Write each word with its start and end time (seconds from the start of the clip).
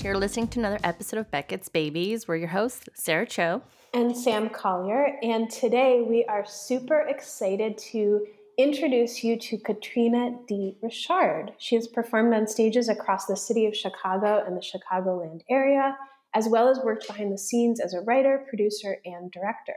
listeners. 0.00 0.04
You're 0.04 0.20
listening 0.20 0.48
to 0.48 0.58
another 0.58 0.80
episode 0.82 1.18
of 1.18 1.30
Beckett's 1.30 1.68
Babies. 1.68 2.26
We're 2.26 2.36
your 2.36 2.48
hosts, 2.48 2.88
Sarah 2.94 3.26
Cho 3.26 3.62
and 3.92 4.16
Sam 4.16 4.48
Collier. 4.48 5.18
And 5.22 5.50
today 5.50 6.02
we 6.06 6.24
are 6.24 6.44
super 6.46 7.00
excited 7.00 7.76
to 7.92 8.26
introduce 8.58 9.24
you 9.24 9.38
to 9.38 9.58
Katrina 9.58 10.36
D. 10.46 10.76
Richard. 10.82 11.52
She 11.58 11.76
has 11.76 11.88
performed 11.88 12.34
on 12.34 12.46
stages 12.46 12.88
across 12.88 13.26
the 13.26 13.36
city 13.36 13.66
of 13.66 13.76
Chicago 13.76 14.42
and 14.46 14.56
the 14.56 14.62
Chicagoland 14.62 15.40
area, 15.48 15.96
as 16.34 16.48
well 16.48 16.68
as 16.68 16.78
worked 16.84 17.06
behind 17.06 17.32
the 17.32 17.38
scenes 17.38 17.80
as 17.80 17.94
a 17.94 18.00
writer, 18.00 18.44
producer, 18.48 18.98
and 19.04 19.30
director. 19.30 19.76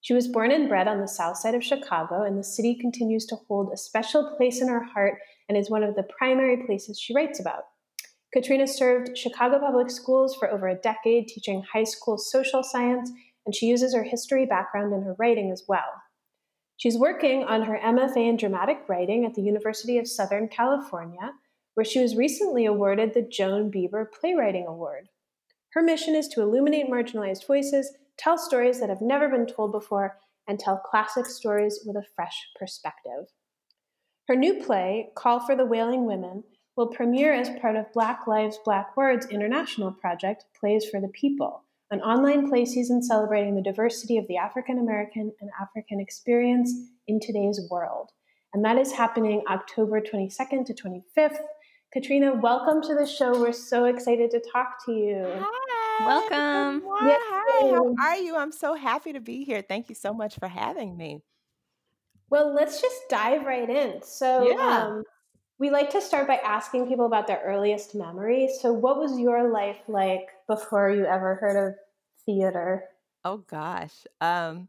She 0.00 0.14
was 0.14 0.28
born 0.28 0.52
and 0.52 0.68
bred 0.68 0.86
on 0.86 1.00
the 1.00 1.08
south 1.08 1.38
side 1.38 1.54
of 1.54 1.64
Chicago, 1.64 2.22
and 2.22 2.38
the 2.38 2.44
city 2.44 2.76
continues 2.80 3.26
to 3.26 3.36
hold 3.48 3.72
a 3.72 3.76
special 3.76 4.34
place 4.36 4.60
in 4.60 4.68
her 4.68 4.84
heart 4.84 5.18
and 5.48 5.58
is 5.58 5.70
one 5.70 5.82
of 5.82 5.96
the 5.96 6.06
primary 6.18 6.64
places 6.66 7.00
she 7.00 7.14
writes 7.14 7.40
about. 7.40 7.64
Katrina 8.32 8.66
served 8.66 9.16
Chicago 9.16 9.58
Public 9.58 9.90
Schools 9.90 10.36
for 10.36 10.50
over 10.50 10.68
a 10.68 10.74
decade, 10.74 11.28
teaching 11.28 11.64
high 11.72 11.84
school 11.84 12.18
social 12.18 12.62
science, 12.62 13.10
and 13.46 13.54
she 13.54 13.66
uses 13.66 13.94
her 13.94 14.02
history 14.02 14.44
background 14.44 14.92
in 14.92 15.02
her 15.02 15.16
writing 15.18 15.50
as 15.50 15.64
well. 15.66 16.02
She's 16.76 16.98
working 16.98 17.44
on 17.44 17.62
her 17.62 17.80
MFA 17.82 18.28
in 18.28 18.36
dramatic 18.36 18.82
writing 18.86 19.24
at 19.24 19.34
the 19.34 19.42
University 19.42 19.98
of 19.98 20.06
Southern 20.06 20.48
California, 20.48 21.32
where 21.74 21.84
she 21.84 22.00
was 22.00 22.16
recently 22.16 22.66
awarded 22.66 23.14
the 23.14 23.22
Joan 23.22 23.70
Bieber 23.70 24.04
Playwriting 24.12 24.66
Award. 24.66 25.08
Her 25.72 25.82
mission 25.82 26.14
is 26.14 26.28
to 26.28 26.42
illuminate 26.42 26.90
marginalized 26.90 27.46
voices, 27.46 27.92
tell 28.18 28.36
stories 28.36 28.78
that 28.80 28.90
have 28.90 29.00
never 29.00 29.28
been 29.28 29.46
told 29.46 29.72
before, 29.72 30.18
and 30.46 30.58
tell 30.58 30.78
classic 30.78 31.26
stories 31.26 31.80
with 31.86 31.96
a 31.96 32.06
fresh 32.14 32.48
perspective. 32.58 33.26
Her 34.28 34.36
new 34.36 34.62
play, 34.62 35.10
Call 35.16 35.40
for 35.40 35.56
the 35.56 35.66
Wailing 35.66 36.04
Women, 36.04 36.44
will 36.78 36.86
premiere 36.86 37.34
as 37.34 37.50
part 37.60 37.74
of 37.74 37.92
Black 37.92 38.28
Lives, 38.28 38.56
Black 38.64 38.96
Words 38.96 39.26
International 39.26 39.90
Project 39.90 40.44
Plays 40.58 40.88
for 40.88 41.00
the 41.00 41.08
People, 41.08 41.64
an 41.90 42.00
online 42.02 42.48
play 42.48 42.64
season 42.64 43.02
celebrating 43.02 43.56
the 43.56 43.62
diversity 43.62 44.16
of 44.16 44.28
the 44.28 44.36
African 44.36 44.78
American 44.78 45.32
and 45.40 45.50
African 45.60 45.98
experience 45.98 46.72
in 47.08 47.18
today's 47.18 47.60
world. 47.68 48.10
And 48.54 48.64
that 48.64 48.78
is 48.78 48.92
happening 48.92 49.42
October 49.50 50.00
22nd 50.00 50.66
to 50.66 50.72
25th. 50.72 51.40
Katrina, 51.92 52.36
welcome 52.36 52.80
to 52.82 52.94
the 52.94 53.06
show. 53.06 53.32
We're 53.40 53.52
so 53.52 53.86
excited 53.86 54.30
to 54.30 54.40
talk 54.52 54.76
to 54.86 54.92
you. 54.92 55.26
Hi. 55.26 56.06
Welcome. 56.06 56.88
Hi. 56.88 57.18
How 57.28 57.94
are 58.06 58.16
you? 58.18 58.36
I'm 58.36 58.52
so 58.52 58.74
happy 58.74 59.14
to 59.14 59.20
be 59.20 59.42
here. 59.42 59.62
Thank 59.62 59.88
you 59.88 59.96
so 59.96 60.14
much 60.14 60.38
for 60.38 60.46
having 60.46 60.96
me. 60.96 61.24
Well, 62.30 62.54
let's 62.54 62.80
just 62.80 63.08
dive 63.08 63.46
right 63.46 63.68
in. 63.68 64.00
So, 64.02 64.48
yeah. 64.48 64.84
um, 64.84 65.02
we 65.58 65.70
like 65.70 65.90
to 65.90 66.00
start 66.00 66.26
by 66.26 66.36
asking 66.36 66.88
people 66.88 67.06
about 67.06 67.26
their 67.26 67.42
earliest 67.44 67.94
memories. 67.94 68.58
So, 68.60 68.72
what 68.72 68.98
was 68.98 69.18
your 69.18 69.50
life 69.50 69.78
like 69.88 70.28
before 70.46 70.90
you 70.90 71.04
ever 71.04 71.34
heard 71.36 71.68
of 71.68 71.74
theater? 72.24 72.84
Oh 73.24 73.38
gosh. 73.38 73.94
Um, 74.20 74.68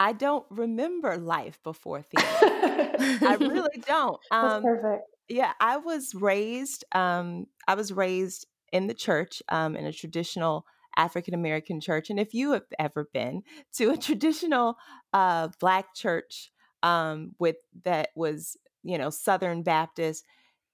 I 0.00 0.12
don't 0.12 0.46
remember 0.50 1.16
life 1.16 1.58
before 1.64 2.02
theater. 2.16 3.26
I 3.26 3.36
really 3.40 3.82
don't. 3.86 4.20
Um, 4.30 4.48
That's 4.48 4.64
perfect. 4.64 5.04
Yeah, 5.28 5.52
I 5.60 5.76
was 5.78 6.14
raised. 6.14 6.84
Um, 6.92 7.46
I 7.66 7.74
was 7.74 7.92
raised 7.92 8.46
in 8.72 8.86
the 8.86 8.94
church, 8.94 9.42
um, 9.48 9.76
in 9.76 9.84
a 9.84 9.92
traditional 9.92 10.64
African 10.96 11.34
American 11.34 11.80
church. 11.80 12.10
And 12.10 12.18
if 12.20 12.32
you 12.32 12.52
have 12.52 12.66
ever 12.78 13.08
been 13.12 13.42
to 13.74 13.90
a 13.90 13.96
traditional 13.98 14.76
uh, 15.12 15.48
Black 15.60 15.94
church 15.94 16.50
um, 16.82 17.32
with 17.38 17.56
that 17.84 18.10
was 18.14 18.56
you 18.82 18.98
know, 18.98 19.10
Southern 19.10 19.62
Baptist, 19.62 20.24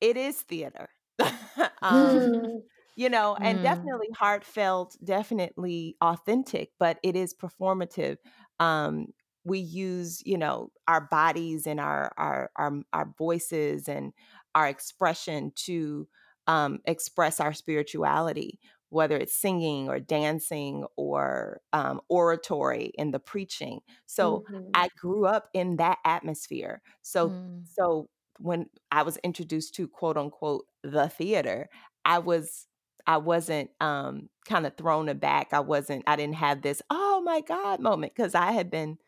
it 0.01 0.17
is 0.17 0.41
theater. 0.43 0.89
um. 1.83 2.63
You 2.97 3.09
know, 3.11 3.37
and 3.41 3.59
mm. 3.59 3.63
definitely 3.65 4.07
heartfelt, 4.17 4.97
definitely 5.03 5.97
authentic, 6.01 6.71
but 6.79 6.99
it 7.03 7.17
is 7.17 7.35
performative. 7.35 8.19
Um, 8.61 9.07
we 9.45 9.59
use, 9.59 10.23
you 10.25 10.39
know, 10.39 10.71
our 10.87 11.01
bodies 11.11 11.67
and 11.67 11.81
our 11.81 12.13
our 12.17 12.51
our, 12.57 12.73
our 12.93 13.13
voices 13.19 13.89
and 13.89 14.13
our 14.55 14.69
expression 14.69 15.51
to 15.67 16.07
um, 16.47 16.79
express 16.85 17.41
our 17.41 17.53
spirituality 17.53 18.61
whether 18.95 19.17
it's 19.17 19.35
singing 19.35 19.89
or 19.89 19.99
dancing 19.99 20.87
or 20.97 21.61
um, 21.73 22.01
oratory 22.09 22.93
in 22.97 23.11
the 23.11 23.19
preaching. 23.19 23.81
So 24.07 24.45
mm-hmm. 24.49 24.69
I 24.73 24.89
grew 24.97 25.27
up 25.27 25.49
in 25.53 25.77
that 25.77 25.99
atmosphere. 26.05 26.81
So 27.03 27.31
mm. 27.31 27.65
so 27.67 28.09
when 28.39 28.67
I 28.93 29.03
was 29.03 29.17
introduced 29.19 29.75
to 29.75 29.89
quote 29.89 30.17
unquote 30.17 30.67
the 30.85 31.09
theater, 31.09 31.69
I 32.05 32.21
was 32.21 32.69
I 33.05 33.17
wasn't 33.17 33.71
um, 33.81 34.31
kind 34.49 34.65
of 34.65 34.77
thrown 34.77 35.09
aback. 35.09 35.49
I 35.53 35.61
wasn't 35.61 36.05
I 36.07 36.15
didn't 36.15 36.37
have 36.37 36.63
this 36.63 36.81
oh 36.89 37.21
my 37.25 37.41
god 37.41 37.81
moment 37.81 38.15
because 38.15 38.37
I 38.37 38.53
had 38.53 38.71
been 38.71 38.99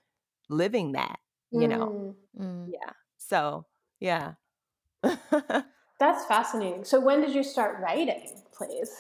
living 0.49 0.93
that, 0.93 1.21
you 1.53 1.69
know. 1.69 2.17
Mm. 2.37 2.45
mm. 2.45 2.73
Yeah. 2.73 2.91
So 3.19 3.67
yeah. 4.01 4.33
That's 5.99 6.27
fascinating. 6.27 6.85
So 6.85 6.99
when 6.99 7.21
did 7.21 7.35
you 7.35 7.45
start 7.45 7.79
writing 7.81 8.43
plays? 8.53 8.91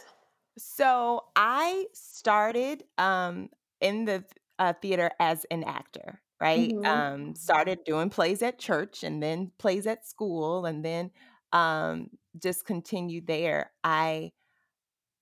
So 0.58 1.24
I 1.34 1.86
started 1.92 2.84
um, 2.98 3.50
in 3.80 4.04
the 4.04 4.24
uh, 4.58 4.72
theater 4.80 5.10
as 5.20 5.44
an 5.50 5.64
actor, 5.64 6.20
right? 6.40 6.70
Mm-hmm. 6.70 6.86
Um, 6.86 7.34
started 7.34 7.80
doing 7.84 8.10
plays 8.10 8.42
at 8.42 8.58
church 8.58 9.04
and 9.04 9.22
then 9.22 9.52
plays 9.58 9.86
at 9.86 10.06
school, 10.06 10.64
and 10.64 10.84
then 10.84 11.10
um, 11.52 12.10
just 12.40 12.64
continued 12.64 13.26
there. 13.26 13.70
I 13.84 14.32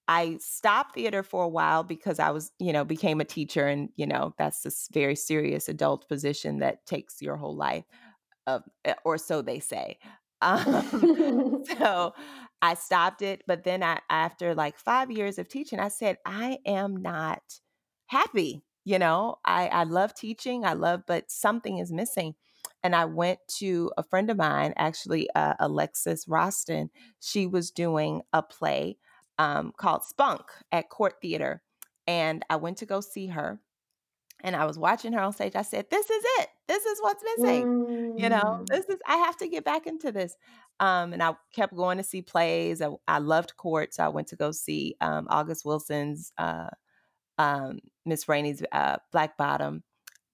I 0.07 0.37
stopped 0.39 0.95
theater 0.95 1.23
for 1.23 1.45
a 1.45 1.49
while 1.49 1.83
because 1.83 2.19
I 2.19 2.31
was, 2.31 2.53
you 2.59 2.73
know, 2.73 2.85
became 2.85 3.21
a 3.21 3.25
teacher, 3.25 3.67
and 3.67 3.89
you 3.97 4.07
know 4.07 4.35
that's 4.39 4.65
a 4.67 4.71
very 4.93 5.17
serious 5.17 5.69
adult 5.69 6.09
position 6.09 6.59
that 6.59 6.87
takes 6.87 7.23
your 7.23 7.37
whole 7.37 7.57
life, 7.57 7.85
uh, 8.47 8.61
or 9.05 9.19
so 9.19 9.43
they 9.43 9.61
say. 9.61 9.99
Um, 10.43 11.65
so 11.79 12.13
I 12.65 12.73
stopped 12.73 13.21
it. 13.21 13.43
But 13.47 13.63
then 13.65 13.83
I, 13.83 14.01
after 14.09 14.55
like 14.55 14.79
five 14.79 15.11
years 15.11 15.39
of 15.39 15.49
teaching, 15.49 15.79
I 15.79 15.89
said, 15.89 16.17
I 16.25 16.61
am 16.65 16.97
not 16.97 17.43
happy. 18.07 18.63
You 18.87 18.99
know, 18.99 19.37
I, 19.45 19.69
I 19.69 19.85
love 19.85 20.15
teaching, 20.15 20.65
I 20.65 20.73
love, 20.73 21.03
but 21.07 21.31
something 21.31 21.77
is 21.77 21.93
missing. 21.93 22.35
And 22.83 22.97
I 22.97 23.05
went 23.05 23.39
to 23.59 23.93
a 23.99 24.03
friend 24.03 24.31
of 24.31 24.39
mine, 24.39 24.73
actually, 24.77 25.29
uh, 25.35 25.55
Alexis 25.59 26.25
Roston. 26.25 26.89
She 27.21 27.47
was 27.47 27.71
doing 27.71 28.23
a 28.33 28.43
play 28.43 28.97
um, 29.39 29.73
called 29.77 30.05
Spunk 30.05 30.43
at 30.73 30.89
Court 30.89 31.17
Theater. 31.21 31.63
And 32.07 32.47
I 32.49 32.57
went 32.57 32.79
to 32.79 32.87
go 32.87 33.03
see 33.03 33.27
her 33.27 33.61
and 34.45 34.55
I 34.55 34.67
was 34.67 34.79
watching 34.79 35.15
her 35.15 35.21
on 35.21 35.33
stage. 35.33 35.57
I 35.57 35.63
said, 35.63 35.89
"This 35.91 36.09
is 36.11 36.23
it. 36.39 36.49
This 36.69 36.85
is 36.85 36.99
what's 37.01 37.25
missing. 37.25 37.65
Mm. 37.65 38.21
You 38.21 38.29
know, 38.29 38.61
mm. 38.61 38.67
this 38.67 38.85
is. 38.87 38.99
I 39.07 39.17
have 39.17 39.39
to 39.39 39.49
get 39.49 39.65
back 39.65 39.87
into 39.87 40.13
this." 40.13 40.37
Um, 40.81 41.13
and 41.13 41.23
I 41.23 41.35
kept 41.55 41.75
going 41.75 41.99
to 41.99 42.05
see 42.05 42.23
plays. 42.23 42.83
I, 42.83 42.89
I 43.07 43.19
loved 43.19 43.57
court, 43.57 43.95
so 43.95 44.05
I 44.05 44.09
went 44.09 44.29
to 44.29 44.37
go 44.37 44.51
see 44.51 44.97
um, 45.01 45.27
August 45.31 45.65
Wilson's 45.65 46.33
uh, 46.37 46.69
um, 47.39 47.79
Miss 48.05 48.29
Rainey's 48.29 48.63
uh, 48.73 48.97
Black 49.13 49.37
Bottom, 49.37 49.83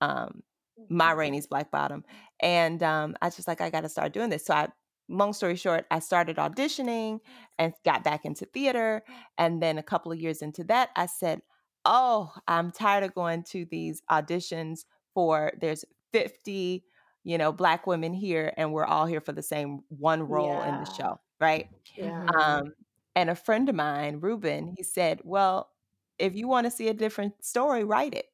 um, 0.00 0.42
Ma 0.88 1.10
Rainey's 1.10 1.46
Black 1.46 1.70
Bottom, 1.70 2.04
and 2.40 2.82
um, 2.82 3.16
I 3.20 3.30
just 3.30 3.48
like 3.48 3.60
I 3.60 3.70
got 3.70 3.82
to 3.82 3.88
start 3.88 4.12
doing 4.12 4.30
this. 4.30 4.46
So 4.46 4.54
I, 4.54 4.68
long 5.08 5.32
story 5.32 5.56
short, 5.56 5.86
I 5.90 5.98
started 5.98 6.36
auditioning 6.36 7.20
and 7.58 7.74
got 7.84 8.02
back 8.02 8.24
into 8.24 8.46
theater, 8.46 9.02
and 9.36 9.62
then 9.62 9.78
a 9.78 9.82
couple 9.82 10.10
of 10.10 10.20
years 10.20 10.42
into 10.42 10.64
that, 10.64 10.90
I 10.96 11.06
said, 11.06 11.42
oh, 11.84 12.32
I'm 12.48 12.70
tired 12.70 13.04
of 13.04 13.14
going 13.14 13.44
to 13.50 13.66
these 13.70 14.02
auditions 14.10 14.84
for 15.14 15.52
there's 15.60 15.84
50, 16.12 16.84
you 17.24 17.38
know, 17.38 17.52
black 17.52 17.86
women 17.86 18.12
here 18.12 18.52
and 18.56 18.72
we're 18.72 18.84
all 18.84 19.06
here 19.06 19.20
for 19.20 19.32
the 19.32 19.42
same 19.42 19.80
one 19.88 20.22
role 20.22 20.54
yeah. 20.54 20.68
in 20.68 20.84
the 20.84 20.90
show, 20.90 21.20
right? 21.40 21.68
Yeah. 21.96 22.26
Um, 22.26 22.72
and 23.14 23.30
a 23.30 23.34
friend 23.34 23.68
of 23.68 23.74
mine, 23.74 24.20
Ruben, 24.20 24.74
he 24.76 24.82
said, 24.82 25.20
"Well, 25.24 25.70
if 26.18 26.34
you 26.36 26.48
want 26.48 26.66
to 26.66 26.70
see 26.70 26.88
a 26.88 26.94
different 26.94 27.44
story, 27.44 27.84
write 27.84 28.14
it." 28.14 28.26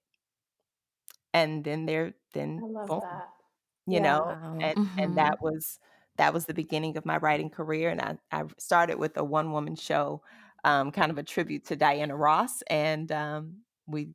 And 1.33 1.65
then 1.65 1.87
there, 1.87 2.15
then 2.35 2.61
I 2.63 2.67
love 2.67 2.89
boom, 2.89 3.01
that. 3.03 3.29
You 3.87 3.95
yeah. 3.95 4.03
know, 4.03 4.39
and 4.61 4.79
mm-hmm. 4.79 4.99
and 4.99 5.19
that 5.19 5.41
was 5.41 5.79
that 6.17 6.35
was 6.35 6.45
the 6.45 6.55
beginning 6.55 6.97
of 6.97 7.07
my 7.07 7.17
writing 7.17 7.51
career. 7.51 7.91
And 7.91 8.01
I 8.01 8.19
I 8.31 8.45
started 8.59 8.99
with 8.99 9.17
a 9.17 9.25
one 9.25 9.51
woman 9.53 9.77
show 9.77 10.23
um, 10.67 10.91
kind 10.91 11.13
of 11.13 11.17
a 11.17 11.23
tribute 11.23 11.65
to 11.67 11.77
Diana 11.77 12.17
Ross. 12.17 12.61
And 12.63 13.11
um, 13.13 13.59
we, 13.87 14.11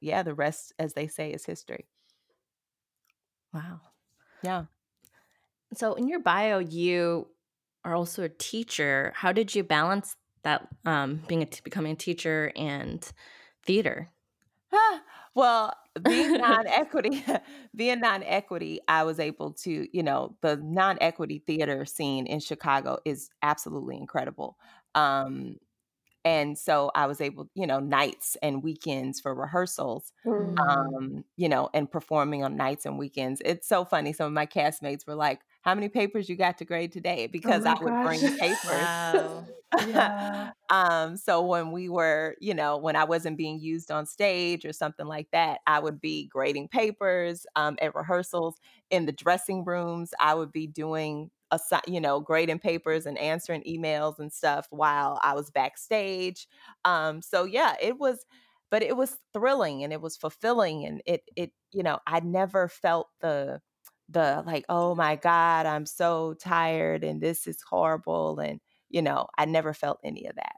yeah, 0.00 0.22
the 0.22 0.32
rest, 0.32 0.72
as 0.78 0.94
they 0.94 1.08
say, 1.08 1.32
is 1.32 1.44
history. 1.44 1.86
Wow. 3.52 3.80
Yeah. 4.42 4.66
So 5.74 5.94
in 5.94 6.08
your 6.08 6.20
bio, 6.20 6.58
you 6.58 7.28
are 7.84 7.94
also 7.94 8.22
a 8.22 8.28
teacher. 8.28 9.12
How 9.16 9.32
did 9.32 9.54
you 9.54 9.64
balance 9.64 10.16
that 10.42 10.68
um, 10.84 11.22
being 11.28 11.42
a 11.42 11.46
t- 11.46 11.60
becoming 11.64 11.92
a 11.92 11.96
teacher 11.96 12.52
and 12.56 13.10
theater? 13.64 14.10
well, 15.34 15.74
being 16.04 16.36
non-equity, 16.38 17.24
being 17.76 18.00
non-equity, 18.00 18.80
I 18.88 19.04
was 19.04 19.18
able 19.18 19.52
to, 19.54 19.88
you 19.96 20.02
know, 20.02 20.36
the 20.40 20.56
non-equity 20.56 21.44
theater 21.46 21.84
scene 21.84 22.26
in 22.26 22.40
Chicago 22.40 22.98
is 23.04 23.30
absolutely 23.42 23.96
incredible. 23.96 24.58
Um, 24.94 25.56
and 26.24 26.56
so 26.58 26.90
I 26.94 27.06
was 27.06 27.20
able, 27.20 27.50
you 27.54 27.66
know, 27.66 27.80
nights 27.80 28.36
and 28.42 28.62
weekends 28.62 29.20
for 29.20 29.34
rehearsals, 29.34 30.12
Mm. 30.24 30.66
um, 30.68 31.24
you 31.36 31.48
know, 31.48 31.70
and 31.74 31.90
performing 31.90 32.44
on 32.44 32.56
nights 32.56 32.86
and 32.86 32.98
weekends. 32.98 33.42
It's 33.44 33.68
so 33.68 33.84
funny. 33.84 34.12
Some 34.12 34.26
of 34.26 34.32
my 34.32 34.46
castmates 34.46 35.06
were 35.06 35.14
like, 35.16 35.40
"How 35.62 35.74
many 35.74 35.88
papers 35.88 36.28
you 36.28 36.36
got 36.36 36.58
to 36.58 36.64
grade 36.64 36.92
today?" 36.92 37.26
Oh 37.44 37.54
Because 37.54 37.64
I 37.66 37.74
my 37.74 37.78
would 37.82 38.00
gosh. 38.02 38.02
bring 38.02 38.30
papers. 38.40 38.90
Wow. 38.98 39.48
Yeah. 39.78 40.52
um, 40.70 41.16
so 41.16 41.42
when 41.42 41.72
we 41.72 41.88
were, 41.88 42.36
you 42.40 42.54
know, 42.54 42.76
when 42.78 42.96
I 42.96 43.04
wasn't 43.04 43.36
being 43.38 43.60
used 43.60 43.90
on 43.90 44.06
stage 44.06 44.64
or 44.64 44.72
something 44.72 45.06
like 45.06 45.28
that, 45.32 45.60
I 45.66 45.80
would 45.80 46.00
be 46.00 46.26
grading 46.28 46.68
papers 46.68 47.46
um, 47.56 47.76
at 47.82 47.94
rehearsals 47.94 48.56
in 48.90 49.06
the 49.06 49.12
dressing 49.12 49.64
rooms. 49.64 50.12
I 50.20 50.34
would 50.34 50.52
be 50.52 50.66
doing, 50.66 51.30
assi- 51.52 51.86
you 51.88 52.00
know, 52.00 52.20
grading 52.20 52.58
papers 52.60 53.06
and 53.06 53.18
answering 53.18 53.62
emails 53.64 54.18
and 54.18 54.32
stuff 54.32 54.66
while 54.70 55.20
I 55.22 55.34
was 55.34 55.50
backstage. 55.50 56.46
Um, 56.84 57.22
so 57.22 57.44
yeah, 57.44 57.76
it 57.80 57.98
was, 57.98 58.24
but 58.70 58.82
it 58.82 58.96
was 58.96 59.18
thrilling 59.32 59.84
and 59.84 59.92
it 59.92 60.00
was 60.00 60.16
fulfilling, 60.16 60.84
and 60.86 61.02
it, 61.06 61.22
it, 61.36 61.52
you 61.72 61.82
know, 61.82 61.98
I 62.06 62.20
never 62.20 62.68
felt 62.68 63.08
the 63.20 63.60
the 64.08 64.42
like, 64.46 64.64
oh 64.68 64.94
my 64.94 65.16
God, 65.16 65.66
I'm 65.66 65.86
so 65.86 66.34
tired 66.34 67.04
and 67.04 67.20
this 67.22 67.46
is 67.46 67.62
horrible 67.62 68.38
and 68.40 68.60
you 68.90 69.00
know, 69.02 69.26
I 69.38 69.46
never 69.46 69.72
felt 69.74 70.00
any 70.04 70.26
of 70.26 70.34
that. 70.36 70.56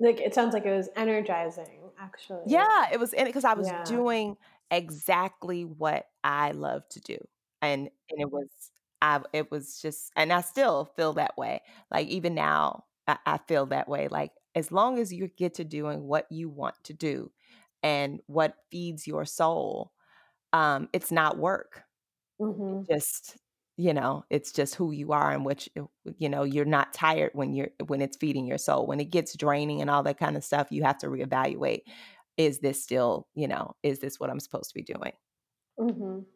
Like, 0.00 0.20
it 0.20 0.34
sounds 0.34 0.54
like 0.54 0.64
it 0.64 0.74
was 0.74 0.88
energizing, 0.96 1.90
actually. 1.98 2.44
Yeah, 2.44 2.88
it 2.92 2.98
was 2.98 3.12
in 3.12 3.26
because 3.26 3.44
I 3.44 3.54
was 3.54 3.72
Yeah. 3.72 3.84
doing 3.84 4.36
exactly 4.70 5.64
what 5.64 6.06
I 6.24 6.52
love 6.52 6.88
to 6.90 7.00
do. 7.00 7.18
And 7.62 7.90
and 8.10 8.20
it 8.20 8.30
was 8.30 8.48
I 9.02 9.22
it 9.32 9.50
was 9.50 9.80
just 9.80 10.12
and 10.16 10.32
I 10.32 10.40
still 10.42 10.86
feel 10.96 11.12
that 11.14 11.36
way. 11.38 11.62
Like 11.90 12.08
even 12.08 12.34
now, 12.34 12.84
I, 13.06 13.18
I 13.26 13.38
feel 13.48 13.66
that 13.66 13.88
way. 13.88 14.08
Like 14.08 14.32
as 14.54 14.72
long 14.72 14.98
as 14.98 15.12
you 15.12 15.28
get 15.28 15.54
to 15.54 15.64
doing 15.64 16.04
what 16.04 16.26
you 16.30 16.48
want 16.48 16.76
to 16.84 16.94
do 16.94 17.32
and 17.82 18.20
what 18.26 18.56
feeds 18.70 19.06
your 19.06 19.24
soul, 19.24 19.92
um, 20.52 20.88
it's 20.94 21.12
not 21.12 21.38
work. 21.38 21.84
It 22.70 22.78
Mhm. 22.78 22.88
just 22.90 23.36
you 23.76 23.94
know, 23.94 24.24
it's 24.28 24.52
just 24.52 24.74
who 24.74 24.92
you 24.92 25.12
are 25.12 25.30
and 25.32 25.44
which 25.46 25.68
you 26.18 26.28
know, 26.28 26.42
you're 26.42 26.66
not 26.66 26.92
tired 26.92 27.30
when 27.34 27.54
you're 27.54 27.70
when 27.86 28.02
it's 28.02 28.16
feeding 28.18 28.46
your 28.46 28.58
soul. 28.58 28.86
When 28.86 29.00
it 29.00 29.06
gets 29.10 29.34
draining 29.36 29.80
and 29.80 29.88
all 29.90 30.02
that 30.02 30.18
kind 30.18 30.36
of 30.36 30.44
stuff, 30.44 30.70
you 30.70 30.82
have 30.82 30.98
to 30.98 31.06
reevaluate, 31.08 31.82
is 32.36 32.58
this 32.60 32.82
still, 32.82 33.28
you 33.34 33.48
know, 33.48 33.76
is 33.82 34.00
this 34.00 34.20
what 34.20 34.28
I'm 34.30 34.40
supposed 34.40 34.68
to 34.70 34.74
be 34.74 34.82
doing? 34.82 35.12
Mhm. 35.78 36.26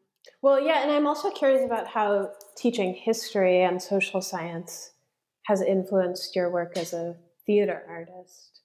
Well, 0.43 0.61
yeah, 0.61 0.83
and 0.83 0.93
I'm 0.93 1.07
also 1.09 1.31
curious 1.31 1.65
about 1.65 1.89
how 1.89 2.33
teaching 2.57 2.95
history 2.95 3.63
and 3.63 3.83
social 3.83 4.21
science 4.23 4.93
has 5.47 5.61
influenced 5.61 6.37
your 6.37 6.51
work 6.51 6.77
as 6.77 6.93
a 6.93 7.17
theater 7.47 7.85
artist. 7.89 8.61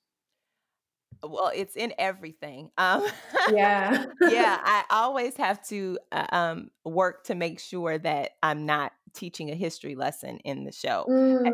Well, 1.22 1.52
it's 1.54 1.76
in 1.76 1.94
everything. 1.98 2.72
Um, 2.78 3.04
Yeah. 3.46 4.06
yeah, 4.22 4.60
I 4.64 4.86
always 4.90 5.36
have 5.38 5.62
to 5.68 6.00
uh, 6.12 6.28
um, 6.32 6.72
work 6.86 7.26
to 7.26 7.36
make 7.36 7.60
sure 7.60 7.98
that 7.98 8.32
I'm 8.42 8.66
not 8.66 8.94
teaching 9.14 9.50
a 9.50 9.56
history 9.56 9.96
lesson 9.96 10.38
in 10.40 10.64
the 10.64 10.72
show. 10.72 11.12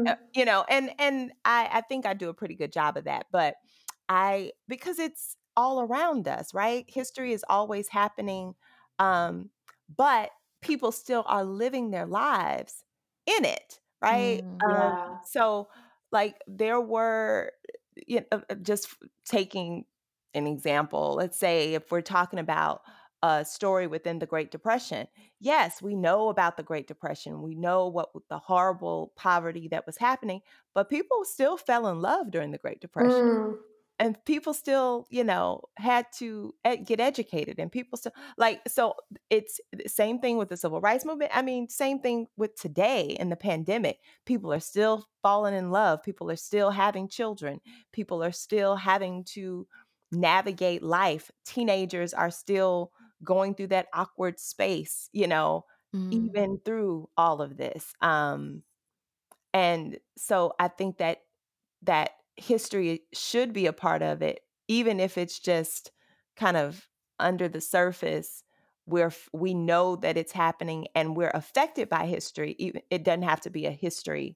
Uh, 0.08 0.14
Mm. 0.14 0.26
you 0.36 0.46
know, 0.46 0.66
and 0.70 0.92
and 1.00 1.32
I 1.46 1.70
I 1.72 1.82
think 1.82 2.06
I 2.06 2.14
do 2.14 2.30
a 2.30 2.34
pretty 2.34 2.56
good 2.56 2.72
job 2.72 2.98
of 2.98 3.06
that, 3.06 3.28
but 3.32 3.56
I 4.10 4.52
because 4.68 5.00
it's 5.00 5.36
all 5.58 5.82
around 5.82 6.28
us, 6.28 6.54
right? 6.54 6.86
History 6.88 7.32
is 7.34 7.46
always 7.50 7.88
happening, 7.88 8.56
um, 9.00 9.50
but 9.94 10.32
people 10.62 10.92
still 10.92 11.24
are 11.28 11.44
living 11.44 11.92
their 11.92 12.06
lives 12.06 12.84
in 13.26 13.46
it, 13.46 13.80
right? 14.02 14.42
Mm. 14.42 14.72
Um, 14.72 15.20
so 15.24 15.70
like 16.12 16.42
there 16.48 16.80
were 16.82 17.52
you 18.08 18.22
know, 18.32 18.42
uh, 18.50 18.56
just 18.56 18.88
taking 19.26 19.86
an 20.34 20.48
example, 20.48 21.14
let's 21.16 21.38
say 21.38 21.74
if 21.74 21.92
we're 21.92 22.02
talking 22.02 22.40
about 22.40 22.82
a 23.24 23.46
story 23.46 23.88
within 23.88 24.20
the 24.20 24.26
Great 24.26 24.52
Depression, 24.52 25.08
yes, 25.40 25.82
we 25.82 25.96
know 25.96 26.30
about 26.30 26.58
the 26.58 26.64
Great 26.64 26.88
Depression. 26.88 27.42
We 27.42 27.56
know 27.56 27.88
what 27.88 28.10
the 28.30 28.38
horrible 28.40 29.14
poverty 29.16 29.68
that 29.70 29.86
was 29.86 29.98
happening, 29.98 30.42
but 30.74 30.90
people 30.90 31.24
still 31.26 31.58
fell 31.58 31.88
in 31.88 32.02
love 32.02 32.32
during 32.32 32.52
the 32.52 32.58
Great 32.58 32.82
Depression 32.82 33.28
Mm. 33.36 33.60
And 34.00 34.18
people 34.26 34.54
still 34.54 35.08
you 35.10 35.24
know 35.24 35.62
had 35.78 36.06
to 36.18 36.54
ed- 36.66 36.86
get 36.86 37.00
educated 37.00 37.60
and 37.60 37.72
people 37.72 37.98
still 37.98 38.12
like 38.38 38.62
so 38.68 38.94
it's 39.30 39.60
the 39.74 39.88
same 39.88 40.20
thing 40.20 40.38
with 40.38 40.50
the 40.50 40.58
civil 40.58 40.82
rights 40.82 41.06
movement 41.06 41.32
i 41.34 41.42
mean 41.42 41.68
same 41.70 42.00
thing 42.00 42.28
with 42.38 42.56
today 42.56 43.16
in 43.20 43.30
the 43.30 43.36
pandemic 43.36 44.00
people 44.26 44.52
are 44.52 44.60
still 44.60 45.06
falling 45.22 45.54
in 45.56 45.72
love 45.72 46.04
people 46.04 46.30
are 46.30 46.36
still 46.36 46.72
having 46.72 47.08
children 47.08 47.60
people 47.94 48.24
are 48.24 48.32
still 48.32 48.76
having 48.76 49.24
to 49.24 49.68
navigate 50.12 50.84
life 50.84 51.32
teenagers 51.46 52.14
are 52.14 52.32
still 52.32 52.92
going 53.24 53.56
through 53.56 53.68
that 53.68 53.88
awkward 53.94 54.40
space 54.40 55.10
you 55.14 55.28
know 55.28 55.66
Mm. 55.96 56.12
even 56.12 56.60
through 56.66 57.10
all 57.16 57.42
of 57.42 57.56
this 57.56 57.94
um 58.02 58.64
and 59.54 60.00
so 60.18 60.54
i 60.60 60.68
think 60.68 60.98
that 60.98 61.20
that 61.84 62.12
history 62.38 63.02
should 63.14 63.54
be 63.54 63.66
a 63.66 63.74
part 63.74 64.02
of 64.02 64.22
it, 64.22 64.42
even 64.68 65.00
if 65.00 65.18
it's 65.18 65.40
just 65.40 65.92
kind 66.36 66.58
of 66.58 66.88
under 67.20 67.48
the 67.48 67.62
surface 67.62 68.44
where 68.86 69.12
we 69.34 69.54
know 69.54 69.96
that 69.96 70.18
it's 70.18 70.32
happening 70.32 70.88
and 70.94 71.16
we're 71.16 71.32
affected 71.34 71.90
by 71.90 72.06
history. 72.06 72.56
Even 72.60 72.82
it 72.90 73.04
doesn't 73.04 73.24
have 73.24 73.42
to 73.42 73.50
be 73.50 73.66
a 73.66 73.72
history 73.72 74.36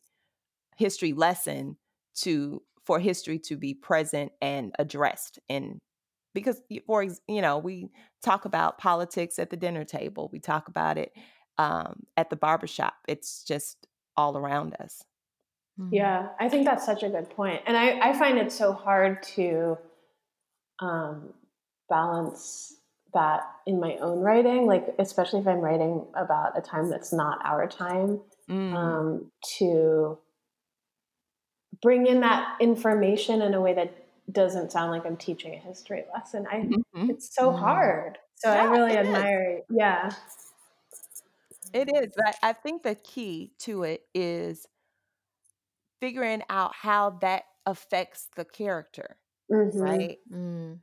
history 0.78 1.12
lesson 1.12 1.76
to 2.16 2.62
for 2.86 3.00
history 3.00 3.38
to 3.38 3.58
be 3.58 3.74
present 3.74 4.32
and 4.42 4.74
addressed 4.80 5.38
and 5.50 5.78
because 6.34 6.62
for 6.88 7.04
you 7.28 7.42
know 7.42 7.58
we 7.58 7.90
talk 8.24 8.46
about 8.46 8.78
politics 8.78 9.38
at 9.38 9.50
the 9.50 9.58
dinner 9.58 9.84
table 9.84 10.30
we 10.32 10.40
talk 10.40 10.70
about 10.70 10.98
it 10.98 11.12
um, 11.58 12.04
at 12.16 12.30
the 12.30 12.36
barbershop 12.38 12.94
it's 13.08 13.44
just 13.44 13.88
all 14.16 14.38
around 14.38 14.74
us 14.80 15.04
Mm. 15.80 15.90
Yeah, 15.92 16.30
I 16.40 16.50
think 16.50 16.66
that's 16.66 16.86
such 16.86 17.04
a 17.04 17.10
good 17.10 17.30
point. 17.30 17.62
And 17.66 17.78
I, 17.78 18.10
I 18.10 18.14
find 18.18 18.38
it 18.38 18.52
so 18.52 18.74
hard 18.74 19.24
to 19.36 19.78
um, 20.80 21.34
balance 21.90 22.76
that 23.14 23.42
in 23.66 23.80
my 23.80 23.96
own 23.98 24.20
writing, 24.20 24.66
like, 24.66 24.96
especially 25.00 25.40
if 25.40 25.48
I'm 25.48 25.60
writing 25.60 26.06
about 26.16 26.58
a 26.58 26.62
time 26.62 26.90
that's 26.90 27.12
not 27.12 27.40
our 27.44 27.68
time, 27.68 28.22
mm, 28.50 28.74
um, 28.76 29.32
to 29.58 30.20
bring 31.82 32.08
in 32.08 32.20
that 32.22 32.58
information 32.60 33.42
in 33.42 33.54
a 33.54 33.62
way 33.62 33.74
that 33.74 33.94
doesn't 34.32 34.72
sound 34.72 34.92
like 34.92 35.06
I'm 35.06 35.18
teaching 35.18 35.56
a 35.56 35.58
history 35.58 36.04
lesson. 36.14 36.46
I 36.52 36.58
mhm. 36.96 37.10
it's 37.10 37.34
so 37.34 37.52
Mm. 37.52 37.60
hard. 37.60 38.18
So 38.36 38.50
I 38.52 38.64
really 38.66 38.92
it 38.92 39.06
is 39.06 39.08
admire 39.08 39.62
yeah. 39.70 40.12
It 41.74 41.90
is, 41.96 42.14
but 42.16 42.36
I 42.44 42.50
I 42.50 42.54
think 42.54 42.84
the 42.84 42.96
key 42.96 43.52
to 43.60 43.84
it 43.84 44.04
is 44.14 44.68
figuring 46.00 46.44
out 46.50 46.76
how 46.76 47.12
that 47.22 47.46
affects 47.66 48.30
the 48.36 48.46
character, 48.46 49.20
Mhm. 49.50 50.10
right? 50.10 50.20
Mm. 50.32 50.82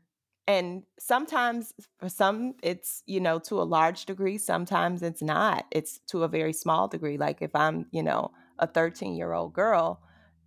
And 0.49 0.85
sometimes 0.99 1.73
for 1.99 2.08
some 2.08 2.54
it's, 2.62 3.02
you 3.06 3.20
know, 3.20 3.38
to 3.40 3.61
a 3.61 3.64
large 3.64 4.06
degree, 4.06 4.38
sometimes 4.38 5.02
it's 5.02 5.23
not. 5.23 5.66
It's 5.73 5.99
to 6.08 6.23
a 6.25 6.28
very 6.28 6.52
small 6.52 6.87
degree. 6.88 7.18
Like 7.18 7.42
if 7.42 7.54
I'm, 7.54 7.87
you 7.92 8.02
know, 8.02 8.32
a 8.58 8.66
13-year-old 8.66 9.54
girl 9.54 10.02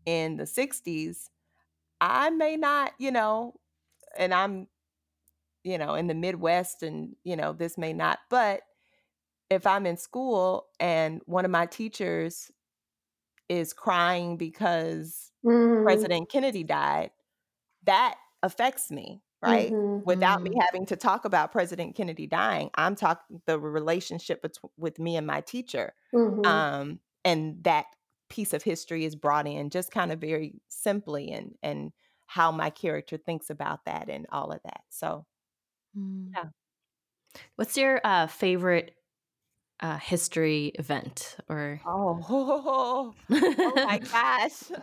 in 0.05 0.37
the 0.37 0.45
60s, 0.45 1.29
I 2.01 2.29
may 2.29 2.57
not, 2.57 2.93
you 2.99 3.11
know, 3.11 3.59
and 4.17 4.33
I'm, 4.33 4.67
you 5.63 5.77
know, 5.77 5.95
in 5.95 6.07
the 6.07 6.13
Midwest 6.15 6.83
and, 6.83 7.15
you 7.23 7.35
know, 7.35 7.53
this 7.53 7.77
may 7.77 7.93
not, 7.93 8.19
but 8.29 8.63
if 9.49 9.67
I'm 9.67 9.85
in 9.85 9.97
school 9.97 10.67
and 10.79 11.21
one 11.25 11.45
of 11.45 11.51
my 11.51 11.65
teachers 11.65 12.51
is 13.49 13.73
crying 13.73 14.37
because 14.37 15.31
Mhm. 15.43 16.09
President 16.09 16.29
Kennedy 16.31 16.63
died, 16.63 17.11
that 17.83 18.17
affects 18.43 18.91
me, 18.91 19.23
right? 19.41 19.75
Mhm. 19.75 20.05
Without 20.05 20.41
me 20.43 20.51
Mm. 20.51 20.61
having 20.61 20.85
to 20.87 20.95
talk 20.97 21.25
about 21.25 21.51
President 21.53 21.95
Kennedy 21.95 22.27
dying, 22.27 22.71
I'm 22.75 22.95
talking 22.95 23.41
the 23.47 23.59
relationship 23.59 24.43
betw 24.43 24.69
with 24.77 24.99
me 24.99 25.17
and 25.17 25.27
my 25.27 25.41
teacher, 25.41 25.93
Mhm. 26.13 26.61
um, 26.63 26.99
and 27.25 27.63
that 27.65 27.87
piece 28.29 28.53
of 28.53 28.63
history 28.63 29.05
is 29.05 29.15
brought 29.15 29.47
in 29.47 29.69
just 29.71 29.91
kind 29.91 30.11
of 30.13 30.19
very 30.21 30.61
simply 30.69 31.31
and 31.31 31.57
and 31.63 31.93
how 32.27 32.51
my 32.51 32.69
character 32.71 33.17
thinks 33.17 33.49
about 33.51 33.85
that 33.85 34.09
and 34.09 34.27
all 34.31 34.51
of 34.53 34.61
that, 34.63 34.83
so, 34.89 35.25
Mm. 35.95 36.35
yeah. 36.35 36.49
What's 37.55 37.77
your, 37.77 38.01
uh, 38.03 38.27
favorite, 38.27 38.95
uh, 39.81 39.97
history 39.97 40.71
event 40.79 41.37
or 41.49 41.81
Oh, 41.85 43.13
oh 43.31 43.73
my 43.75 43.99
gosh. 44.11 44.63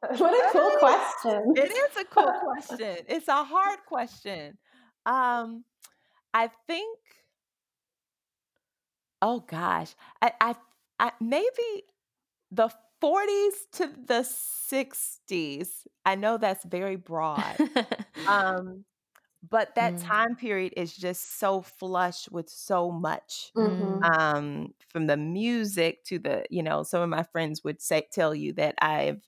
What 0.00 0.32
a 0.32 0.52
cool 0.52 0.76
question. 0.78 1.54
It 1.56 1.72
is 1.72 1.96
a 2.00 2.04
cool 2.04 2.32
question. 2.32 2.98
It's 3.08 3.26
a 3.26 3.42
hard 3.42 3.80
question. 3.88 4.56
Um, 5.04 5.64
I 6.32 6.50
think 6.68 6.98
oh 9.22 9.40
gosh, 9.40 9.94
I 10.22 10.32
I 10.40 10.54
I 10.98 11.12
maybe 11.20 11.84
the 12.50 12.70
40s 13.02 13.70
to 13.72 13.86
the 14.06 14.24
60s. 14.24 15.86
I 16.04 16.14
know 16.16 16.36
that's 16.38 16.64
very 16.64 16.96
broad. 16.96 17.56
Um, 18.26 18.84
but 19.50 19.74
that 19.76 19.98
Mm. 19.98 20.10
time 20.10 20.36
period 20.36 20.74
is 20.76 20.96
just 20.96 21.38
so 21.38 21.62
flush 21.62 22.28
with 22.30 22.48
so 22.50 22.90
much. 22.90 23.52
Mhm. 23.54 24.14
Um, 24.18 24.74
from 24.88 25.06
the 25.08 25.16
music 25.16 26.04
to 26.04 26.18
the, 26.18 26.44
you 26.50 26.62
know, 26.62 26.82
some 26.84 27.02
of 27.02 27.08
my 27.10 27.24
friends 27.24 27.64
would 27.64 27.82
say 27.82 28.08
tell 28.12 28.34
you 28.34 28.52
that 28.54 28.76
I've 28.80 29.22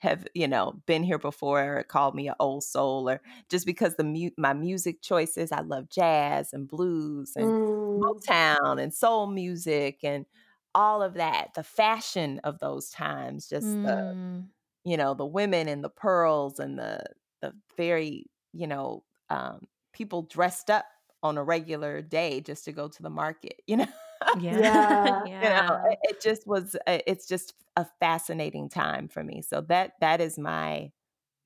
have, 0.00 0.26
you 0.34 0.48
know, 0.48 0.82
been 0.86 1.02
here 1.04 1.18
before 1.18 1.78
or 1.78 1.82
called 1.84 2.14
me 2.14 2.28
an 2.28 2.34
old 2.40 2.64
soul 2.64 3.08
or 3.10 3.20
just 3.50 3.66
because 3.66 3.96
the 3.96 4.04
mu- 4.04 4.30
my 4.38 4.52
music 4.54 5.02
choices, 5.02 5.52
I 5.52 5.60
love 5.60 5.90
jazz 5.90 6.52
and 6.54 6.68
blues 6.68 7.34
and 7.36 7.54
Mm. 7.54 8.22
Motown 8.28 8.80
and 8.82 8.94
soul 8.94 9.26
music 9.26 10.00
and 10.04 10.26
all 10.74 11.02
of 11.02 11.14
that. 11.14 11.48
The 11.54 11.64
fashion 11.64 12.40
of 12.44 12.60
those 12.60 12.90
times, 12.90 13.48
just 13.48 13.78
the 13.84 14.02
Mm. 14.04 14.50
you 14.84 14.96
know, 14.96 15.14
the 15.14 15.26
women 15.26 15.68
and 15.68 15.84
the 15.84 15.90
pearls 15.90 16.58
and 16.58 16.78
the 16.78 17.04
the 17.42 17.54
very, 17.76 18.26
you 18.52 18.66
know, 18.66 19.04
um, 19.30 19.66
people 19.92 20.22
dressed 20.22 20.70
up 20.70 20.86
on 21.22 21.38
a 21.38 21.44
regular 21.44 22.02
day 22.02 22.40
just 22.40 22.64
to 22.66 22.72
go 22.72 22.88
to 22.88 23.02
the 23.02 23.10
market, 23.10 23.62
you 23.66 23.76
know? 23.78 23.86
Yeah. 24.32 25.22
Yeah. 25.24 25.26
You 25.42 25.48
know, 25.50 25.78
it, 25.90 25.98
it 26.02 26.20
just 26.22 26.46
was 26.46 26.76
uh, 26.86 26.98
it's 27.06 27.26
just 27.26 27.54
a 27.76 27.86
fascinating 28.00 28.68
time 28.68 29.08
for 29.08 29.24
me. 29.24 29.42
So 29.42 29.62
that 29.62 29.94
that 30.00 30.20
is 30.20 30.38
my 30.38 30.92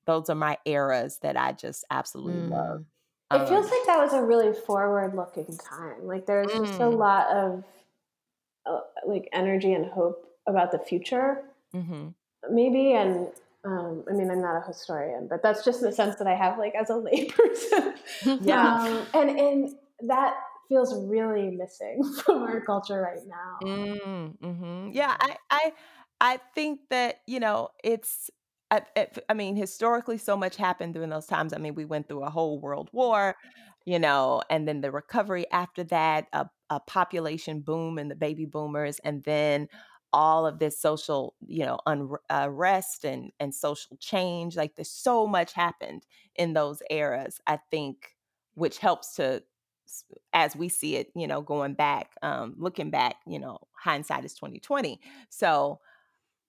those 0.07 0.29
are 0.29 0.35
my 0.35 0.57
eras 0.65 1.19
that 1.21 1.37
I 1.37 1.53
just 1.53 1.85
absolutely 1.91 2.43
love. 2.43 2.81
Mm. 2.81 2.85
It 3.31 3.47
feels 3.47 3.65
Um, 3.65 3.71
like 3.71 3.85
that 3.87 3.99
was 3.99 4.13
a 4.13 4.23
really 4.23 4.53
forward-looking 4.53 5.57
time. 5.57 6.05
Like 6.07 6.25
there's 6.25 6.57
just 6.57 6.79
a 6.79 6.87
Mm. 6.87 6.89
lot 6.89 7.27
of 7.27 7.63
uh, 8.65 8.81
like 9.05 9.29
energy 9.31 9.73
and 9.73 9.85
hope 9.85 10.27
about 10.47 10.71
the 10.71 10.79
future, 10.79 11.43
mhm. 11.73 12.15
maybe. 12.49 12.93
And 12.93 13.29
um, 13.65 14.03
I 14.09 14.13
mean, 14.13 14.29
I'm 14.31 14.41
not 14.41 14.61
a 14.63 14.67
historian, 14.67 15.27
but 15.27 15.41
that's 15.41 15.65
just 15.65 15.81
the 15.81 15.91
sense 15.91 16.15
that 16.17 16.27
I 16.27 16.35
have, 16.35 16.57
like 16.57 16.73
as 16.75 16.89
a 16.89 16.93
layperson. 16.93 17.95
Yeah. 18.39 18.77
um, 18.77 19.07
and 19.13 19.29
and 19.39 19.75
that 20.09 20.35
feels 20.69 20.93
really 21.07 21.49
missing 21.51 22.03
from 22.25 22.43
our 22.43 22.61
culture 22.61 23.01
right 23.01 23.25
now. 23.27 23.59
Mm, 23.61 24.37
mhm. 24.39 24.89
Yeah, 24.93 25.15
I 25.19 25.37
I 25.49 25.73
I 26.21 26.37
think 26.55 26.81
that, 26.89 27.17
you 27.27 27.39
know, 27.39 27.69
it's 27.83 28.29
I 28.71 28.81
it 28.95 29.19
I 29.29 29.33
mean, 29.33 29.55
historically, 29.55 30.17
so 30.17 30.35
much 30.37 30.55
happened 30.57 30.93
during 30.93 31.09
those 31.09 31.27
times. 31.27 31.53
I 31.53 31.57
mean, 31.57 31.75
we 31.75 31.85
went 31.85 32.07
through 32.07 32.23
a 32.23 32.29
whole 32.29 32.59
world 32.59 32.89
war, 32.93 33.35
you 33.85 33.99
know, 33.99 34.41
and 34.49 34.67
then 34.67 34.81
the 34.81 34.91
recovery 34.91 35.49
after 35.51 35.83
that, 35.85 36.27
a 36.33 36.49
a 36.69 36.79
population 36.81 37.61
boom 37.61 37.97
and 37.97 38.09
the 38.11 38.15
baby 38.15 38.45
boomers, 38.45 38.99
and 38.99 39.23
then 39.23 39.67
all 40.15 40.47
of 40.47 40.59
this 40.59 40.79
social, 40.79 41.35
you 41.47 41.65
know, 41.65 41.79
unrest 42.31 43.05
and 43.05 43.33
and 43.41 43.55
social 43.55 43.97
change. 43.99 44.57
Like, 44.57 44.77
there's 44.77 44.91
so 44.91 45.27
much 45.27 45.53
happened 45.53 46.07
in 46.35 46.53
those 46.55 46.81
eras, 46.91 47.41
I 47.47 47.59
think, 47.71 48.15
which 48.55 48.79
helps 48.79 49.15
to 49.17 49.43
as 50.33 50.55
we 50.55 50.69
see 50.69 50.95
it, 50.97 51.11
you 51.15 51.27
know, 51.27 51.41
going 51.41 51.73
back, 51.75 52.15
um, 52.23 52.55
looking 52.57 52.89
back, 52.91 53.17
you 53.27 53.39
know, 53.39 53.59
hindsight 53.73 54.25
is 54.25 54.33
2020. 54.35 54.99
So, 55.29 55.81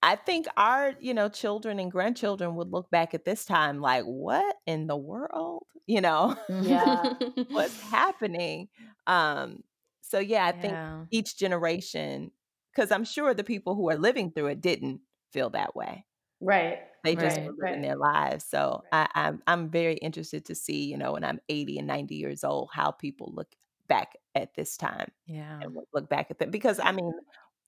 I 0.02 0.16
think 0.16 0.46
our, 0.56 0.94
you 1.00 1.14
know, 1.14 1.28
children 1.28 1.78
and 1.80 1.90
grandchildren 1.90 2.56
would 2.56 2.70
look 2.72 2.90
back 2.90 3.14
at 3.14 3.24
this 3.24 3.44
time 3.46 3.80
like, 3.80 4.04
"What 4.04 4.56
in 4.66 4.86
the 4.88 4.96
world?" 4.96 5.66
You 5.86 6.00
know? 6.02 6.36
Yeah. 6.58 7.06
"What's 7.48 7.80
happening?" 7.80 8.68
Um, 9.06 9.64
so, 10.02 10.18
yeah, 10.20 10.46
I 10.46 10.52
think 10.52 10.80
each 11.10 11.36
generation, 11.38 12.32
because 12.76 12.90
'cause 12.90 12.92
I'm 12.92 13.04
sure 13.06 13.34
the 13.34 13.44
people 13.44 13.76
who 13.76 13.90
are 13.90 13.98
living 13.98 14.32
through 14.32 14.48
it 14.48 14.62
didn't 14.62 15.02
feel 15.32 15.50
that 15.50 15.76
way. 15.76 16.06
Right. 16.40 16.78
They 17.04 17.16
just 17.16 17.40
Right. 17.40 17.44
were 17.44 17.54
living 17.56 17.80
Right. 17.80 17.82
their 17.82 17.96
lives. 17.96 18.44
So 18.44 18.82
Right. 18.82 18.92
I, 18.92 19.08
I'm 19.14 19.42
I'm 19.46 19.70
very 19.70 19.94
interested 19.96 20.44
to 20.46 20.54
see, 20.54 20.86
you 20.86 20.96
know, 20.96 21.12
when 21.12 21.24
I'm 21.24 21.40
80 21.48 21.78
and 21.78 21.86
90 21.86 22.16
years 22.16 22.42
old, 22.44 22.70
how 22.72 22.90
people 22.90 23.32
look 23.34 23.54
back 23.88 24.14
at 24.34 24.54
this 24.54 24.76
time 24.76 25.12
Yeah. 25.26 25.64
and 25.64 25.76
look 25.94 26.08
back 26.08 26.30
at 26.30 26.38
that. 26.40 26.50
Because 26.50 26.80
I 26.80 26.90
mean, 26.92 27.12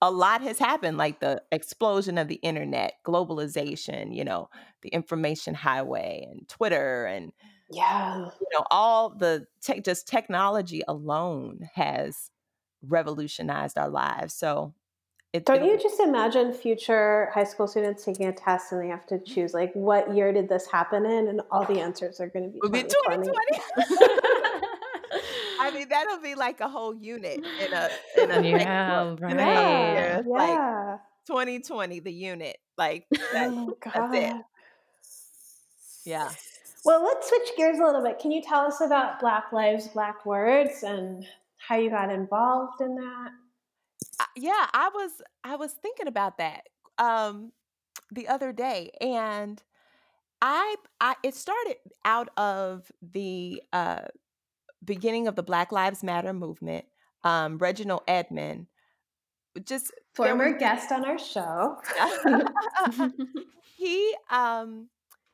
a 0.03 0.11
lot 0.11 0.43
has 0.43 0.59
happened, 0.59 0.97
like 0.99 1.21
the 1.21 1.43
explosion 1.53 2.19
of 2.19 2.29
the 2.29 2.37
internet, 2.37 2.95
globalization, 3.07 4.15
you 4.15 4.25
know, 4.25 4.51
the 4.83 4.89
information 4.91 5.55
highway 5.55 6.27
and 6.31 6.49
Twitter 6.49 7.07
and 7.07 7.33
Yeah. 7.71 8.31
you 8.41 8.47
know, 8.53 8.65
all 8.71 9.11
the 9.11 9.47
tech 9.61 9.85
just 9.85 10.07
technology 10.07 10.83
alone 10.89 11.69
has 11.75 12.31
revolutionized 12.83 13.77
our 13.79 13.89
lives. 13.91 14.35
So 14.35 14.75
it, 15.35 15.45
Don't 15.45 15.63
you 15.63 15.79
just 15.79 16.01
imagine 16.01 16.55
future 16.55 17.31
high 17.35 17.45
school 17.45 17.67
students 17.67 18.05
taking 18.05 18.27
a 18.27 18.33
test 18.33 18.73
and 18.73 18.83
they 18.83 18.89
have 18.89 19.07
to 19.07 19.19
choose 19.19 19.53
like 19.53 19.73
what 19.75 20.15
year 20.15 20.33
did 20.33 20.49
this 20.49 20.67
happen 20.67 21.05
in 21.05 21.29
and 21.29 21.43
all 21.51 21.65
the 21.67 21.81
answers 21.81 22.19
are 22.19 22.29
going 22.29 22.47
to 22.47 22.51
be 22.51 22.59
it'll 22.59 22.71
be 22.71 22.83
2020. 22.83 23.27
2020. 23.27 24.09
I 25.61 25.71
mean, 25.75 25.89
that'll 25.91 26.21
be 26.21 26.35
like 26.35 26.61
a 26.61 26.69
whole 26.69 26.95
unit 26.95 27.45
in 27.45 27.73
a 27.73 27.91
in 28.17 28.31
a 28.31 28.41
textbook, 28.41 28.41
Yeah, 28.41 28.43
you? 28.43 28.59
Yeah. 28.59 30.15
right. 30.25 30.49
Yeah, 30.49 30.91
like 30.93 31.01
2020, 31.27 32.01
the 32.01 32.13
unit. 32.13 32.57
Like 32.79 33.07
that 33.11 33.51
Oh 33.51 33.77
that's 33.85 34.15
it. 34.15 34.35
Yeah. 36.07 36.31
Well, 36.87 37.05
let's 37.05 37.29
switch 37.29 37.51
gears 37.57 37.79
a 37.81 37.85
little 37.85 38.03
bit. 38.03 38.19
Can 38.19 38.31
you 38.31 38.41
tell 38.41 38.61
us 38.61 38.81
about 38.81 39.21
Black 39.21 39.53
Lives, 39.53 39.89
Black 39.89 40.25
Words 40.25 40.85
and 40.85 41.27
how 41.59 41.77
you 41.77 41.91
got 41.91 42.11
involved 42.11 42.81
in 42.81 42.95
that? 42.95 43.31
Yeah, 44.37 44.67
I 44.73 44.91
was 44.95 45.11
I 45.45 45.57
was 45.57 45.73
thinking 45.73 46.09
about 46.09 46.39
that 46.39 46.63
um 46.99 47.53
the 48.11 48.29
other 48.29 48.53
day 48.53 48.91
and 49.01 49.63
I 50.41 50.77
I 51.01 51.17
it 51.23 51.35
started 51.35 51.77
out 52.05 52.29
of 52.37 52.91
the 53.03 53.63
uh 53.73 54.03
beginning 54.85 55.29
of 55.29 55.37
the 55.37 55.43
Black 55.43 55.73
Lives 55.73 56.03
Matter 56.03 56.33
movement. 56.33 56.85
Um 57.25 57.59
Reginald 57.59 58.03
Edmund 58.09 58.67
just 59.65 59.93
there 60.17 60.35
was 60.37 60.45
Former 60.45 60.59
guest 60.59 60.93
on 60.93 61.05
our 61.05 61.19
show. 61.19 61.77
he 63.77 64.15
um 64.31 64.89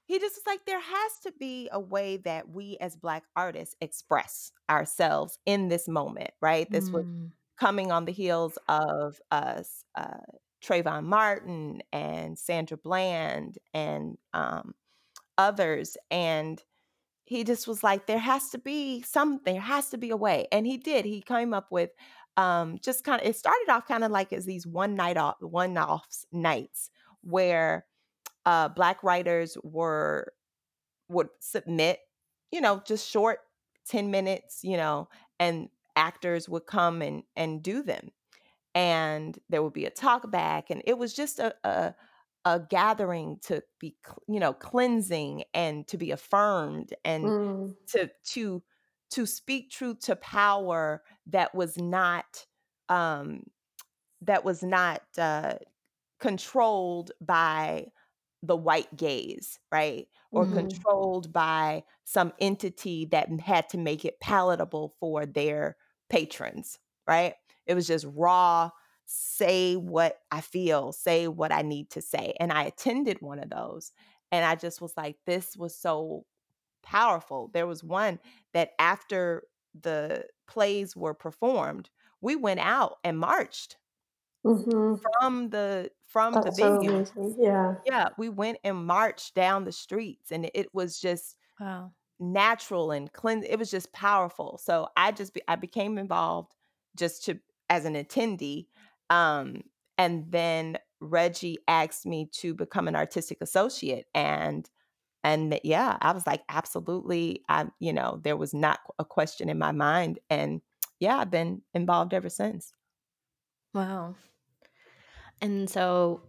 he 0.07 0.19
just 0.19 0.37
was 0.37 0.43
like 0.47 0.65
there 0.67 0.81
has 0.81 1.13
to 1.23 1.33
be 1.39 1.69
a 1.73 1.81
way 1.81 2.19
that 2.19 2.49
we 2.49 2.77
as 2.81 2.97
black 2.97 3.25
artists 3.35 3.75
express 3.81 4.53
ourselves 4.69 5.39
in 5.47 5.69
this 5.69 5.89
moment 5.89 6.31
right 6.41 6.71
this 6.71 6.91
was 6.91 7.05
Mm. 7.07 7.31
Coming 7.59 7.93
on 7.93 8.05
the 8.05 8.13
heels 8.13 8.59
of 8.69 9.21
us 9.31 9.85
uh 9.95 10.19
Trayvon 10.65 11.05
Martin 11.05 11.83
and 11.93 12.39
Sandra 12.39 12.77
Bland 12.77 13.59
and 13.75 14.17
um 14.33 14.75
others 15.39 15.97
and 16.11 16.63
he 17.25 17.45
just 17.45 17.67
was 17.69 17.83
like 17.83 18.07
there 18.07 18.19
has 18.19 18.51
to 18.51 18.59
be 18.59 19.03
some 19.03 19.41
there 19.45 19.61
has 19.61 19.91
to 19.91 19.99
be 19.99 20.11
a 20.11 20.17
way 20.17 20.47
and 20.53 20.67
he 20.67 20.77
did 20.77 21.05
he 21.05 21.21
came 21.23 21.55
up 21.55 21.69
with 21.71 21.91
um 22.37 22.79
just 22.83 23.05
kind 23.05 23.21
of 23.23 23.29
it 23.29 23.37
started 23.37 23.69
off 23.71 23.87
kind 23.87 24.05
of 24.05 24.11
like 24.11 24.33
as 24.33 24.45
these 24.45 24.67
one 24.67 24.95
night 24.95 25.17
off 25.17 25.37
one 25.41 25.77
offs 25.79 26.27
nights 26.33 26.91
where 27.23 27.87
uh 28.47 28.69
black 28.69 29.03
writers 29.03 29.57
were 29.63 30.33
would 31.09 31.29
submit 31.41 32.01
you 32.51 32.61
know 32.61 32.83
just 32.87 33.09
short 33.09 33.41
10 33.87 34.11
minutes 34.11 34.61
you 34.63 34.77
know 34.77 35.09
and 35.39 35.69
actors 35.97 36.49
would 36.49 36.67
come 36.67 37.03
and 37.03 37.25
and 37.37 37.63
do 37.63 37.83
them 37.83 38.11
and 38.75 39.39
there 39.49 39.63
would 39.63 39.73
be 39.73 39.87
a 39.87 39.91
talk 39.91 40.31
back 40.31 40.71
and 40.71 40.83
it 40.87 40.99
was 40.99 41.15
just 41.15 41.39
a 41.39 41.55
a, 41.65 41.95
a 42.45 42.61
gathering 42.61 43.39
to 43.43 43.63
be 43.81 43.97
you 44.29 44.41
know 44.41 44.53
cleansing 44.53 45.45
and 45.55 45.87
to 45.89 45.97
be 45.99 46.11
affirmed 46.11 46.95
and 47.05 47.35
Mm. 47.35 47.75
to 47.89 48.11
to 48.25 48.63
to 49.11 49.27
speak 49.27 49.71
truth 49.71 50.01
to 50.01 50.17
power 50.17 51.05
that 51.27 51.55
was 51.55 51.79
not 51.79 52.47
um 52.89 53.45
that 54.21 54.45
was 54.45 54.63
not 54.63 55.03
uh 55.19 55.57
controlled 56.21 57.13
by 57.21 57.87
the 58.43 58.57
white 58.57 58.95
gaze, 58.97 59.61
right? 59.73 60.09
Or 60.33 60.47
Mhm. 60.47 60.55
Mhm. 60.55 60.85
controlled 60.85 61.33
by 61.33 61.85
some 62.05 62.33
entity 62.41 63.07
that 63.07 63.29
had 63.41 63.69
to 63.71 63.79
make 63.79 64.05
it 64.05 64.21
palatable 64.21 64.91
for 65.01 65.27
their 65.27 65.77
patrons, 66.15 66.79
right? 67.07 67.35
It 67.67 67.75
was 67.75 67.87
just 67.87 68.07
raw, 68.09 68.71
say 69.07 69.77
what 69.77 70.19
I 70.31 70.41
feel, 70.41 70.93
say 70.93 71.29
what 71.29 71.53
I 71.53 71.63
need 71.63 71.91
to 71.91 72.03
say. 72.03 72.35
And 72.41 72.53
I 72.53 72.65
attended 72.65 73.21
one 73.21 73.39
of 73.39 73.51
those. 73.51 73.93
And 74.33 74.45
I 74.45 74.55
just 74.57 74.81
was 74.81 74.97
like, 74.97 75.17
this 75.27 75.57
was 75.57 75.77
so 75.77 76.27
powerful. 76.83 77.49
There 77.53 77.67
was 77.67 77.85
one 77.85 78.21
that 78.53 78.73
after 78.79 79.45
the 79.81 80.27
plays 80.47 80.97
were 80.97 81.15
performed, 81.15 81.91
we 82.21 82.37
went 82.37 82.61
out 82.61 82.99
and 83.05 83.19
marched 83.19 83.79
Mhm. 84.45 85.05
from 85.21 85.51
the 85.51 85.91
from 86.07 86.43
the 86.43 86.51
That's 86.51 86.59
so 86.59 86.81
venue 86.81 86.81
amazing. 86.81 87.35
Yeah. 87.39 87.77
yeah, 87.85 88.11
we 88.19 88.29
went 88.31 88.59
and 88.65 88.87
marched 88.87 89.35
down 89.35 89.65
the 89.65 89.73
streets 89.73 90.33
and 90.33 90.51
it 90.55 90.75
was 90.75 91.01
just 91.01 91.37
Wow. 91.59 91.95
Natural 92.21 92.91
and 92.91 93.13
clean 93.13 93.43
it 93.45 93.59
was 93.59 93.71
just 93.71 93.93
powerful. 93.93 94.59
So 94.63 94.89
I 94.97 95.13
just 95.13 95.35
be, 95.35 95.43
I 95.49 95.57
became 95.57 95.99
involved 95.99 96.55
just 96.97 97.25
to 97.27 97.41
as 97.71 97.85
an 97.85 97.95
attendee 97.95 98.67
um 99.11 99.63
and 99.99 100.31
then 100.31 100.79
Reggie 101.01 101.59
asked 101.69 102.07
me 102.07 102.27
to 102.35 102.55
become 102.55 102.89
an 102.89 102.97
artistic 102.97 103.39
associate 103.41 104.07
and 104.15 104.69
and 105.25 105.59
yeah, 105.65 105.99
I 106.03 106.13
was 106.13 106.27
like, 106.27 106.43
absolutely. 106.49 107.45
I, 107.49 107.67
you 107.81 107.93
know, 107.93 108.21
there 108.23 108.37
was 108.37 108.55
not 108.55 108.81
a 108.99 109.05
question 109.05 109.49
in 109.49 109.59
my 109.59 109.73
mind. 109.73 110.21
And 110.31 110.61
yeah, 111.01 111.17
I've 111.19 111.31
been 111.31 111.63
involved 111.75 112.15
ever 112.15 112.29
since. 112.29 112.73
Wow. 113.75 114.17
And 115.41 115.69
so 115.69 116.23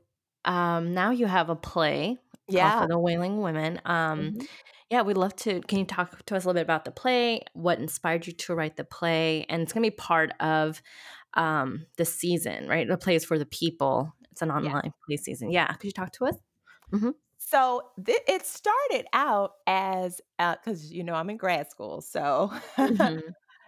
um, 0.46 0.94
now 0.94 1.12
you 1.12 1.26
have 1.26 1.50
a 1.50 1.56
play 1.56 2.18
Yeah. 2.48 2.72
For 2.72 2.88
the 2.88 2.98
Wailing 2.98 3.42
Women. 3.42 3.82
Um, 3.86 4.34
Mhm. 4.34 4.48
Yeah, 4.90 5.02
we'd 5.02 5.18
love 5.18 5.36
to. 5.38 5.62
Can 5.62 5.80
you 5.80 5.86
talk 5.86 6.24
to 6.26 6.36
us 6.36 6.44
a 6.44 6.48
little 6.48 6.60
bit 6.60 6.64
about 6.64 6.86
the 6.86 6.92
play? 6.92 7.42
What 7.54 7.80
inspired 7.80 8.28
you 8.28 8.34
to 8.34 8.56
write 8.56 8.78
the 8.78 8.84
play? 8.84 9.46
And 9.50 9.62
it's 9.62 9.74
going 9.74 9.84
to 9.84 9.90
be 9.92 9.96
part 9.96 10.32
of 10.40 10.82
um, 11.34 11.86
the 11.98 12.06
season, 12.06 12.68
right? 12.68 12.88
The 12.88 12.98
play 12.98 13.16
is 13.16 13.26
for 13.26 13.40
the 13.40 13.46
people. 13.46 14.14
It's 14.32 14.42
an 14.42 14.50
Yeah. 14.50 14.56
online 14.56 14.94
play 15.08 15.18
season. 15.18 15.52
Yeah. 15.52 15.68
Could 15.74 15.86
you 15.86 15.92
talk 15.92 16.12
to 16.14 16.26
us? 16.26 16.36
hmm 16.92 17.10
So 17.38 17.82
th- 18.06 18.22
it 18.28 18.46
started 18.46 19.06
out 19.14 19.52
as 19.66 20.22
because 20.38 20.92
you 20.92 21.04
know 21.04 21.14
I'm 21.14 21.30
in 21.30 21.38
grad 21.38 21.70
school, 21.70 22.02
so 22.02 22.52
hmm 22.78 23.20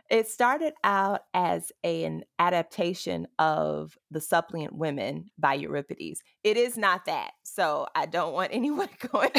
it 0.10 0.28
started 0.30 0.74
out 0.86 1.22
as 1.34 1.72
a- 1.84 2.06
an 2.06 2.24
adaptation 2.40 3.28
of 3.40 3.98
The 4.10 4.22
Suppliant 4.22 4.74
Women 4.74 5.26
by 5.38 5.56
Euripides. 5.56 6.22
It 6.46 6.56
is 6.56 6.78
not 6.78 7.06
that, 7.06 7.32
so 7.44 7.88
I 7.94 8.06
don't 8.06 8.34
want 8.34 8.52
anyone 8.54 8.88
going 9.12 9.32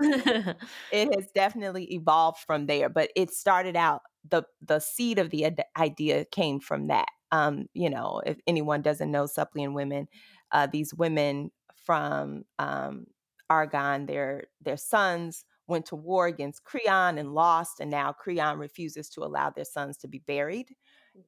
it. 0.00 0.56
It 0.92 1.14
has 1.14 1.28
definitely 1.34 1.84
evolved 1.94 2.38
from 2.46 2.66
there, 2.66 2.88
but 2.88 3.10
it 3.16 3.30
started 3.30 3.76
out 3.76 4.02
the 4.28 4.44
the 4.60 4.78
seed 4.80 5.18
of 5.18 5.30
the 5.30 5.44
id- 5.46 5.64
idea 5.76 6.24
came 6.26 6.60
from 6.60 6.88
that. 6.88 7.08
Um, 7.30 7.66
you 7.74 7.90
know, 7.90 8.22
if 8.26 8.38
anyone 8.46 8.82
doesn't 8.82 9.10
know 9.10 9.26
Suppliant 9.26 9.74
Women, 9.74 10.08
uh, 10.52 10.66
these 10.70 10.92
women 10.94 11.50
from 11.84 12.44
um, 12.58 13.06
Argonne, 13.50 14.06
their 14.06 14.44
their 14.60 14.76
sons 14.76 15.44
went 15.66 15.86
to 15.86 15.96
war 15.96 16.26
against 16.26 16.64
Creon 16.64 17.18
and 17.18 17.34
lost, 17.34 17.80
and 17.80 17.90
now 17.90 18.12
Creon 18.12 18.58
refuses 18.58 19.08
to 19.10 19.22
allow 19.22 19.50
their 19.50 19.64
sons 19.64 19.96
to 19.98 20.08
be 20.08 20.18
buried, 20.18 20.68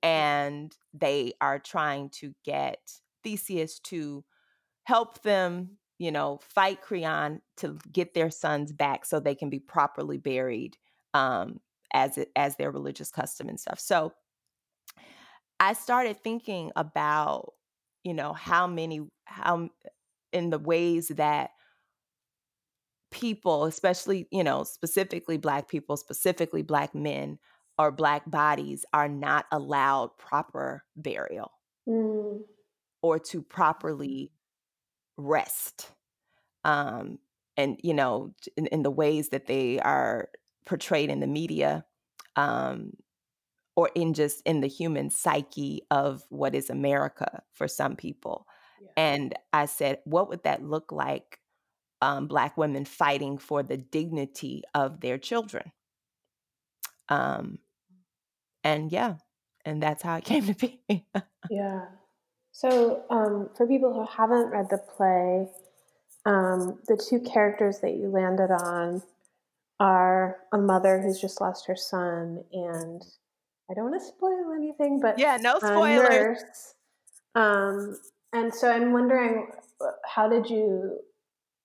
and 0.02 0.76
they 0.92 1.35
are 1.40 1.59
trying 1.59 2.11
to 2.11 2.35
get 2.44 2.78
Theseus 3.23 3.78
to 3.80 4.25
help 4.85 5.23
them, 5.23 5.78
you 5.99 6.11
know, 6.11 6.41
fight 6.43 6.81
Creon 6.83 7.41
to 7.59 7.79
get 7.93 8.15
their 8.15 8.31
sons 8.31 8.73
back 8.73 9.05
so 9.05 9.21
they 9.21 9.35
can 9.35 9.51
be 9.51 9.61
properly 9.61 10.19
buried 10.19 10.77
um, 11.15 11.61
as 11.93 12.19
it, 12.19 12.31
as 12.37 12.57
their 12.57 12.71
religious 12.71 13.11
custom 13.11 13.49
and 13.49 13.61
stuff. 13.61 13.79
So 13.79 14.13
I 15.61 15.73
started 15.75 16.23
thinking 16.23 16.73
about, 16.77 17.53
you 18.03 18.15
know, 18.15 18.33
how 18.33 18.67
many 18.67 19.03
how 19.25 19.71
in 20.33 20.51
the 20.51 20.59
ways 20.59 21.09
that 21.09 21.51
people, 23.11 23.64
especially, 23.64 24.27
you 24.33 24.42
know, 24.42 24.64
specifically 24.64 25.37
black 25.37 25.68
people, 25.68 25.97
specifically 25.97 26.62
black 26.62 26.95
men 26.95 27.38
or 27.79 27.92
black 27.92 28.29
bodies 28.29 28.85
are 28.92 29.09
not 29.09 29.47
allowed 29.53 30.11
proper 30.18 30.85
burial 30.97 31.53
Mm, 31.87 32.45
or 33.03 33.18
to 33.18 33.42
properly 33.42 34.33
rest 35.18 35.90
um, 36.64 37.18
and 37.57 37.79
you 37.83 37.94
know 37.94 38.33
in, 38.57 38.66
in 38.66 38.83
the 38.83 38.90
ways 38.90 39.31
that 39.31 39.46
they 39.46 39.79
are 39.81 40.29
portrayed 40.66 41.11
in 41.11 41.20
the 41.20 41.27
media 41.27 41.85
um, 42.37 42.92
or 43.77 43.90
in 43.94 44.14
just 44.14 44.42
in 44.44 44.61
the 44.61 44.66
human 44.66 45.11
psyche 45.11 45.83
of 45.90 46.24
what 46.29 46.55
is 46.55 46.70
america 46.70 47.42
for 47.53 47.68
some 47.68 47.96
people 47.96 48.46
yeah. 48.81 48.88
and 48.96 49.35
i 49.53 49.66
said 49.66 49.98
what 50.05 50.29
would 50.29 50.42
that 50.44 50.62
look 50.62 50.90
like 50.92 51.38
um, 52.03 52.27
black 52.27 52.57
women 52.59 52.85
fighting 52.85 53.38
for 53.38 53.62
the 53.62 53.77
dignity 53.77 54.62
of 54.74 55.00
their 55.00 55.18
children 55.18 55.72
um, 57.09 57.59
and 58.62 58.90
yeah 58.92 59.14
and 59.64 59.83
that's 59.83 60.03
how 60.03 60.16
it 60.16 60.24
came 60.24 60.46
to 60.46 60.55
be 60.55 61.07
Yeah. 61.50 61.87
So, 62.53 63.03
um, 63.11 63.50
for 63.57 63.66
people 63.66 63.92
who 63.92 64.07
haven't 64.07 64.50
read 64.50 64.70
the 64.70 64.79
play, 64.79 65.48
um, 66.25 66.79
the 66.87 66.97
two 66.97 67.21
characters 67.21 67.81
that 67.81 67.97
you 67.97 68.09
landed 68.09 68.51
on 68.51 69.03
are 69.81 70.39
a 70.53 70.59
mother 70.59 71.01
who's 71.01 71.21
just 71.21 71.41
lost 71.41 71.67
her 71.67 71.77
son, 71.77 72.45
and 72.53 73.03
I 73.71 73.75
don't 73.75 73.91
want 73.91 74.01
to 74.01 74.07
spoil 74.07 74.53
anything, 74.55 75.01
but 75.01 75.19
yeah 75.19 75.37
no 75.41 75.59
spoilers. 75.59 76.43
Um, 77.35 77.99
and 78.33 78.55
so 78.55 78.71
I'm 78.71 78.93
wondering, 78.93 79.49
uh, 79.81 79.91
how 80.07 80.29
did 80.29 80.49
you 80.49 80.99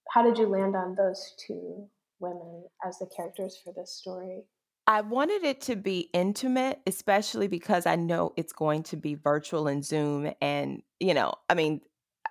how 0.10 0.24
did 0.24 0.38
you 0.38 0.48
land 0.48 0.76
on 0.76 0.96
those 0.96 1.36
two 1.46 1.88
women 2.20 2.66
as 2.86 2.98
the 3.00 3.08
characters 3.16 3.60
for 3.64 3.74
this 3.76 3.92
story? 3.92 4.44
I 4.88 5.02
wanted 5.02 5.44
it 5.44 5.62
to 5.62 5.76
be 5.76 6.10
intimate, 6.14 6.80
especially 6.88 7.48
because 7.48 7.86
I 7.86 7.96
know 7.96 8.34
it's 8.36 8.54
going 8.54 8.82
to 8.84 8.98
be 8.98 9.14
virtual 9.14 9.68
and 9.68 9.86
Zoom. 9.86 10.32
And, 10.42 10.82
you 11.00 11.14
know, 11.14 11.34
I 11.48 11.54
mean, 11.54 11.82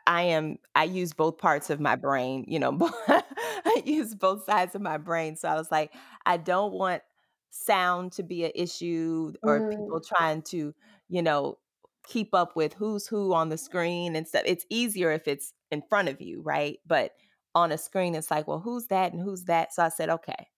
I 0.08 0.24
am, 0.24 0.58
I 0.76 0.84
use 0.86 1.14
both 1.14 1.38
parts 1.38 1.70
of 1.70 1.80
my 1.80 1.96
brain, 1.96 2.46
you 2.48 2.60
know, 2.60 2.78
I 3.08 3.82
use 3.86 4.14
both 4.16 4.44
sides 4.46 4.74
of 4.76 4.82
my 4.82 4.98
brain. 4.98 5.36
So 5.36 5.48
I 5.48 5.56
was 5.56 5.70
like, 5.72 5.94
I 6.26 6.38
don't 6.38 6.74
want 6.74 7.02
sound 7.50 8.12
to 8.14 8.24
be 8.24 8.44
an 8.46 8.52
issue 8.56 9.34
or 9.46 9.62
people 9.70 10.00
Mm, 10.00 10.06
trying 10.16 10.42
to, 10.44 10.74
you 11.10 11.22
know, 11.22 11.58
keep 12.06 12.34
up 12.34 12.56
with 12.56 12.74
who's 12.74 13.06
who 13.06 13.34
on 13.34 13.50
the 13.50 13.58
screen 13.58 14.16
and 14.16 14.28
stuff. 14.28 14.44
It's 14.46 14.66
easier 14.70 15.12
if 15.12 15.28
it's 15.28 15.54
in 15.70 15.82
front 15.90 16.08
of 16.08 16.20
you, 16.22 16.42
right? 16.42 16.78
But 16.86 17.12
on 17.54 17.72
a 17.72 17.78
screen, 17.78 18.14
it's 18.16 18.30
like, 18.30 18.48
well, 18.48 18.60
who's 18.60 18.86
that 18.88 19.12
and 19.12 19.22
who's 19.22 19.44
that? 19.44 19.74
So 19.74 19.84
I 19.84 19.90
said, 19.90 20.10
okay 20.10 20.48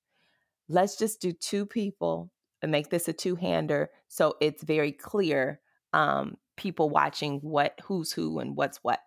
let's 0.68 0.96
just 0.96 1.20
do 1.20 1.32
two 1.32 1.66
people 1.66 2.30
and 2.62 2.70
make 2.70 2.90
this 2.90 3.08
a 3.08 3.12
two-hander 3.12 3.90
so 4.08 4.34
it's 4.40 4.62
very 4.62 4.92
clear 4.92 5.60
um 5.94 6.36
people 6.56 6.90
watching 6.90 7.38
what 7.40 7.78
who's 7.84 8.12
who 8.12 8.38
and 8.38 8.56
what's 8.56 8.78
what 8.84 9.00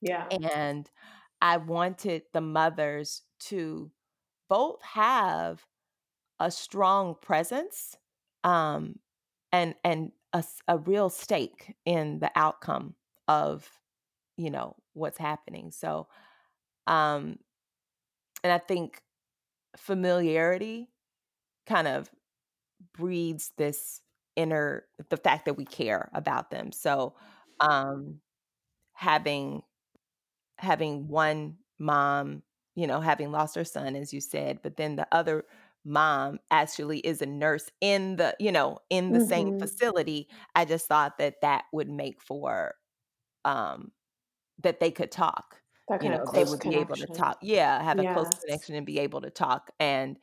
yeah. 0.00 0.26
and 0.54 0.90
i 1.40 1.56
wanted 1.56 2.22
the 2.32 2.40
mothers 2.40 3.22
to 3.38 3.90
both 4.48 4.80
have 4.82 5.64
a 6.40 6.50
strong 6.50 7.14
presence 7.20 7.96
um 8.44 8.98
and 9.52 9.74
and 9.84 10.12
a, 10.32 10.44
a 10.68 10.78
real 10.78 11.10
stake 11.10 11.74
in 11.84 12.18
the 12.20 12.30
outcome 12.36 12.94
of 13.28 13.68
you 14.36 14.50
know 14.50 14.76
what's 14.94 15.18
happening 15.18 15.70
so 15.70 16.06
um 16.86 17.38
and 18.42 18.52
i 18.52 18.58
think 18.58 19.02
familiarity 19.76 20.88
kind 21.66 21.88
of 21.88 22.10
breeds 22.94 23.52
this 23.56 24.00
inner 24.36 24.84
the 25.10 25.16
fact 25.16 25.44
that 25.46 25.56
we 25.56 25.64
care 25.64 26.10
about 26.14 26.50
them. 26.50 26.72
So, 26.72 27.14
um, 27.60 28.20
having 28.94 29.62
having 30.60 31.08
one 31.08 31.58
mom, 31.78 32.42
you 32.74 32.86
know, 32.86 33.00
having 33.00 33.32
lost 33.32 33.54
her 33.56 33.64
son, 33.64 33.96
as 33.96 34.12
you 34.12 34.20
said, 34.20 34.60
but 34.62 34.76
then 34.76 34.96
the 34.96 35.06
other 35.12 35.44
mom 35.84 36.38
actually 36.50 37.00
is 37.00 37.22
a 37.22 37.26
nurse 37.26 37.70
in 37.80 38.16
the 38.16 38.36
you 38.38 38.52
know 38.52 38.78
in 38.90 39.12
the 39.12 39.20
same 39.20 39.50
hmm 39.50 39.58
facility 39.58 40.28
i 40.54 40.62
just 40.62 40.86
thought 40.86 41.16
that 41.16 41.40
that 41.40 41.64
would 41.72 41.88
make 41.88 42.20
for 42.20 42.74
um 43.44 43.92
that 44.58 44.80
they 44.80 44.90
could 44.90 45.10
talk 45.10 45.62
That 45.88 46.00
you 46.00 46.10
know 46.10 46.26
they 46.32 46.44
would 46.44 46.62
be 46.62 46.74
able 46.76 46.96
to 46.98 47.06
talk 47.08 47.38
yeah 47.42 47.82
have 47.82 47.98
a 47.98 48.04
close 48.04 48.28
connection 48.44 48.74
and 48.74 48.86
be 48.86 48.98
able 48.98 49.20
to 49.22 49.30
talk 49.30 49.70
and 49.80 50.18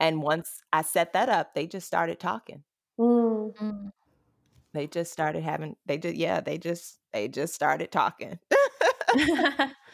and 0.00 0.22
once 0.22 0.62
i 0.72 0.82
set 0.82 1.12
that 1.14 1.28
up 1.28 1.54
they 1.54 1.66
just 1.66 1.86
started 1.86 2.20
talking. 2.20 2.64
Mm. 2.98 4.00
They 4.72 4.86
just 4.86 5.12
started 5.12 5.42
having 5.42 5.76
they 5.86 5.98
just 5.98 6.16
yeah, 6.16 6.40
they 6.40 6.58
just 6.58 7.00
they 7.12 7.28
just 7.28 7.54
started 7.54 7.90
talking. 7.90 8.38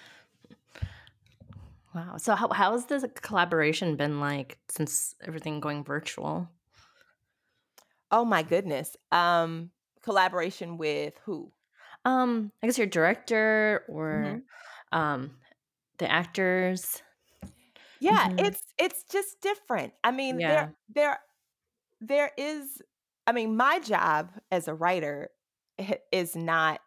wow. 1.94 2.16
So 2.18 2.34
how 2.34 2.48
how 2.52 2.72
has 2.72 2.86
this 2.86 3.04
collaboration 3.22 3.96
been 3.96 4.20
like 4.20 4.58
since 4.68 5.14
everything 5.22 5.60
going 5.60 5.84
virtual? 5.84 6.48
Oh 8.10 8.24
my 8.24 8.42
goodness. 8.42 8.96
Um, 9.12 9.70
collaboration 10.02 10.76
with 10.78 11.18
who? 11.24 11.52
Um, 12.04 12.52
I 12.62 12.66
guess 12.66 12.78
your 12.78 12.86
director 12.86 13.84
or 13.88 14.40
Mhm. 14.40 14.46
um 14.92 15.38
the 15.98 16.10
actors. 16.10 17.02
Yeah, 17.98 18.28
Mhm. 18.28 18.38
it's 18.38 18.62
it's 18.78 19.04
just 19.04 19.40
different. 19.40 19.94
I 20.04 20.10
mean, 20.10 20.44
there 20.46 20.64
Yeah. 20.64 20.72
there 20.88 21.18
there 22.00 22.32
is 22.38 22.82
I 23.26 23.32
mean, 23.32 23.56
my 23.56 23.80
job 23.80 24.32
as 24.50 24.68
a 24.68 24.74
writer 24.74 25.30
is 26.12 26.36
not 26.36 26.80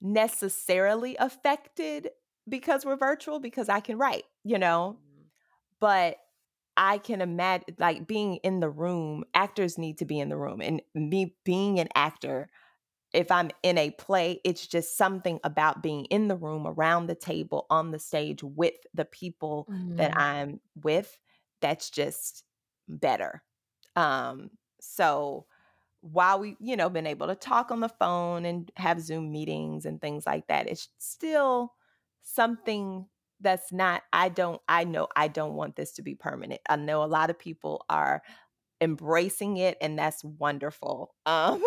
necessarily 0.00 1.16
affected 1.18 2.10
because 2.48 2.84
we're 2.84 2.96
virtual 2.96 3.40
because 3.40 3.68
I 3.68 3.80
can 3.80 3.98
write, 3.98 4.24
you 4.44 4.58
know? 4.58 4.98
But 5.80 6.16
I 6.76 6.98
can 6.98 7.20
imagine 7.20 7.76
like 7.78 8.06
being 8.06 8.36
in 8.36 8.60
the 8.60 8.70
room, 8.70 9.24
actors 9.34 9.78
need 9.78 9.98
to 9.98 10.04
be 10.04 10.18
in 10.18 10.28
the 10.28 10.36
room 10.36 10.60
and 10.60 10.82
me 10.94 11.36
being 11.44 11.78
an 11.78 11.88
actor 11.94 12.48
if 13.12 13.30
I'm 13.30 13.50
in 13.62 13.76
a 13.76 13.90
play, 13.90 14.40
it's 14.44 14.66
just 14.66 14.96
something 14.96 15.40
about 15.42 15.82
being 15.82 16.04
in 16.06 16.28
the 16.28 16.36
room, 16.36 16.64
around 16.64 17.06
the 17.06 17.14
table, 17.14 17.66
on 17.68 17.90
the 17.90 17.98
stage 17.98 18.42
with 18.42 18.74
the 18.94 19.04
people 19.04 19.66
mm-hmm. 19.68 19.96
that 19.96 20.16
I'm 20.16 20.60
with 20.80 21.18
that's 21.60 21.90
just 21.90 22.44
better. 22.88 23.42
Um, 23.96 24.50
so 24.80 25.46
while 26.02 26.38
we, 26.40 26.56
you 26.60 26.76
know, 26.76 26.88
been 26.90 27.06
able 27.06 27.26
to 27.26 27.34
talk 27.34 27.70
on 27.70 27.80
the 27.80 27.88
phone 27.88 28.44
and 28.44 28.70
have 28.76 29.00
Zoom 29.00 29.30
meetings 29.32 29.84
and 29.84 30.00
things 30.00 30.26
like 30.26 30.46
that, 30.48 30.68
it's 30.68 30.88
still 30.98 31.74
something 32.22 33.06
that's 33.40 33.72
not 33.72 34.02
I 34.12 34.28
don't 34.28 34.60
I 34.68 34.84
know 34.84 35.08
I 35.16 35.28
don't 35.28 35.54
want 35.54 35.76
this 35.76 35.92
to 35.94 36.02
be 36.02 36.14
permanent. 36.14 36.60
I 36.68 36.76
know 36.76 37.02
a 37.02 37.06
lot 37.06 37.30
of 37.30 37.38
people 37.38 37.84
are 37.88 38.22
embracing 38.80 39.58
it 39.58 39.78
and 39.80 39.98
that's 39.98 40.24
wonderful. 40.24 41.14
Um 41.26 41.62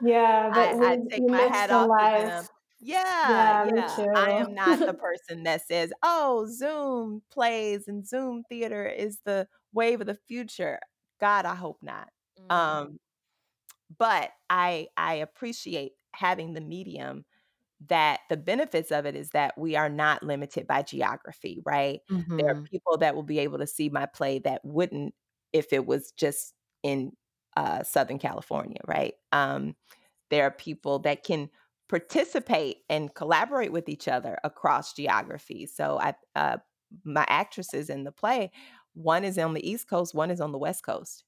Yeah, 0.00 0.50
but 0.54 0.76
I, 0.80 0.92
I 0.92 0.96
take 1.10 1.24
my 1.28 1.42
hat 1.42 1.70
off 1.70 1.90
to 2.00 2.08
them. 2.08 2.46
Yeah, 2.80 3.56
yeah. 3.62 3.90
yeah. 3.96 4.06
I 4.14 4.32
am 4.32 4.54
not 4.54 4.84
the 4.84 4.94
person 4.94 5.42
that 5.44 5.62
says, 5.66 5.92
"Oh, 6.02 6.46
Zoom 6.48 7.22
plays 7.30 7.88
and 7.88 8.06
Zoom 8.06 8.44
theater 8.48 8.86
is 8.86 9.20
the 9.24 9.48
wave 9.72 10.00
of 10.00 10.06
the 10.06 10.14
future." 10.28 10.78
God, 11.20 11.44
I 11.46 11.54
hope 11.56 11.82
not. 11.82 12.10
Mm. 12.38 12.50
Um, 12.54 13.00
but 13.96 14.30
I 14.50 14.88
I 14.96 15.14
appreciate 15.14 15.92
having 16.12 16.54
the 16.54 16.60
medium 16.60 17.24
that 17.88 18.20
the 18.28 18.36
benefits 18.36 18.90
of 18.90 19.06
it 19.06 19.14
is 19.14 19.30
that 19.30 19.56
we 19.56 19.76
are 19.76 19.88
not 19.88 20.22
limited 20.22 20.66
by 20.66 20.82
geography, 20.82 21.62
right? 21.64 22.00
Mm-hmm. 22.10 22.36
There 22.36 22.48
are 22.48 22.54
mm-hmm. 22.54 22.64
people 22.64 22.98
that 22.98 23.14
will 23.14 23.22
be 23.22 23.38
able 23.38 23.58
to 23.58 23.66
see 23.66 23.88
my 23.88 24.06
play 24.06 24.40
that 24.40 24.60
wouldn't 24.64 25.14
if 25.52 25.72
it 25.72 25.86
was 25.86 26.12
just 26.12 26.54
in 26.82 27.12
uh, 27.56 27.82
Southern 27.82 28.18
California, 28.18 28.80
right? 28.86 29.14
Um, 29.32 29.76
there 30.30 30.44
are 30.44 30.50
people 30.50 30.98
that 31.00 31.24
can 31.24 31.50
participate 31.88 32.78
and 32.90 33.14
collaborate 33.14 33.72
with 33.72 33.88
each 33.88 34.08
other 34.08 34.38
across 34.44 34.92
geography. 34.92 35.66
So 35.66 35.98
I, 35.98 36.14
uh, 36.34 36.58
my 37.04 37.24
actresses 37.28 37.88
in 37.88 38.04
the 38.04 38.12
play, 38.12 38.50
one 38.94 39.24
is 39.24 39.38
on 39.38 39.54
the 39.54 39.68
East 39.68 39.88
Coast, 39.88 40.14
one 40.14 40.30
is 40.30 40.40
on 40.40 40.52
the 40.52 40.58
West 40.58 40.84
Coast. 40.84 41.24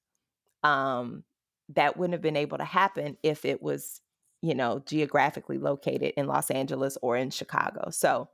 Um, 0.63 1.25
that 1.75 1.97
wouldn't 1.97 2.15
have 2.15 2.23
been 2.23 2.37
able 2.37 2.59
to 2.59 2.65
happen 2.65 3.17
if 3.23 3.45
it 3.45 3.63
was, 3.63 4.01
you 4.43 4.55
know, 4.55 4.83
geographically 4.87 5.59
located 5.59 6.13
in 6.17 6.27
Los 6.27 6.51
Angeles 6.51 6.99
or 7.03 7.17
in 7.17 7.31
Chicago. 7.31 7.91
So 7.91 8.29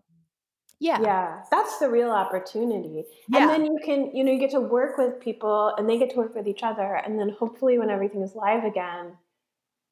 yeah. 0.79 1.01
Yeah. 1.01 1.43
That's 1.51 1.79
the 1.79 1.89
real 1.89 2.11
opportunity. 2.11 3.05
Yeah. 3.29 3.41
And 3.41 3.51
then 3.51 3.65
you 3.65 3.79
can, 3.83 4.15
you 4.15 4.23
know, 4.25 4.33
you 4.33 4.39
get 4.39 4.51
to 4.51 4.61
work 4.61 4.99
with 4.99 5.21
people 5.21 5.73
and 5.77 5.89
they 5.89 5.99
get 5.99 6.11
to 6.11 6.17
work 6.17 6.35
with 6.35 6.47
each 6.47 6.63
other. 6.63 6.97
And 6.97 7.19
then 7.19 7.31
hopefully 7.31 7.79
when 7.79 7.89
everything 7.89 8.21
is 8.21 8.35
live 8.35 8.65
again, 8.65 9.13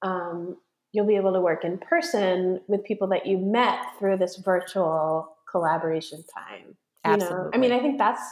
um, 0.02 0.58
you'll 0.92 1.06
be 1.06 1.16
able 1.16 1.32
to 1.32 1.40
work 1.40 1.64
in 1.64 1.78
person 1.78 2.60
with 2.68 2.84
people 2.84 3.08
that 3.08 3.24
you 3.26 3.38
met 3.38 3.78
through 3.98 4.18
this 4.18 4.36
virtual 4.36 5.36
collaboration 5.50 6.22
time. 6.34 6.76
Absolutely. 7.02 7.38
You 7.38 7.44
know, 7.44 7.50
I 7.54 7.56
mean, 7.58 7.72
I 7.72 7.80
think 7.80 7.96
that's 7.98 8.22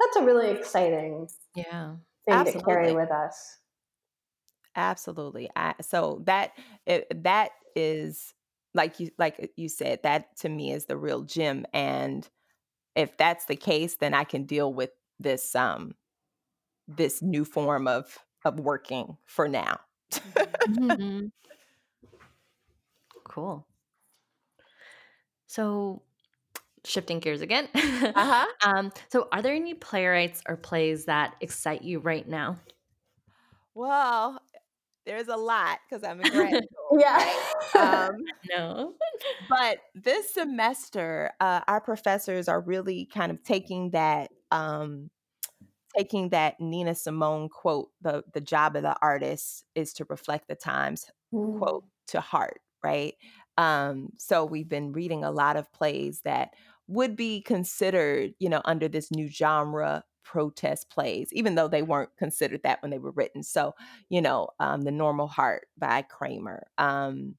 that's 0.00 0.16
a 0.16 0.24
really 0.24 0.50
exciting 0.50 1.28
yeah 1.54 1.94
thing 2.24 2.34
Absolutely. 2.34 2.60
to 2.60 2.66
carry 2.66 2.92
with 2.92 3.10
us. 3.10 3.58
Absolutely. 4.76 5.50
I, 5.56 5.74
so 5.80 6.22
that 6.26 6.52
it, 6.86 7.06
that 7.24 7.50
is 7.76 8.34
like 8.74 8.98
you 8.98 9.10
like 9.18 9.52
you 9.56 9.68
said 9.68 10.00
that 10.02 10.36
to 10.38 10.48
me 10.48 10.72
is 10.72 10.86
the 10.86 10.96
real 10.96 11.22
gem 11.22 11.64
and 11.72 12.28
if 12.96 13.16
that's 13.16 13.44
the 13.46 13.56
case 13.56 13.96
then 13.96 14.14
I 14.14 14.24
can 14.24 14.44
deal 14.44 14.72
with 14.72 14.90
this 15.20 15.54
um 15.54 15.94
this 16.88 17.22
new 17.22 17.44
form 17.44 17.86
of 17.86 18.18
of 18.44 18.60
working 18.60 19.16
for 19.26 19.48
now. 19.48 19.80
mm-hmm. 20.12 21.26
Cool. 23.24 23.66
So 25.46 26.02
shifting 26.84 27.18
gears 27.20 27.40
again. 27.40 27.68
uh-huh. 27.74 28.46
um, 28.64 28.92
so 29.08 29.28
are 29.32 29.42
there 29.42 29.54
any 29.54 29.74
playwrights 29.74 30.42
or 30.48 30.56
plays 30.56 31.06
that 31.06 31.34
excite 31.40 31.82
you 31.82 31.98
right 31.98 32.28
now? 32.28 32.58
Well, 33.74 34.40
there's 35.06 35.28
a 35.28 35.36
lot 35.36 35.78
because 35.88 36.04
I'm 36.04 36.20
a 36.20 36.30
grad 36.30 36.52
school. 36.72 37.00
yeah. 37.00 37.16
Right? 37.16 37.40
Um, 37.76 38.16
no. 38.48 38.94
but 39.48 39.78
this 39.96 40.32
semester, 40.32 41.32
uh, 41.40 41.60
our 41.66 41.80
professors 41.80 42.46
are 42.46 42.60
really 42.60 43.06
kind 43.06 43.32
of 43.32 43.42
taking 43.42 43.90
that 43.90 44.30
um, 44.52 45.10
taking 45.96 46.28
that 46.28 46.60
Nina 46.60 46.94
Simone 46.94 47.48
quote, 47.48 47.88
the 48.00 48.22
the 48.32 48.40
job 48.40 48.76
of 48.76 48.82
the 48.82 48.96
artist 49.02 49.64
is 49.74 49.92
to 49.94 50.06
reflect 50.08 50.46
the 50.46 50.54
times 50.54 51.06
mm. 51.32 51.58
quote 51.58 51.84
to 52.08 52.20
heart, 52.20 52.60
right? 52.82 53.14
Um, 53.58 54.10
so 54.18 54.44
we've 54.44 54.68
been 54.68 54.92
reading 54.92 55.24
a 55.24 55.30
lot 55.30 55.56
of 55.56 55.72
plays 55.72 56.20
that 56.24 56.50
would 56.86 57.16
be 57.16 57.40
considered, 57.40 58.34
you 58.38 58.48
know, 58.48 58.60
under 58.64 58.88
this 58.88 59.10
new 59.10 59.28
genre 59.28 60.04
protest 60.24 60.90
plays, 60.90 61.28
even 61.32 61.54
though 61.54 61.68
they 61.68 61.82
weren't 61.82 62.16
considered 62.16 62.62
that 62.64 62.82
when 62.82 62.90
they 62.90 62.98
were 62.98 63.12
written. 63.12 63.42
So, 63.42 63.74
you 64.08 64.20
know, 64.20 64.48
um, 64.60 64.82
The 64.82 64.90
Normal 64.90 65.28
Heart 65.28 65.66
by 65.78 66.02
Kramer, 66.02 66.66
um, 66.78 67.36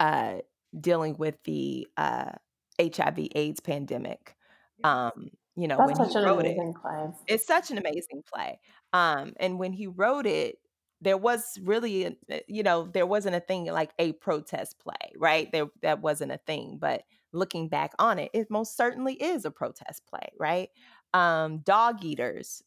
uh, 0.00 0.38
dealing 0.78 1.16
with 1.18 1.42
the 1.44 1.86
uh, 1.96 2.32
HIV 2.80 3.28
AIDS 3.34 3.60
pandemic. 3.60 4.36
Um, 4.84 5.30
you 5.56 5.68
know, 5.68 5.76
That's 5.78 5.98
when 5.98 6.08
he 6.08 6.16
wrote 6.16 6.46
it, 6.46 6.56
play. 6.80 7.10
it's 7.26 7.46
such 7.46 7.70
an 7.70 7.78
amazing 7.78 8.22
play. 8.32 8.58
Um, 8.92 9.34
and 9.38 9.58
when 9.58 9.72
he 9.72 9.86
wrote 9.86 10.26
it, 10.26 10.56
there 11.00 11.16
was 11.18 11.58
really, 11.62 12.16
eh, 12.28 12.40
you 12.48 12.62
know, 12.62 12.88
there 12.92 13.06
wasn't 13.06 13.36
a 13.36 13.40
thing 13.40 13.66
like 13.66 13.90
a 13.98 14.12
protest 14.14 14.78
play, 14.78 15.12
right? 15.16 15.50
There 15.52 15.66
that 15.82 16.00
wasn't 16.00 16.32
a 16.32 16.38
thing, 16.38 16.78
but 16.80 17.02
looking 17.32 17.68
back 17.68 17.92
on 17.98 18.18
it, 18.18 18.30
it 18.32 18.50
most 18.50 18.76
certainly 18.76 19.14
is 19.14 19.44
a 19.44 19.50
protest 19.50 20.06
play, 20.06 20.28
right? 20.38 20.68
Um, 21.14 21.60
Dogeaters, 21.60 22.62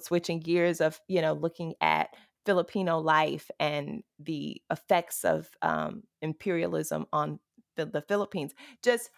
switching 0.00 0.40
gears 0.40 0.80
of 0.80 1.00
you 1.08 1.20
know 1.20 1.32
looking 1.34 1.74
at 1.80 2.08
Filipino 2.44 2.98
life 2.98 3.50
and 3.58 4.02
the 4.18 4.60
effects 4.70 5.24
of 5.24 5.48
um, 5.62 6.02
imperialism 6.22 7.06
on 7.12 7.38
the, 7.76 7.86
the 7.86 8.02
Philippines. 8.02 8.52
Just 8.82 9.10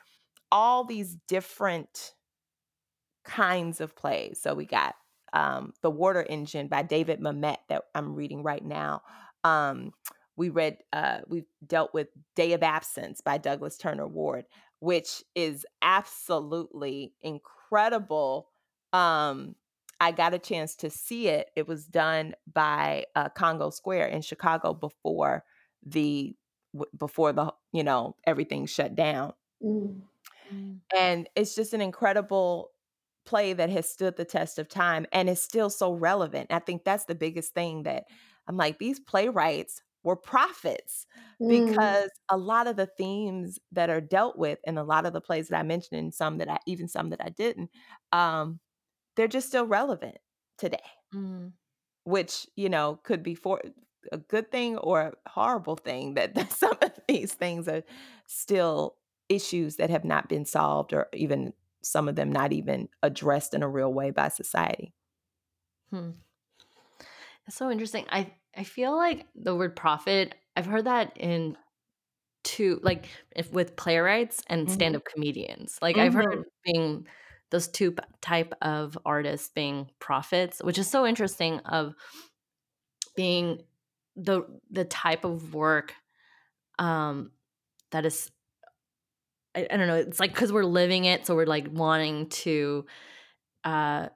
all 0.53 0.85
these 0.85 1.17
different 1.29 2.13
kinds 3.25 3.81
of 3.81 3.97
plays. 3.97 4.41
So 4.41 4.55
we 4.55 4.65
got 4.65 4.95
um, 5.33 5.73
The 5.83 5.91
Water 5.91 6.25
Engine 6.29 6.69
by 6.69 6.83
David 6.83 7.21
Mamet 7.21 7.59
that 7.69 7.83
I'm 7.95 8.15
reading 8.15 8.43
right 8.43 8.65
now. 8.65 9.03
Um, 9.45 9.93
we 10.37 10.49
read, 10.51 10.79
uh, 10.93 11.19
we've 11.27 11.49
dealt 11.67 11.93
with 11.95 12.09
Day 12.35 12.53
of 12.53 12.63
Absence 12.63 13.21
by 13.21 13.39
Douglas 13.39 13.77
Turner 13.77 14.07
Ward, 14.07 14.45
which 14.81 15.25
is 15.35 15.67
absolutely 15.83 17.15
incredible. 17.23 18.49
Um, 18.93 19.55
I 20.01 20.13
got 20.13 20.35
a 20.35 20.39
chance 20.39 20.77
to 20.77 20.91
see 20.91 21.29
it. 21.29 21.51
It 21.57 21.67
was 21.67 21.87
done 21.87 22.35
by 22.53 23.07
uh, 23.15 23.31
Congo 23.31 23.71
Square 23.71 24.09
in 24.09 24.23
Chicago 24.23 24.75
before 24.75 25.45
the 25.85 26.37
before 26.99 27.33
the 27.33 27.53
you 27.73 27.83
know 27.83 28.17
everything 28.27 28.67
shut 28.67 28.95
down. 28.95 29.33
Mm. 29.63 30.01
mm. 30.53 30.79
And 30.95 31.29
it's 31.35 31.55
just 31.55 31.73
an 31.73 31.81
incredible 31.81 32.71
play 33.25 33.53
that 33.53 33.71
has 33.71 33.89
stood 33.89 34.17
the 34.17 34.25
test 34.25 34.59
of 34.59 34.69
time 34.69 35.07
and 35.13 35.29
is 35.29 35.43
still 35.43 35.71
so 35.71 35.93
relevant. 35.93 36.53
I 36.53 36.61
think 36.61 36.85
that's 36.85 37.07
the 37.07 37.15
biggest 37.15 37.55
thing 37.55 37.83
that 37.83 38.05
I'm 38.47 38.57
like, 38.57 38.79
these 38.79 39.01
playwrights 39.01 39.83
were 40.05 40.17
prophets 40.17 41.07
mm. 41.43 41.67
because 41.67 42.11
a 42.29 42.37
lot 42.37 42.69
of 42.69 42.77
the 42.77 42.87
themes 42.87 43.59
that 43.73 43.91
are 43.91 44.01
dealt 44.01 44.39
with 44.39 44.61
in 44.65 44.79
a 44.79 44.85
lot 44.85 45.05
of 45.05 45.13
the 45.13 45.21
plays 45.21 45.49
that 45.49 45.59
I 45.59 45.65
mentioned 45.65 45.99
and 45.99 46.15
some 46.15 46.39
that 46.39 46.49
I 46.49 46.59
even 46.67 46.87
some 46.87 47.11
that 47.11 47.21
I 47.21 47.31
didn't, 47.31 47.71
um, 48.13 48.61
they're 49.17 49.29
just 49.29 49.49
still 49.49 49.67
relevant 49.67 50.19
today. 50.59 50.79
Mm. 51.15 51.53
Which, 52.05 52.47
you 52.55 52.69
know, 52.69 53.01
could 53.03 53.23
be 53.23 53.35
for 53.35 53.61
a 54.13 54.19
good 54.19 54.51
thing 54.53 54.77
or 54.77 55.01
a 55.27 55.31
horrible 55.31 55.77
thing 55.77 56.15
that, 56.15 56.35
that 56.37 56.53
some 56.53 56.77
of 56.81 56.93
these 57.09 57.35
things 57.35 57.69
are 57.69 57.83
still 58.27 58.97
issues 59.29 59.77
that 59.77 59.91
have 59.91 60.05
not 60.05 60.29
been 60.29 60.45
solved 60.45 60.93
or 60.93 61.09
even 61.13 61.53
some 61.83 62.09
of 62.09 62.17
them 62.17 62.31
not 62.31 62.53
even 62.53 62.89
addressed 63.03 63.55
in 63.55 63.63
a 63.63 63.69
real 63.69 63.93
way 63.93 64.11
by 64.11 64.29
society. 64.29 64.93
Hmm. 65.91 66.11
That's 67.47 67.57
so 67.57 67.71
interesting. 67.71 68.07
I 68.11 68.33
I 68.57 68.65
feel 68.65 68.97
like 68.97 69.27
the 69.35 69.55
word 69.55 69.77
prophet, 69.77 70.35
I've 70.57 70.67
heard 70.67 70.87
that 70.87 71.13
in 71.17 71.57
two 72.43 72.81
like 72.83 73.07
if 73.35 73.53
with 73.53 73.77
playwrights 73.77 74.43
and 74.49 74.67
mm-hmm. 74.67 74.75
stand-up 74.75 75.05
comedians. 75.05 75.79
Like 75.81 75.97
mm-hmm. 75.97 76.07
I've 76.07 76.15
heard 76.15 76.39
mm-hmm. 76.39 76.73
being 76.73 77.07
those 77.51 77.69
two 77.69 77.95
type 78.21 78.53
of 78.63 78.99
artists 79.05 79.49
being 79.49 79.91
prophets, 80.01 80.61
which 80.63 80.79
is 80.79 80.89
so 80.89 81.07
interesting 81.07 81.61
of 81.61 81.95
being 83.15 83.63
the 84.17 84.43
the 84.71 84.85
type 84.85 85.25
of 85.25 85.55
work 85.55 85.95
um 86.79 87.33
that 87.93 88.07
is 88.07 88.31
I, 89.55 89.67
I 89.71 89.77
don't 89.77 89.87
know. 89.87 89.97
It's 89.97 90.21
like 90.21 90.33
because 90.33 90.53
we're 90.53 90.65
living 90.65 91.05
it, 91.05 91.27
so 91.27 91.35
we're 91.35 91.47
like 91.47 91.67
wanting 91.71 92.29
to, 92.31 92.87
uh, 93.65 94.09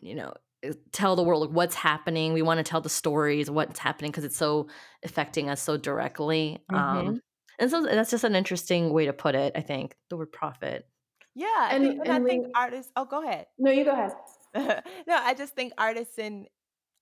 you 0.00 0.14
know, 0.14 0.32
uh, 0.66 0.72
tell 0.92 1.16
the 1.16 1.22
world 1.22 1.42
like, 1.48 1.56
what's 1.56 1.74
happening. 1.74 2.32
We 2.32 2.42
want 2.42 2.58
to 2.58 2.64
tell 2.64 2.80
the 2.80 2.88
stories, 2.88 3.50
what's 3.50 3.78
happening 3.78 4.10
because 4.10 4.24
it's 4.24 4.36
so 4.36 4.68
affecting 5.04 5.48
us 5.48 5.62
so 5.62 5.76
directly. 5.76 6.64
Um, 6.72 6.78
Mhm. 6.78 7.08
Um, 7.08 7.20
and 7.58 7.70
so 7.70 7.82
that's 7.84 8.10
just 8.10 8.24
an 8.24 8.34
interesting 8.34 8.92
way 8.92 9.06
to 9.06 9.12
put 9.12 9.34
it. 9.34 9.52
I 9.54 9.60
think 9.60 9.96
the 10.08 10.16
word 10.16 10.32
prophet. 10.32 10.88
Yeah, 11.34 11.46
I 11.48 11.74
And- 11.74 11.84
think, 11.84 11.98
and, 12.00 12.08
and 12.08 12.24
I 12.24 12.28
think 12.28 12.46
we- 12.46 12.52
artists. 12.54 12.92
Oh, 12.96 13.04
go 13.04 13.22
ahead. 13.22 13.46
No, 13.58 13.70
you 13.70 13.84
go 13.84 13.92
ahead. 13.92 14.12
no, 15.06 15.16
I 15.16 15.34
just 15.34 15.54
think 15.54 15.72
artists 15.78 16.18
in 16.18 16.46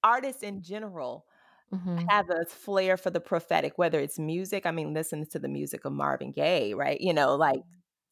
artists 0.02 0.42
in 0.42 0.62
general 0.62 1.26
Mhm. 1.74 2.08
have 2.10 2.30
a 2.30 2.44
flair 2.46 2.96
for 2.96 3.10
the 3.10 3.20
prophetic, 3.20 3.76
whether 3.78 4.00
it's 4.00 4.18
music. 4.18 4.66
I 4.66 4.70
mean, 4.72 4.92
listen 4.94 5.26
to 5.30 5.38
the 5.38 5.48
music 5.48 5.84
of 5.84 5.92
Marvin 5.92 6.32
Gaye, 6.32 6.74
right? 6.74 7.00
You 7.00 7.12
know, 7.12 7.36
like 7.36 7.62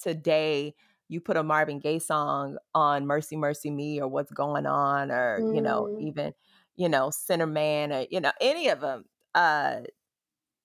today 0.01 0.75
you 1.09 1.21
put 1.21 1.37
a 1.37 1.43
Marvin 1.43 1.79
Gaye 1.79 1.99
song 1.99 2.59
on 2.75 3.07
Mercy 3.07 3.37
Mercy 3.37 3.71
Me 3.71 4.01
or 4.01 4.07
What's 4.09 4.31
Going 4.33 4.67
On 4.67 5.11
or, 5.11 5.39
you 5.55 5.61
know, 5.63 5.85
Mm. 5.85 6.03
even, 6.09 6.35
you 6.77 6.89
know, 6.89 7.11
Sinner 7.11 7.47
Man 7.47 7.93
or, 7.93 8.07
you 8.11 8.21
know, 8.21 8.33
any 8.41 8.69
of 8.69 8.81
them. 8.81 9.05
Uh 9.35 9.83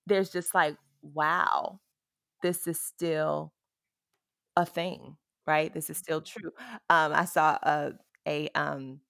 there's 0.08 0.32
just 0.32 0.54
like, 0.54 0.78
wow, 1.02 1.80
this 2.42 2.68
is 2.68 2.80
still 2.82 3.54
a 4.58 4.66
thing, 4.66 5.18
right? 5.48 5.74
This 5.74 5.90
is 5.90 5.98
still 5.98 6.22
true. 6.22 6.52
Um 6.90 7.14
I 7.14 7.26
saw 7.26 7.58
a 7.64 7.94
a 8.28 8.50
um 8.56 9.02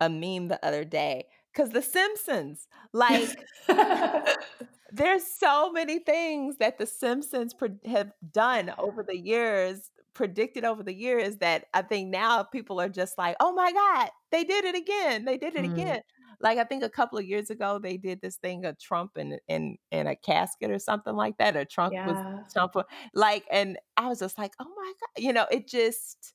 a 0.00 0.08
meme 0.10 0.48
the 0.48 0.64
other 0.64 0.84
day 0.84 1.26
cuz 1.54 1.70
the 1.70 1.82
Simpsons 1.82 2.68
like 2.92 3.38
there's 4.92 5.24
so 5.26 5.72
many 5.72 5.98
things 6.00 6.56
that 6.58 6.78
the 6.78 6.86
Simpsons 6.86 7.54
pre- 7.54 7.70
have 7.86 8.12
done 8.32 8.72
over 8.78 9.02
the 9.02 9.16
years, 9.16 9.90
predicted 10.14 10.64
over 10.64 10.82
the 10.82 10.94
years 10.94 11.36
that 11.38 11.66
I 11.74 11.82
think 11.82 12.10
now 12.10 12.42
people 12.42 12.80
are 12.80 12.88
just 12.88 13.16
like, 13.18 13.36
"Oh 13.40 13.52
my 13.52 13.72
god, 13.72 14.10
they 14.30 14.44
did 14.44 14.64
it 14.64 14.74
again. 14.76 15.24
They 15.24 15.38
did 15.38 15.56
it 15.56 15.64
Mm. 15.64 15.64
again." 15.64 16.02
Like 16.42 16.58
I 16.58 16.64
think 16.64 16.82
a 16.82 16.90
couple 16.90 17.18
of 17.18 17.24
years 17.24 17.50
ago 17.50 17.78
they 17.78 17.96
did 17.96 18.20
this 18.20 18.36
thing 18.36 18.64
of 18.66 18.78
Trump 18.78 19.16
in 19.16 19.38
in 19.48 19.78
in 19.90 20.06
a 20.06 20.16
casket 20.16 20.70
or 20.70 20.78
something 20.78 21.14
like 21.14 21.36
that 21.38 21.56
or 21.56 21.64
Trump 21.64 21.94
Yeah. 21.94 22.06
was 22.06 22.18
Trump 22.52 22.74
like 23.14 23.44
and 23.50 23.78
I 23.96 24.08
was 24.08 24.18
just 24.18 24.36
like, 24.38 24.52
"Oh 24.60 24.72
my 24.76 24.92
god." 25.00 25.22
You 25.22 25.32
know, 25.32 25.46
it 25.50 25.68
just 25.68 26.34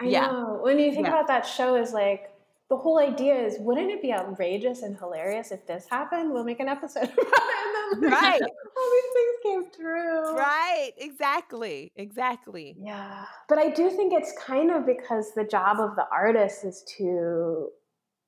I 0.00 0.06
Yeah. 0.08 0.28
know. 0.32 0.58
When 0.62 0.78
you 0.78 0.92
think 0.92 1.06
Yeah. 1.06 1.12
about 1.14 1.26
that 1.28 1.42
show, 1.46 1.74
is 1.76 1.92
like 1.92 2.30
the 2.68 2.76
whole 2.76 2.98
idea 2.98 3.34
is, 3.34 3.58
wouldn't 3.58 3.90
it 3.90 4.00
be 4.00 4.12
outrageous 4.12 4.82
and 4.82 4.96
hilarious 4.96 5.50
if 5.50 5.66
this 5.66 5.86
happened? 5.88 6.32
We'll 6.32 6.44
make 6.44 6.60
an 6.60 6.68
episode 6.68 7.02
about 7.08 7.14
it. 7.16 7.18
And 7.22 7.74
then 7.74 8.10
like, 8.10 8.12
Right. 8.12 8.42
all 8.76 8.90
these 8.92 9.12
things 9.14 9.34
came 9.42 9.70
true. 9.84 10.36
right, 10.36 10.92
exactly. 10.96 11.92
Exactly. 11.96 12.76
Yeah. 12.78 13.26
But 13.48 13.58
I 13.58 13.70
do 13.70 13.90
think 13.90 14.12
it's 14.12 14.32
kind 14.38 14.70
of 14.70 14.86
because 14.86 15.34
the 15.34 15.44
job 15.44 15.80
of 15.80 15.96
the 15.96 16.06
artist 16.10 16.64
is 16.64 16.82
to 16.98 17.70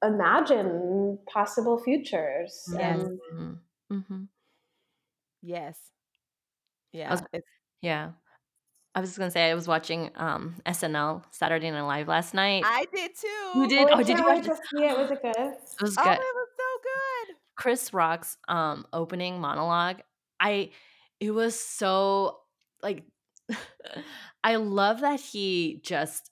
imagine 0.02 1.18
possible 1.26 1.78
futures. 1.78 2.64
Yes. 2.72 3.00
And 3.00 3.20
Mhm. 3.32 3.58
Mhm. 3.92 4.28
Yes. 5.42 5.78
Yeah. 6.92 7.10
was- 7.10 7.22
Yeah. 7.80 8.12
I 8.94 9.00
was 9.00 9.08
just 9.10 9.18
gonna 9.18 9.30
say 9.30 9.50
I 9.50 9.54
was 9.54 9.66
watching 9.66 10.10
um, 10.16 10.60
SNL 10.66 11.24
Saturday 11.30 11.70
Night 11.70 11.80
Live 11.82 12.08
last 12.08 12.34
night. 12.34 12.62
I 12.66 12.84
did 12.94 13.12
too. 13.16 13.60
You 13.60 13.66
did? 13.68 13.88
I 13.88 13.92
Oh, 13.94 13.96
did 13.98 14.08
you 14.10 14.14
can't 14.16 14.26
watch 14.26 14.36
wait 14.36 14.44
to 14.44 14.56
see 14.76 14.84
it. 14.84 14.98
Was 14.98 15.10
it 15.10 15.22
good? 15.22 15.36
it 15.36 15.82
was 15.82 15.96
Oh, 15.98 16.04
good. 16.04 16.12
it 16.12 16.34
was 16.34 16.48
so 16.56 16.80
good. 16.82 17.36
Chris 17.56 17.94
Rock's 17.94 18.36
um 18.48 18.86
opening 18.92 19.40
monologue. 19.40 20.02
I 20.40 20.72
it 21.20 21.30
was 21.30 21.58
so 21.58 22.40
like 22.82 23.04
I 24.44 24.56
love 24.56 25.00
that 25.00 25.20
he 25.20 25.80
just 25.82 26.30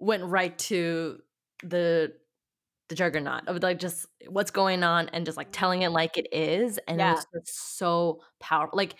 went 0.00 0.24
right 0.24 0.58
to 0.58 1.22
the 1.62 2.14
the 2.92 2.96
juggernaut 2.96 3.48
of 3.48 3.62
like 3.62 3.78
just 3.78 4.06
what's 4.28 4.50
going 4.50 4.82
on 4.84 5.08
and 5.14 5.24
just 5.24 5.38
like 5.38 5.48
telling 5.50 5.80
it 5.80 5.88
like 5.88 6.18
it 6.18 6.26
is 6.30 6.78
and 6.86 7.00
it 7.00 7.04
Yeah. 7.04 7.14
was 7.14 7.26
just 7.32 7.78
so 7.78 8.20
powerful 8.38 8.76
like 8.76 8.94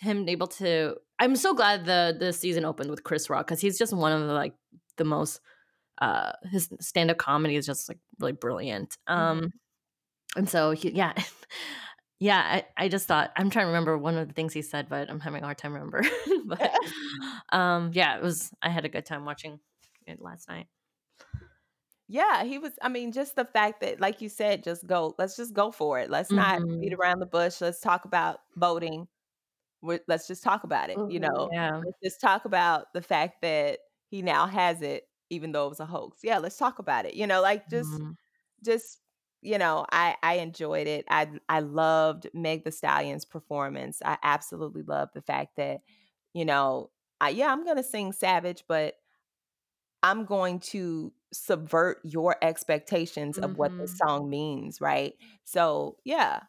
him 0.00 0.28
able 0.28 0.48
to 0.48 0.96
i'm 1.20 1.36
so 1.36 1.54
glad 1.54 1.84
the 1.84 2.16
the 2.18 2.32
season 2.32 2.64
opened 2.64 2.90
with 2.90 3.04
chris 3.04 3.30
rock 3.30 3.46
because 3.46 3.60
he's 3.60 3.78
just 3.78 3.92
one 3.92 4.10
of 4.12 4.26
the 4.26 4.32
like 4.34 4.54
the 4.96 5.04
most 5.04 5.40
uh 6.02 6.32
his 6.50 6.68
stand-up 6.80 7.18
comedy 7.18 7.54
is 7.54 7.64
just 7.66 7.88
like 7.88 7.98
really 8.18 8.32
brilliant 8.32 8.98
um 9.06 9.52
and 10.36 10.48
so 10.48 10.72
he, 10.72 10.90
yeah 10.90 11.12
yeah 12.20 12.40
I, 12.76 12.84
I 12.84 12.88
just 12.88 13.06
thought 13.06 13.30
i'm 13.36 13.50
trying 13.50 13.64
to 13.64 13.68
remember 13.68 13.96
one 13.96 14.16
of 14.18 14.26
the 14.26 14.34
things 14.34 14.52
he 14.52 14.62
said 14.62 14.88
but 14.88 15.08
i'm 15.10 15.20
having 15.20 15.42
a 15.42 15.46
hard 15.46 15.58
time 15.58 15.72
remember 15.74 16.02
but 16.46 16.72
um 17.52 17.90
yeah 17.94 18.16
it 18.16 18.22
was 18.22 18.50
i 18.62 18.68
had 18.68 18.84
a 18.84 18.88
good 18.88 19.06
time 19.06 19.24
watching 19.24 19.60
it 20.06 20.20
last 20.20 20.48
night 20.48 20.66
Yeah, 22.08 22.44
he 22.44 22.58
was. 22.58 22.72
I 22.80 22.88
mean, 22.88 23.12
just 23.12 23.36
the 23.36 23.44
fact 23.44 23.80
that, 23.82 24.00
like 24.00 24.22
you 24.22 24.28
said, 24.30 24.64
just 24.64 24.86
go. 24.86 25.14
Let's 25.18 25.36
just 25.36 25.52
go 25.52 25.70
for 25.70 25.98
it. 26.00 26.08
Let's 26.10 26.32
not 26.32 26.62
beat 26.80 26.92
Mhm. 26.92 26.98
around 26.98 27.18
the 27.20 27.26
bush. 27.26 27.60
Let's 27.60 27.80
talk 27.80 28.04
about 28.06 28.40
voting. 28.56 29.08
We're, 29.82 30.00
let's 30.08 30.28
just 30.28 30.42
talk 30.42 30.64
about 30.64 30.90
it. 30.90 31.02
You 31.06 31.20
Mhm. 31.20 31.20
know, 31.20 31.52
yeah 31.52 31.84
let's 31.84 31.98
just 32.04 32.20
talk 32.20 32.44
about 32.46 32.92
the 32.94 33.02
fact 33.02 33.42
that 33.42 33.80
he 34.10 34.22
now 34.22 34.46
has 34.46 34.82
it, 34.82 35.08
even 35.30 35.52
though 35.52 35.66
it 35.66 35.70
was 35.70 35.80
a 35.80 35.86
hoax. 35.86 36.20
Yeah, 36.24 36.38
let's 36.38 36.58
talk 36.58 36.78
about 36.80 37.06
it. 37.06 37.14
You 37.14 37.26
know, 37.26 37.42
like 37.42 37.70
just, 37.70 38.00
Mhm. 38.00 38.16
just 38.64 39.00
you 39.42 39.58
know, 39.58 39.86
I 39.92 40.16
I 40.22 40.34
enjoyed 40.36 40.86
it. 40.88 41.06
I 41.10 41.28
I 41.48 41.60
loved 41.60 42.28
Meg 42.34 42.64
the 42.64 42.72
Stallion's 42.72 43.24
performance. 43.26 44.02
I 44.04 44.18
absolutely 44.22 44.82
loved 44.84 45.14
the 45.14 45.22
fact 45.22 45.56
that, 45.58 45.82
you 46.34 46.44
know, 46.46 46.90
I, 47.20 47.30
yeah, 47.30 47.52
I'm 47.52 47.64
gonna 47.66 47.82
sing 47.84 48.12
Savage, 48.12 48.64
but 48.68 48.96
I'm 50.02 50.24
going 50.24 50.60
to 50.60 51.12
subvert 51.32 52.00
your 52.04 52.36
expectations 52.42 53.38
of 53.38 53.56
what 53.56 53.72
this 53.80 53.92
Mhm. 53.92 53.98
song 54.06 54.30
means, 54.30 54.80
right? 54.80 55.14
So, 55.44 55.98
yeah, 56.04 56.40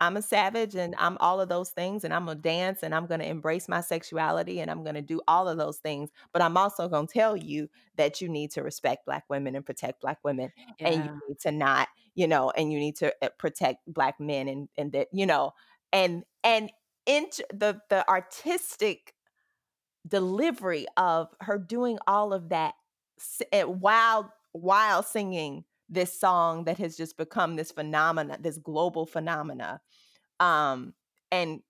I'm 0.00 0.16
a 0.16 0.22
savage 0.22 0.76
and 0.76 0.94
I'm 0.96 1.18
all 1.18 1.40
of 1.40 1.48
those 1.48 1.70
things 1.70 2.04
and 2.04 2.14
I'm 2.14 2.24
going 2.26 2.36
to 2.38 2.42
dance 2.42 2.84
and 2.84 2.94
I'm 2.94 3.06
going 3.06 3.18
to 3.20 3.26
embrace 3.28 3.68
my 3.68 3.80
sexuality 3.80 4.60
and 4.60 4.70
I'm 4.70 4.84
going 4.84 4.94
to 4.94 5.02
do 5.02 5.20
all 5.26 5.48
of 5.48 5.58
those 5.58 5.78
things, 5.78 6.10
but 6.32 6.40
I'm 6.40 6.56
also 6.56 6.88
going 6.88 7.08
to 7.08 7.12
tell 7.12 7.36
you 7.36 7.68
that 7.96 8.20
you 8.20 8.28
need 8.28 8.52
to 8.52 8.62
respect 8.62 9.06
black 9.06 9.24
women 9.28 9.56
and 9.56 9.66
protect 9.66 10.00
black 10.00 10.18
women 10.22 10.52
and 10.84 11.02
you 11.04 11.10
need 11.28 11.40
to 11.40 11.50
not, 11.50 11.88
you 12.14 12.28
know, 12.28 12.50
and 12.50 12.72
you 12.72 12.78
need 12.78 12.94
to 12.96 13.12
uh, 13.22 13.28
protect 13.38 13.92
black 13.92 14.20
men 14.20 14.46
and 14.46 14.68
and 14.78 14.92
that, 14.92 15.08
you 15.12 15.26
know, 15.26 15.52
and 15.92 16.24
and 16.44 16.70
into 17.06 17.44
the 17.52 17.80
the 17.90 18.08
artistic 18.08 19.14
delivery 20.06 20.86
of 20.96 21.34
her 21.40 21.58
doing 21.58 21.98
all 22.06 22.32
of 22.32 22.48
that 22.50 22.74
eh, 22.74 22.87
while 23.52 24.32
while 24.52 25.02
singing 25.02 25.64
this 25.88 26.18
song 26.18 26.64
that 26.64 26.78
has 26.78 26.96
just 26.96 27.16
become 27.16 27.56
this 27.56 27.72
phenomena 27.72 28.36
this 28.40 28.58
global 28.58 29.06
phenomena 29.06 29.80
um 30.40 30.92
and 31.32 31.60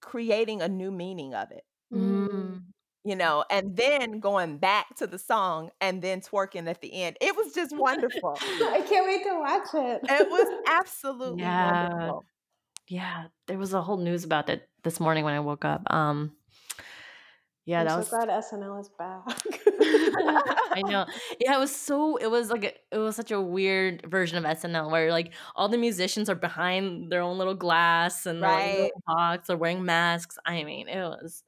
creating 0.00 0.62
a 0.62 0.68
new 0.68 0.90
meaning 0.90 1.34
of 1.34 1.50
it 1.50 1.64
Mm. 1.92 2.62
you 3.04 3.16
know 3.16 3.44
and 3.50 3.74
then 3.76 4.20
going 4.20 4.58
back 4.58 4.94
to 4.96 5.06
the 5.06 5.18
song 5.18 5.70
and 5.80 6.02
then 6.02 6.20
twerking 6.20 6.68
at 6.68 6.80
the 6.82 6.92
end 6.92 7.16
it 7.20 7.34
was 7.34 7.54
just 7.54 7.74
wonderful 7.76 8.36
I 8.42 8.82
can't 8.86 9.06
wait 9.06 9.22
to 9.24 9.38
watch 9.38 9.68
it. 9.74 10.02
it 10.08 10.28
was 10.30 10.48
absolutely 10.68 11.44
Yeah. 11.44 11.64
wonderful 11.64 12.26
Yeah, 12.88 13.24
there 13.46 13.58
was 13.58 13.72
a 13.74 13.82
whole 13.82 13.98
news 13.98 14.24
about 14.24 14.46
that 14.48 14.68
this 14.82 14.98
morning 15.00 15.24
when 15.24 15.34
I 15.34 15.40
woke 15.40 15.64
up. 15.64 15.82
Um, 15.92 16.32
yeah, 17.66 17.80
I'm 17.80 17.86
that 17.86 17.92
so 17.92 17.98
was. 17.98 18.08
glad 18.08 18.28
SNL 18.28 18.80
is 18.80 18.88
back. 18.98 19.24
I 20.72 20.82
know. 20.82 21.06
Yeah, 21.40 21.56
it 21.56 21.58
was 21.58 21.74
so. 21.74 22.16
It 22.16 22.30
was 22.30 22.50
like 22.50 22.64
a, 22.64 22.72
it 22.94 22.98
was 22.98 23.16
such 23.16 23.30
a 23.30 23.40
weird 23.40 24.06
version 24.10 24.38
of 24.38 24.44
SNL 24.44 24.90
where 24.90 25.10
like 25.12 25.32
all 25.56 25.68
the 25.68 25.78
musicians 25.78 26.28
are 26.28 26.34
behind 26.34 27.10
their 27.12 27.22
own 27.22 27.38
little 27.38 27.54
glass 27.54 28.26
and 28.26 28.42
their, 28.42 28.50
like, 28.50 28.60
Right. 28.66 28.78
little 28.78 29.02
box. 29.06 29.46
They're 29.48 29.56
wearing 29.56 29.84
masks. 29.84 30.38
I 30.46 30.64
mean, 30.64 30.88
it 30.88 31.00
was 31.00 31.42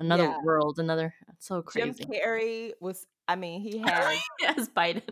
another 0.00 0.24
Yeah. 0.24 0.36
world. 0.44 0.78
Another. 0.78 1.14
It's 1.30 1.46
so 1.46 1.62
crazy. 1.62 2.04
jim 2.04 2.10
carrey 2.12 2.72
was 2.80 3.06
i 3.28 3.36
mean 3.36 3.60
he 3.60 3.78
has 3.78 4.18
yes, 4.40 4.68
Biden. 4.76 5.02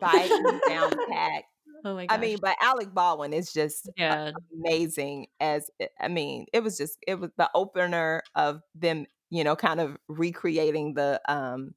biden 0.00 0.60
down 0.68 0.90
pat 1.10 1.44
Oh 1.84 1.94
my 1.96 2.06
gosh. 2.06 2.16
I 2.16 2.20
mean, 2.20 2.38
but 2.40 2.54
Alec 2.62 2.94
Baldwin 2.94 3.32
is 3.32 3.52
just 3.52 3.90
yeah. 3.96 4.30
amazing 4.56 5.26
as 5.40 5.68
eh, 5.80 5.88
I 6.00 6.06
mean, 6.06 6.46
it 6.52 6.62
was 6.62 6.78
just 6.78 6.96
it 7.08 7.18
was 7.18 7.30
the 7.36 7.50
opener 7.56 8.22
of 8.36 8.60
them, 8.76 9.06
you 9.30 9.42
know, 9.42 9.56
kind 9.56 9.80
of 9.80 9.96
recreating 10.06 10.94
the 10.94 11.20
um 11.28 11.74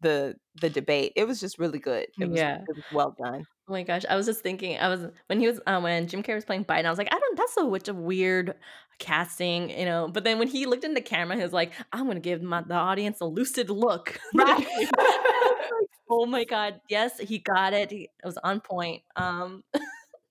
the 0.00 0.34
the 0.60 0.70
debate. 0.70 1.12
It 1.16 1.24
was 1.26 1.40
just 1.40 1.58
really 1.58 1.78
good. 1.78 2.06
It 2.20 2.28
was 2.28 2.38
Yeah. 2.38 2.62
it 2.68 2.76
was 2.76 2.84
well 2.92 3.14
done. 3.22 3.46
Oh 3.68 3.72
my 3.72 3.82
gosh, 3.82 4.02
I 4.08 4.14
was 4.16 4.26
just 4.26 4.42
thinking. 4.42 4.78
I 4.78 4.88
was 4.88 5.06
when 5.26 5.40
he 5.40 5.46
was 5.46 5.60
uh, 5.66 5.80
when 5.80 6.06
Jim 6.06 6.22
Carrey 6.22 6.36
was 6.36 6.44
playing 6.44 6.64
Biden. 6.64 6.84
I 6.86 6.90
was 6.90 6.98
like, 6.98 7.12
I 7.12 7.18
don't. 7.18 7.36
That's 7.36 7.56
a 7.56 7.64
which 7.66 7.88
of 7.88 7.96
weird 7.96 8.54
casting, 8.98 9.70
you 9.70 9.84
know. 9.84 10.08
But 10.08 10.24
then 10.24 10.38
when 10.38 10.48
he 10.48 10.66
looked 10.66 10.84
in 10.84 10.94
the 10.94 11.00
camera, 11.00 11.36
he 11.36 11.42
was 11.42 11.52
like, 11.52 11.72
I'm 11.92 12.06
gonna 12.06 12.20
give 12.20 12.42
my, 12.42 12.62
the 12.62 12.74
audience 12.74 13.20
a 13.20 13.26
lucid 13.26 13.68
look. 13.70 14.18
Right. 14.34 14.66
oh 16.10 16.26
my 16.26 16.44
god, 16.44 16.80
yes, 16.88 17.18
he 17.18 17.38
got 17.38 17.72
it. 17.72 17.90
He, 17.90 18.02
it 18.04 18.10
was 18.24 18.38
on 18.38 18.60
point. 18.60 19.02
Um, 19.16 19.64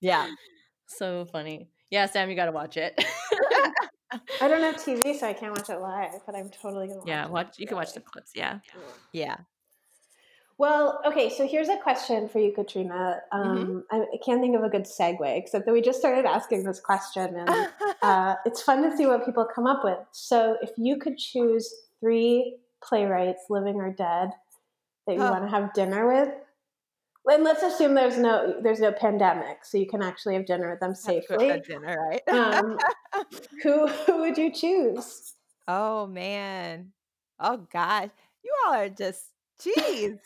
Yeah. 0.01 0.29
so 0.87 1.25
funny. 1.25 1.67
Yeah, 1.91 2.05
Sam, 2.07 2.29
you 2.29 2.35
gotta 2.35 2.51
watch 2.51 2.77
it. 2.77 3.03
I 4.41 4.47
don't 4.47 4.61
have 4.61 4.75
TV, 4.75 5.17
so 5.17 5.27
I 5.27 5.33
can't 5.33 5.51
watch 5.51 5.69
it 5.69 5.79
live, 5.79 6.21
but 6.25 6.35
I'm 6.35 6.49
totally 6.49 6.87
gonna 6.87 6.99
watch 6.99 7.07
yeah, 7.07 7.25
it. 7.25 7.31
watch. 7.31 7.59
You 7.59 7.67
can 7.67 7.77
watch 7.77 7.93
the 7.93 8.01
clips. 8.01 8.31
Yeah. 8.35 8.59
Yeah. 9.11 9.37
Well, 10.57 11.01
okay, 11.05 11.29
so 11.29 11.45
here's 11.45 11.67
a 11.67 11.75
question 11.77 12.29
for 12.29 12.39
you, 12.39 12.53
Katrina. 12.53 13.19
Um, 13.33 13.57
mm-hmm. 13.57 13.79
I, 13.91 13.97
I, 14.03 14.17
can't 14.23 14.39
think 14.39 14.55
of 14.55 14.63
a 14.63 14.69
good 14.69 14.85
segue, 14.85 15.37
except 15.37 15.65
that 15.65 15.73
we 15.73 15.81
just 15.81 15.99
started 15.99 16.25
asking 16.25 16.63
this 16.63 16.79
question, 16.79 17.35
and 17.35 17.69
uh, 18.01 18.35
it's 18.45 18.61
fun 18.61 18.89
to 18.89 18.95
see 18.95 19.05
what 19.05 19.25
people 19.25 19.45
come 19.53 19.67
up 19.67 19.83
with. 19.83 19.99
So, 20.11 20.55
if 20.61 20.69
you 20.77 20.97
could 20.97 21.17
choose 21.17 21.69
three 21.99 22.57
playwrights, 22.81 23.43
living 23.49 23.75
or 23.75 23.91
dead, 23.91 24.29
that 25.07 25.13
you 25.13 25.19
want 25.19 25.43
to 25.43 25.49
have 25.49 25.73
dinner 25.73 26.07
with, 26.07 26.33
and 27.27 27.43
let's 27.43 27.63
assume 27.63 27.93
there's 27.93 28.17
no 28.17 28.55
there's 28.61 28.79
no 28.79 28.91
pandemic, 28.91 29.65
so 29.65 29.77
you 29.77 29.87
can 29.87 30.01
actually 30.01 30.35
have 30.35 30.45
dinner 30.45 30.69
with 30.71 30.79
them 30.79 30.95
safely. 30.95 31.49
Have 31.49 31.65
dinner, 31.65 31.97
right? 32.09 32.27
um, 32.29 32.77
who 33.63 33.87
who 33.87 34.19
would 34.19 34.37
you 34.37 34.51
choose? 34.51 35.33
Oh 35.67 36.07
man, 36.07 36.91
oh 37.39 37.65
gosh, 37.71 38.09
you 38.43 38.53
all 38.65 38.73
are 38.73 38.89
just 38.89 39.25
Jeez. 39.61 40.19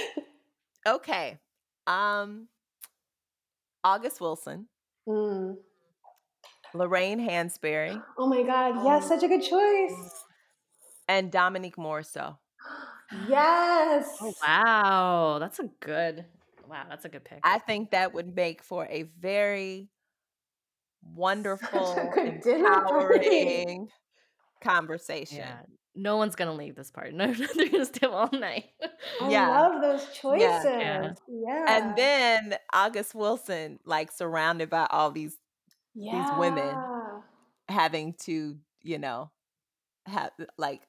okay. 0.86 1.38
Um 1.86 2.48
August 3.84 4.20
Wilson. 4.20 4.66
Mm. 5.08 5.56
Lorraine 6.74 7.20
Hansberry. 7.20 8.02
Oh 8.18 8.26
my 8.26 8.42
God. 8.42 8.84
Yes, 8.84 9.08
such 9.08 9.22
a 9.22 9.28
good 9.28 9.42
choice. 9.42 10.24
And 11.08 11.30
Dominique 11.30 11.76
Morisseau. 11.76 12.38
yes. 13.28 14.16
Oh, 14.20 14.34
wow. 14.42 15.38
That's 15.38 15.58
a 15.58 15.68
good, 15.80 16.24
wow, 16.68 16.84
that's 16.88 17.04
a 17.04 17.08
good 17.08 17.24
pick. 17.24 17.40
I 17.42 17.58
think 17.58 17.90
that 17.90 18.14
would 18.14 18.34
make 18.34 18.62
for 18.62 18.86
a 18.86 19.04
very 19.20 19.88
wonderful, 21.14 21.96
empowering 22.16 23.88
conversation. 24.60 25.38
Yeah 25.38 25.62
no 25.94 26.16
one's 26.16 26.36
gonna 26.36 26.54
leave 26.54 26.74
this 26.74 26.90
part. 26.90 27.12
No, 27.22 27.32
they're 27.32 27.68
gonna 27.68 27.84
stay 27.84 28.06
all 28.06 28.30
night. 28.32 28.64
I 29.20 29.30
yeah. 29.30 29.48
love 29.48 29.82
those 29.82 30.06
choices. 30.14 30.40
Yeah. 30.42 31.12
yeah. 31.28 31.64
And 31.68 31.96
then 31.96 32.58
August 32.72 33.14
Wilson, 33.14 33.78
like 33.84 34.10
surrounded 34.10 34.70
by 34.70 34.86
all 34.90 35.10
these 35.10 35.36
yeah. 35.94 36.12
these 36.12 36.38
women 36.38 36.74
having 37.68 38.14
to, 38.24 38.56
you 38.82 38.98
know, 38.98 39.30
have 40.06 40.30
like 40.56 40.82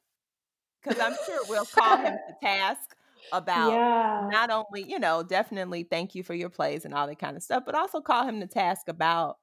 because 0.83 0.99
I'm 0.99 1.15
sure 1.25 1.39
we'll 1.47 1.65
call 1.65 1.97
him 1.97 2.13
to 2.27 2.45
task 2.45 2.95
about 3.31 3.71
yeah. 3.71 4.27
not 4.29 4.49
only, 4.49 4.89
you 4.89 4.99
know, 4.99 5.23
definitely 5.23 5.83
thank 5.83 6.15
you 6.15 6.23
for 6.23 6.33
your 6.33 6.49
plays 6.49 6.85
and 6.85 6.93
all 6.93 7.07
that 7.07 7.19
kind 7.19 7.37
of 7.37 7.43
stuff, 7.43 7.63
but 7.65 7.75
also 7.75 8.01
call 8.01 8.27
him 8.27 8.39
to 8.41 8.47
task 8.47 8.87
about, 8.87 9.37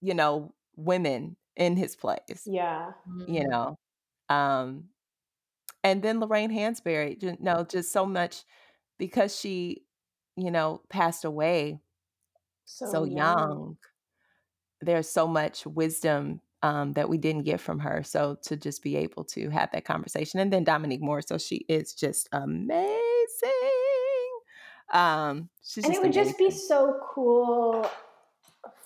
you 0.00 0.14
know, 0.14 0.52
women 0.76 1.36
in 1.56 1.76
his 1.76 1.96
plays. 1.96 2.42
Yeah. 2.46 2.92
You 3.26 3.42
mm-hmm. 3.42 3.50
know, 3.50 3.78
um, 4.28 4.84
and 5.82 6.02
then 6.02 6.20
Lorraine 6.20 6.50
Hansberry, 6.50 7.22
you 7.22 7.36
know, 7.40 7.64
just 7.64 7.92
so 7.92 8.04
much 8.04 8.44
because 8.98 9.38
she, 9.38 9.82
you 10.36 10.50
know, 10.50 10.82
passed 10.88 11.24
away 11.24 11.80
so, 12.64 12.86
so 12.86 13.04
young. 13.04 13.16
young. 13.16 13.76
There's 14.82 15.08
so 15.08 15.26
much 15.26 15.66
wisdom 15.66 16.40
um, 16.62 16.92
that 16.92 17.08
we 17.08 17.18
didn't 17.18 17.44
get 17.44 17.60
from 17.60 17.78
her. 17.80 18.02
So 18.02 18.36
to 18.42 18.56
just 18.56 18.82
be 18.82 18.96
able 18.96 19.24
to 19.24 19.50
have 19.50 19.70
that 19.72 19.84
conversation, 19.84 20.40
and 20.40 20.52
then 20.52 20.64
Dominique 20.64 21.02
Morisseau 21.02 21.44
she 21.44 21.64
is 21.68 21.94
just 21.94 22.28
amazing. 22.32 22.90
Um, 24.92 25.48
she's 25.62 25.84
and 25.84 25.94
it 25.94 25.98
would 25.98 26.14
amazing. 26.14 26.24
just 26.24 26.38
be 26.38 26.50
so 26.50 27.00
cool 27.14 27.88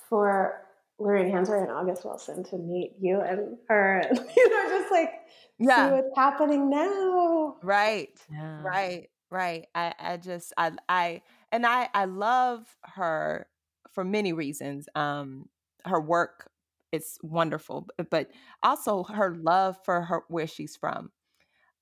for 0.09 0.65
Lorraine 0.99 1.33
Hansberry 1.33 1.63
and 1.63 1.73
August 1.73 2.05
Wilson 2.05 2.45
to 2.45 2.59
meet 2.59 2.93
you 3.01 3.21
and 3.21 3.57
her, 3.69 3.99
and 3.99 4.19
you 4.37 4.51
know, 4.51 4.79
just 4.79 4.93
like 4.93 5.11
yeah. 5.59 5.89
see 5.89 5.95
what's 5.95 6.17
happening 6.17 6.71
now. 6.71 7.57
Right, 7.63 8.11
yeah. 8.31 8.63
right, 8.63 9.09
right. 9.31 9.67
I, 9.75 9.95
I 9.99 10.17
just, 10.19 10.53
I, 10.57 10.73
I, 10.89 11.23
and 11.51 11.67
I, 11.67 11.89
I 11.95 12.05
love 12.05 12.65
her 12.83 13.47
for 13.93 14.05
many 14.05 14.33
reasons. 14.33 14.89
Um, 14.95 15.49
her 15.85 16.01
work 16.01 16.49
is 16.95 17.19
wonderful, 17.23 17.87
but 18.11 18.31
also 18.63 19.05
her 19.05 19.35
love 19.35 19.77
for 19.85 20.03
her 20.03 20.23
where 20.29 20.47
she's 20.47 20.77
from. 20.77 21.11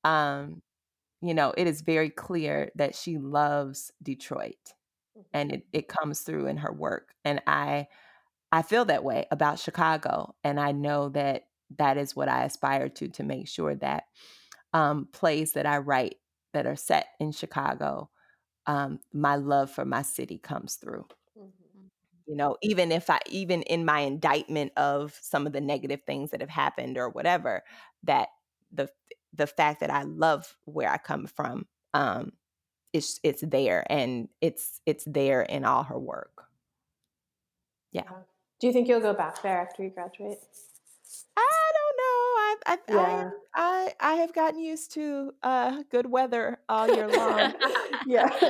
Um, 0.05 0.62
you 1.20 1.35
know, 1.35 1.55
it 1.57 1.66
is 1.66 1.83
very 1.83 2.11
clear 2.11 2.70
that 2.75 2.94
she 2.94 3.18
loves 3.18 3.92
Detroit, 4.03 4.75
and 5.33 5.51
mm-hmm. 5.51 5.57
it 5.57 5.66
it 5.72 5.88
comes 5.88 6.20
through 6.20 6.46
in 6.46 6.57
her 6.59 6.72
work, 6.72 7.14
and 7.25 7.40
I 7.46 7.87
I 8.53 8.62
feel 8.62 8.85
that 8.85 9.03
way 9.03 9.27
about 9.31 9.59
Chicago. 9.59 10.35
And 10.44 10.61
I 10.61 10.72
know 10.72 11.09
that 11.09 11.44
that 11.79 11.96
is 11.96 12.14
what 12.14 12.29
I 12.29 12.44
aspire 12.44 12.90
to, 12.90 13.09
to 13.09 13.22
make 13.22 13.48
sure 13.48 13.75
that 13.77 14.05
um, 14.75 15.09
plays 15.12 15.53
that 15.53 15.64
I 15.64 15.79
write 15.79 16.16
that 16.53 16.66
are 16.66 16.77
set 16.77 17.07
in 17.18 17.33
Chicago, 17.33 18.11
um, 18.66 19.01
my 19.12 19.37
love 19.37 19.70
for 19.70 19.87
my 19.87 20.03
city 20.03 20.38
comes 20.38 20.75
through. 20.75 21.07
You 22.33 22.38
know, 22.38 22.57
even 22.62 22.92
if 22.92 23.11
I, 23.11 23.18
even 23.29 23.61
in 23.61 23.85
my 23.85 24.01
indictment 24.01 24.73
of 24.79 25.18
some 25.21 25.47
of 25.47 25.53
the 25.53 25.61
negative 25.61 26.01
things 26.07 26.31
that 26.31 26.40
have 26.40 26.49
happened 26.49 26.97
or 26.97 27.11
whatever, 27.11 27.62
that 28.05 28.31
the 28.73 28.88
the 29.35 29.47
fact 29.47 29.81
that 29.81 29.90
I 29.90 30.05
love 30.05 30.57
where 30.64 30.90
I 30.90 30.97
come 30.97 31.27
from, 31.27 31.66
um, 31.92 32.33
it's 32.95 33.21
it's 33.23 33.42
there 33.47 33.85
and 33.90 34.31
it's 34.40 34.81
it's 34.87 35.05
there 35.05 35.42
in 35.42 35.66
all 35.66 35.83
her 35.83 35.99
work. 35.99 36.45
Yeah. 37.90 38.09
Do 38.61 38.66
you 38.66 38.73
think 38.73 38.88
you'll 38.88 39.01
go 39.01 39.12
back 39.12 39.42
there 39.42 39.61
after 39.61 39.83
you 39.83 39.90
graduate? 39.90 40.38
I 41.37 41.73
don't 41.75 41.97
know. 41.99 42.12
I 42.38 42.57
I 42.66 42.79
yeah. 42.88 43.31
I, 43.55 43.92
I, 44.01 44.12
I 44.12 44.14
have 44.14 44.33
gotten 44.33 44.59
used 44.59 44.95
to 44.95 45.35
uh, 45.42 45.83
good 45.90 46.07
weather 46.07 46.61
all 46.66 46.88
year 46.88 47.09
long. 47.09 47.53
yeah. 48.07 48.31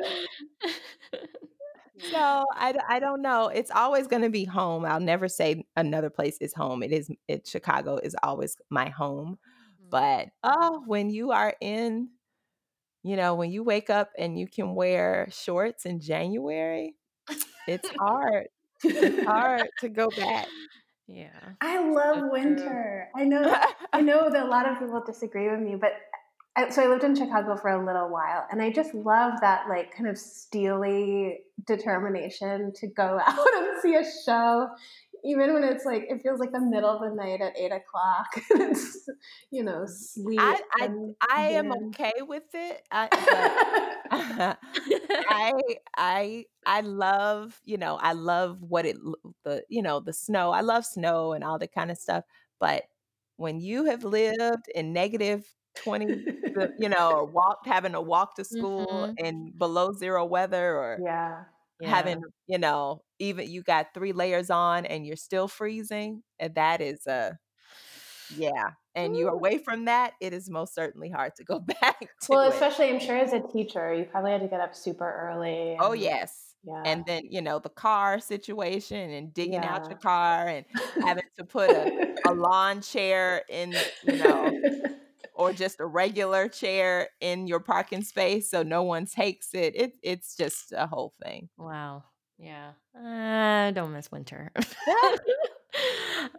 so 2.11 2.45
I, 2.55 2.75
I 2.89 2.99
don't 2.99 3.23
know. 3.23 3.49
It's 3.49 3.71
always 3.71 4.07
going 4.07 4.23
to 4.23 4.31
be 4.31 4.45
home. 4.45 4.85
I'll 4.85 5.01
never 5.01 5.29
say 5.29 5.65
another 5.77 6.11
place 6.11 6.39
is 6.41 6.55
home. 6.55 6.83
It 6.83 6.93
is 6.93 7.11
it 7.29 7.47
Chicago 7.47 7.97
is 7.97 8.17
always 8.23 8.57
my 8.71 8.89
home. 8.89 9.39
Mm-hmm. 9.81 9.91
But 9.91 10.29
oh, 10.43 10.83
when 10.87 11.11
you 11.11 11.33
are 11.33 11.55
in, 11.61 12.09
you 13.03 13.17
know, 13.17 13.35
when 13.35 13.51
you 13.51 13.63
wake 13.63 13.91
up 13.91 14.11
and 14.19 14.39
you 14.39 14.47
can 14.47 14.75
wear 14.75 15.29
shorts 15.31 15.87
in 15.87 16.01
January, 16.01 16.95
it's 17.67 17.89
hard 17.99 18.49
it's 18.85 19.25
hard 19.25 19.69
to 19.81 19.89
go 19.89 20.09
back. 20.11 20.47
Yeah. 21.09 21.31
I 21.61 21.91
love 21.91 22.31
winter. 22.31 23.09
I 23.15 23.25
know 23.25 23.55
I 23.93 24.01
know 24.03 24.31
that 24.31 24.45
a 24.45 24.49
lot 24.49 24.67
of 24.67 24.79
people 24.79 25.03
disagree 25.05 25.51
with 25.51 25.59
me, 25.59 25.75
but 25.75 25.91
I, 26.55 26.69
so 26.69 26.83
I 26.83 26.89
lived 26.89 27.05
in 27.05 27.15
Chicago 27.15 27.57
for 27.57 27.69
a 27.71 27.85
little 27.85 28.11
while 28.11 28.47
and 28.51 28.61
I 28.61 28.71
just 28.71 28.95
love 28.95 29.41
that 29.41 29.69
like 29.69 29.95
kind 29.97 30.09
of 30.09 30.19
steely 30.19 31.39
determination 31.67 32.73
to 32.77 32.87
go 32.89 33.21
out 33.27 33.55
and 33.57 33.81
see 33.81 33.95
a 33.95 34.05
show 34.27 34.69
even 35.25 35.55
when 35.55 35.65
it's 35.65 35.85
like 35.85 36.05
it 36.09 36.21
feels 36.23 36.41
like 36.41 36.53
the 36.53 36.61
middle 36.61 36.91
of 36.91 37.01
the 37.01 37.15
night 37.15 37.41
at 37.41 37.57
eight 37.57 37.73
o'clock. 37.73 38.27
it's 38.51 39.09
you 39.51 39.63
know 39.63 39.85
sweet. 39.87 40.39
I 40.41 40.61
I, 40.75 40.89
I 41.31 41.43
am 41.51 41.73
okay 41.89 42.13
with 42.21 42.45
it. 42.55 42.83
Uh, 42.91 43.09
I, 43.13 44.57
I 45.29 45.53
I 45.97 46.45
I 46.67 46.81
love 46.81 47.61
you 47.65 47.77
know 47.77 47.97
I 47.97 48.13
love 48.13 48.63
what 48.63 48.85
it 48.85 48.97
the 49.45 49.65
you 49.69 49.83
know 49.83 50.01
the 50.01 50.13
snow. 50.13 50.51
I 50.51 50.61
love 50.61 50.85
snow 50.85 51.33
and 51.33 51.45
all 51.45 51.59
that 51.59 51.73
kind 51.73 51.91
of 51.91 51.99
stuff. 51.99 52.25
But 52.59 52.85
when 53.37 53.61
you 53.61 53.85
have 53.85 54.05
lived 54.05 54.69
in 54.75 54.93
negative 54.93 55.47
20 55.77 56.25
you 56.79 56.89
know 56.89 57.13
or 57.13 57.25
walked 57.25 57.67
having 57.67 57.93
to 57.93 58.01
walk 58.01 58.35
to 58.37 58.45
school 58.45 58.87
mm-hmm. 58.87 59.27
in 59.27 59.53
below 59.57 59.93
zero 59.93 60.25
weather 60.25 60.77
or 60.77 60.99
yeah 61.05 61.45
yeah. 61.81 61.89
having 61.89 62.23
you 62.47 62.59
know 62.59 63.03
even 63.19 63.51
you 63.51 63.63
got 63.63 63.95
three 63.95 64.13
layers 64.13 64.51
on 64.51 64.87
and 64.87 65.07
you're 65.07 65.17
still 65.17 65.49
freezing 65.49 66.23
and 66.39 66.55
that 66.55 66.81
is 66.81 67.07
a 67.07 67.39
yeah 68.37 68.71
and 68.95 69.17
you're 69.17 69.31
away 69.31 69.59
from 69.59 69.87
that 69.87 70.13
it 70.21 70.33
is 70.33 70.49
most 70.49 70.75
certainly 70.75 71.11
hard 71.11 71.35
to 71.37 71.45
go 71.45 71.59
back 71.81 72.01
to 72.01 72.07
well 72.29 72.43
it. 72.43 72.55
especially 72.55 72.89
i'm 72.89 73.01
sure 73.01 73.17
as 73.17 73.33
a 73.33 73.41
teacher 73.53 73.93
you 73.93 74.05
probably 74.05 74.31
had 74.31 74.41
to 74.41 74.49
get 74.49 74.61
up 74.61 74.75
super 74.75 75.31
early 75.31 75.77
oh 75.81 75.93
yes 75.93 76.53
yeah. 76.65 76.83
And 76.85 77.05
then, 77.07 77.25
you 77.29 77.43
know, 77.43 77.59
the 77.59 77.71
car 77.71 78.21
situation 78.21 79.11
and 79.11 79.35
digging 79.35 79.55
yeah. 79.55 79.75
out 79.75 79.89
your 79.89 79.99
car 79.99 80.47
and 80.47 80.65
having 81.03 81.25
to 81.37 81.45
put 81.45 81.71
a, 81.71 82.15
a 82.25 82.33
lawn 82.35 82.81
chair 82.83 83.43
in, 83.49 83.75
you 84.07 84.17
know, 84.17 84.61
or 85.35 85.53
just 85.53 85.81
a 85.81 85.87
regular 85.87 86.49
chair 86.49 87.09
in 87.21 87.47
your 87.47 87.61
parking 87.61 88.03
space 88.03 88.51
so 88.51 88.63
no 88.63 88.83
one 88.83 89.07
takes 89.07 89.55
it. 89.55 89.75
It 89.77 89.99
it's 90.03 90.37
just 90.37 90.73
a 90.73 90.87
whole 90.87 91.13
thing. 91.23 91.49
Wow. 91.59 92.05
Yeah. 92.39 92.73
I 92.97 93.73
don't 93.75 93.93
miss 93.93 94.11
winter. 94.11 94.51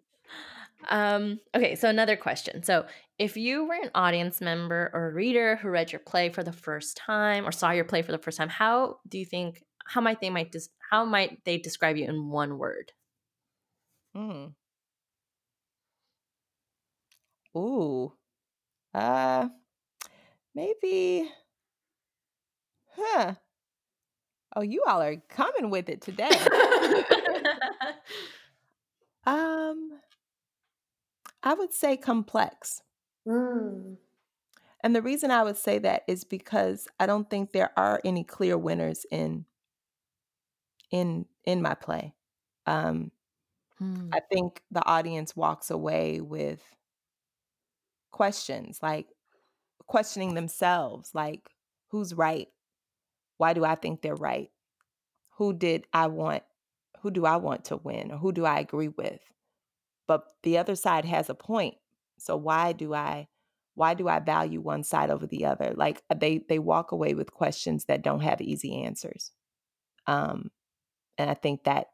um 0.90 1.40
okay, 1.56 1.76
so 1.76 1.90
another 1.90 2.16
question. 2.16 2.64
So, 2.64 2.86
if 3.20 3.38
you 3.38 3.66
were 3.66 3.76
an 3.76 3.92
audience 3.96 4.42
member 4.42 4.90
or 4.94 5.10
a 5.10 5.14
reader 5.14 5.56
who 5.58 5.70
read 5.70 5.92
your 5.92 6.00
play 6.00 6.30
for 6.30 6.44
the 6.44 6.52
first 6.52 6.98
time 6.98 7.48
or 7.48 7.52
saw 7.52 7.72
your 7.72 7.86
play 7.86 8.02
for 8.02 8.12
the 8.12 8.18
first 8.18 8.38
time, 8.38 8.50
how 8.50 8.98
do 9.08 9.18
you 9.18 9.26
think 9.26 9.64
how 9.86 10.02
might 10.02 10.22
they 10.22 10.30
might 10.30 10.56
how 10.92 11.06
might 11.06 11.44
they 11.46 11.58
describe 11.58 11.98
you 11.98 12.08
in 12.08 12.30
one 12.30 12.58
word? 12.58 12.92
Mm. 14.16 14.54
Ooh. 17.58 18.14
Uh, 18.94 19.50
maybe 20.56 21.30
Huh. 22.96 23.36
Oh, 24.56 24.62
you 24.62 24.84
all 24.88 25.02
are 25.02 25.16
coming 25.30 25.70
with 25.70 25.90
it 25.90 26.02
today. 26.02 26.30
um, 29.26 30.00
I 31.44 31.54
would 31.54 31.72
say 31.74 31.96
complex. 31.96 32.82
Mm. 33.28 33.98
And 34.82 34.96
the 34.96 35.02
reason 35.02 35.32
I 35.32 35.44
would 35.44 35.58
say 35.58 35.80
that 35.80 36.04
is 36.08 36.24
because 36.24 36.88
I 37.00 37.06
don't 37.08 37.30
think 37.30 37.52
there 37.52 37.72
are 37.78 38.00
any 38.04 38.24
clear 38.24 38.58
winners 38.58 39.06
in 39.12 39.46
in 40.92 41.26
in 41.46 41.62
my 41.62 41.74
play. 41.74 42.14
Um, 42.66 43.12
Hmm. 43.78 44.12
I 44.14 44.20
think 44.32 44.62
the 44.72 44.86
audience 44.86 45.36
walks 45.36 45.70
away 45.72 46.22
with 46.22 46.62
questions, 48.14 48.80
like 48.84 49.10
questioning 49.88 50.36
themselves, 50.36 51.12
like 51.16 51.50
who's 51.90 52.14
right? 52.16 52.50
Why 53.38 53.54
do 53.54 53.66
I 53.66 53.76
think 53.76 54.02
they're 54.02 54.16
right? 54.16 54.52
Who 55.38 55.54
did 55.54 55.88
I 55.94 56.08
want 56.08 56.44
who 57.02 57.12
do 57.12 57.26
I 57.26 57.38
want 57.38 57.66
to 57.66 57.78
win 57.78 58.12
or 58.12 58.18
who 58.18 58.32
do 58.32 58.46
I 58.46 58.60
agree 58.60 58.90
with? 58.90 59.22
But 60.08 60.26
the 60.44 60.58
other 60.58 60.76
side 60.76 61.06
has 61.06 61.30
a 61.30 61.36
point. 61.36 61.76
So 62.20 62.36
why 62.38 62.74
do 62.74 62.94
I 62.94 63.28
why 63.76 63.96
do 63.96 64.08
I 64.08 64.20
value 64.20 64.62
one 64.62 64.84
side 64.84 65.10
over 65.10 65.26
the 65.28 65.46
other? 65.46 65.74
Like 65.76 66.04
they 66.16 66.40
they 66.50 66.60
walk 66.60 66.92
away 66.92 67.14
with 67.16 67.34
questions 67.34 67.86
that 67.86 68.04
don't 68.04 68.22
have 68.22 68.42
easy 68.42 68.84
answers. 68.84 69.32
Um 70.08 70.52
and 71.18 71.30
I 71.32 71.36
think 71.36 71.66
that 71.66 71.90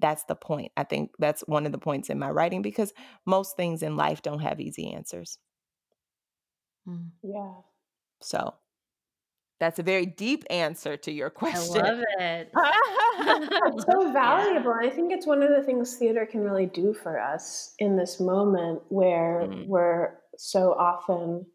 that's 0.00 0.24
the 0.24 0.34
point. 0.34 0.72
I 0.76 0.84
think 0.84 1.12
that's 1.18 1.42
one 1.42 1.66
of 1.66 1.72
the 1.72 1.78
points 1.78 2.10
in 2.10 2.18
my 2.18 2.30
writing 2.30 2.62
because 2.62 2.92
most 3.26 3.56
things 3.56 3.82
in 3.82 3.96
life 3.96 4.22
don't 4.22 4.40
have 4.40 4.60
easy 4.60 4.92
answers. 4.92 5.38
Hmm. 6.84 7.08
Yeah. 7.22 7.54
So 8.20 8.54
that's 9.60 9.78
a 9.78 9.82
very 9.84 10.06
deep 10.06 10.44
answer 10.50 10.96
to 10.96 11.12
your 11.12 11.30
question. 11.30 11.84
I 11.84 11.90
love 11.90 12.04
it. 12.18 12.52
It's 13.24 13.84
so 13.86 14.00
Yeah. 14.12 14.12
valuable. 14.12 14.72
I 14.72 14.90
think 14.90 15.12
it's 15.12 15.26
one 15.26 15.42
of 15.42 15.50
the 15.50 15.62
things 15.62 15.96
theater 15.96 16.26
can 16.26 16.40
really 16.40 16.66
do 16.66 16.92
for 16.92 17.20
us 17.20 17.74
in 17.78 17.96
this 17.96 18.18
moment 18.18 18.82
where 18.88 19.46
Mm. 19.46 19.66
we're 19.68 20.18
so 20.36 20.72
often 20.72 21.46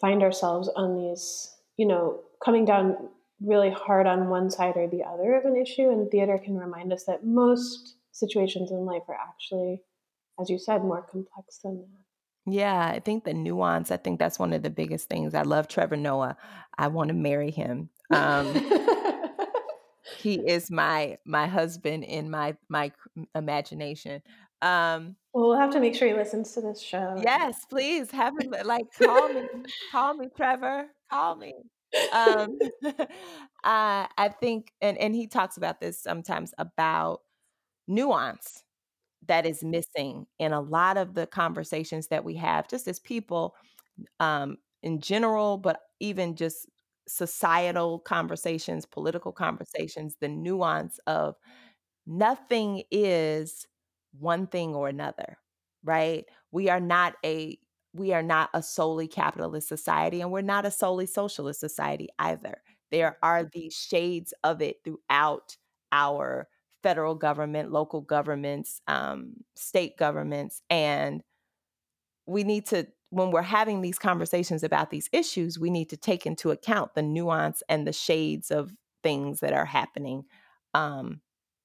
find 0.00 0.22
ourselves 0.22 0.68
on 0.76 0.94
these, 0.96 1.56
you 1.76 1.86
know, 1.86 2.20
coming 2.44 2.64
down 2.64 3.08
really 3.40 3.70
hard 3.70 4.06
on 4.06 4.28
one 4.28 4.50
side 4.50 4.76
or 4.76 4.88
the 4.88 5.04
other 5.04 5.34
of 5.34 5.44
an 5.44 5.56
issue. 5.56 5.90
And 5.90 6.10
theater 6.10 6.38
can 6.38 6.56
remind 6.56 6.92
us 6.92 7.04
that 7.04 7.24
most 7.24 7.96
situations 8.12 8.70
in 8.70 8.84
life 8.84 9.02
are 9.08 9.16
actually, 9.16 9.82
as 10.40 10.50
you 10.50 10.58
said, 10.58 10.82
more 10.82 11.02
complex 11.02 11.58
than 11.62 11.78
that. 11.78 12.52
Yeah, 12.52 12.92
I 12.94 13.00
think 13.00 13.24
the 13.24 13.34
nuance, 13.34 13.90
I 13.90 13.96
think 13.96 14.18
that's 14.18 14.38
one 14.38 14.52
of 14.52 14.62
the 14.62 14.70
biggest 14.70 15.08
things. 15.08 15.34
I 15.34 15.42
love 15.42 15.68
Trevor 15.68 15.96
Noah. 15.96 16.36
I 16.76 16.88
want 16.88 17.08
to 17.08 17.14
marry 17.14 17.50
him. 17.50 17.90
Um, 18.10 18.52
he 20.18 20.34
is 20.34 20.70
my 20.70 21.18
my 21.24 21.46
husband 21.46 22.04
in 22.04 22.30
my 22.30 22.56
my 22.68 22.92
imagination. 23.34 24.22
Um, 24.62 25.16
well, 25.32 25.48
we'll 25.48 25.58
have 25.58 25.70
to 25.72 25.80
make 25.80 25.94
sure 25.94 26.08
he 26.08 26.14
listens 26.14 26.52
to 26.52 26.60
this 26.60 26.80
show. 26.80 27.20
yes, 27.22 27.64
please 27.68 28.10
have 28.10 28.34
him 28.40 28.52
like 28.64 28.86
call 28.98 29.28
me, 29.28 29.42
call 29.92 30.14
me, 30.14 30.28
Trevor, 30.34 30.86
call 31.10 31.36
me. 31.36 31.54
Um, 32.12 32.58
I 33.64 34.08
I 34.16 34.28
think, 34.28 34.72
and 34.80 34.98
and 34.98 35.14
he 35.14 35.26
talks 35.26 35.56
about 35.56 35.80
this 35.80 36.00
sometimes 36.02 36.54
about 36.58 37.20
nuance 37.88 38.64
that 39.28 39.46
is 39.46 39.64
missing 39.64 40.26
in 40.38 40.52
a 40.52 40.60
lot 40.60 40.96
of 40.96 41.14
the 41.14 41.26
conversations 41.26 42.08
that 42.08 42.24
we 42.24 42.36
have, 42.36 42.68
just 42.68 42.88
as 42.88 43.00
people 43.00 43.54
um, 44.20 44.56
in 44.82 45.00
general, 45.00 45.58
but 45.58 45.80
even 46.00 46.36
just 46.36 46.68
societal 47.08 48.00
conversations, 48.00 48.86
political 48.86 49.32
conversations, 49.32 50.16
the 50.20 50.28
nuance 50.28 50.98
of 51.06 51.36
nothing 52.06 52.82
is 52.90 53.66
one 54.18 54.46
thing 54.46 54.74
or 54.74 54.88
another, 54.88 55.38
right? 55.84 56.24
We 56.52 56.68
are 56.68 56.80
not 56.80 57.14
a 57.24 57.58
we 57.92 58.12
are 58.12 58.22
not 58.22 58.50
a 58.54 58.62
solely 58.62 59.08
capitalist 59.08 59.68
society 59.68 60.20
and 60.20 60.30
we're 60.30 60.42
not 60.42 60.66
a 60.66 60.70
solely 60.70 61.06
socialist 61.06 61.60
society 61.60 62.08
either. 62.18 62.62
There 62.90 63.16
are 63.22 63.44
these 63.44 63.74
shades 63.74 64.34
of 64.44 64.62
it 64.62 64.76
throughout 64.84 65.56
our 65.92 66.48
federal 66.82 67.14
government, 67.14 67.70
local 67.70 68.00
governments, 68.00 68.80
um, 68.86 69.34
state 69.54 69.96
governments, 69.96 70.62
and 70.70 71.22
we 72.26 72.44
need 72.44 72.66
to 72.66 72.86
when 73.12 73.32
we're 73.32 73.42
having 73.42 73.80
these 73.80 73.98
conversations 73.98 74.62
about 74.62 74.90
these 74.90 75.08
issues 75.12 75.58
we 75.58 75.68
need 75.68 75.90
to 75.90 75.96
take 75.96 76.26
into 76.26 76.50
account 76.50 76.94
the 76.94 77.02
nuance 77.02 77.60
and 77.68 77.86
the 77.86 77.92
shades 77.92 78.52
of 78.52 78.72
things 79.02 79.40
that 79.40 79.52
are 79.52 79.64
happening 79.64 80.24
um, 80.74 81.20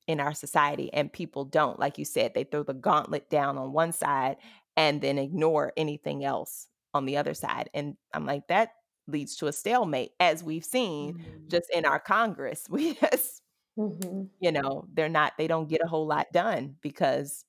in 0.07 0.19
our 0.19 0.33
society 0.33 0.91
and 0.91 1.13
people 1.13 1.45
don't 1.45 1.79
like 1.79 1.99
you 1.99 2.05
said 2.05 2.33
they 2.33 2.43
throw 2.43 2.63
the 2.63 2.73
gauntlet 2.73 3.29
down 3.29 3.57
on 3.57 3.73
one 3.73 3.91
side 3.91 4.37
and 4.77 5.01
then 5.01 5.17
ignore 5.17 5.73
anything 5.77 6.23
else 6.23 6.67
on 6.93 7.05
the 7.05 7.17
other 7.17 7.33
side 7.33 7.69
and 7.73 7.95
i'm 8.13 8.25
like 8.25 8.47
that 8.47 8.71
leads 9.07 9.35
to 9.35 9.47
a 9.47 9.53
stalemate 9.53 10.11
as 10.19 10.43
we've 10.43 10.65
seen 10.65 11.13
Mm. 11.13 11.49
just 11.49 11.69
in 11.73 11.85
our 11.85 11.99
congress 11.99 12.65
we 12.69 12.93
just 12.95 13.41
hmm 13.75 14.23
you 14.39 14.51
know 14.51 14.85
they're 14.93 15.09
not 15.09 15.33
they 15.37 15.47
don't 15.47 15.69
get 15.69 15.81
a 15.83 15.87
whole 15.87 16.07
lot 16.07 16.27
done 16.33 16.75
because 16.81 17.45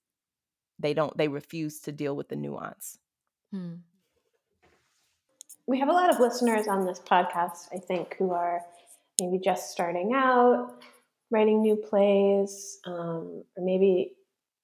they 0.79 0.95
don't 0.95 1.17
they 1.17 1.29
refuse 1.29 1.81
to 1.81 1.93
deal 1.93 2.17
with 2.17 2.29
the 2.29 2.37
nuance 2.37 2.99
Hmm. 3.53 3.75
We 5.67 5.79
have 5.81 5.89
a 5.89 5.93
lot 5.93 6.11
of 6.11 6.21
listeners 6.21 6.69
on 6.69 6.87
this 6.87 7.01
podcast, 7.01 7.69
I 7.73 7.79
think, 7.79 8.17
who 8.19 8.33
are 8.33 8.61
maybe 9.21 9.39
just 9.39 9.71
starting 9.71 10.13
out, 10.15 10.83
writing 11.31 11.63
new 11.63 11.77
plays, 11.77 12.79
um, 12.87 13.45
or 13.57 13.65
maybe 13.65 14.13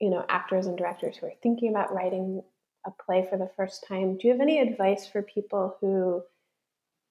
you 0.01 0.11
know 0.11 0.25
actors 0.29 0.67
and 0.67 0.77
directors 0.77 1.17
who 1.17 1.27
are 1.27 1.33
thinking 1.43 1.71
about 1.71 1.93
writing 1.95 2.43
a 2.87 2.91
play 2.91 3.27
for 3.29 3.39
the 3.39 3.51
first 3.57 3.85
time. 3.87 4.17
Do 4.19 4.27
you 4.29 4.33
have 4.33 4.41
any 4.41 4.59
advice 4.61 5.07
for 5.07 5.23
people 5.23 5.77
who 5.81 6.23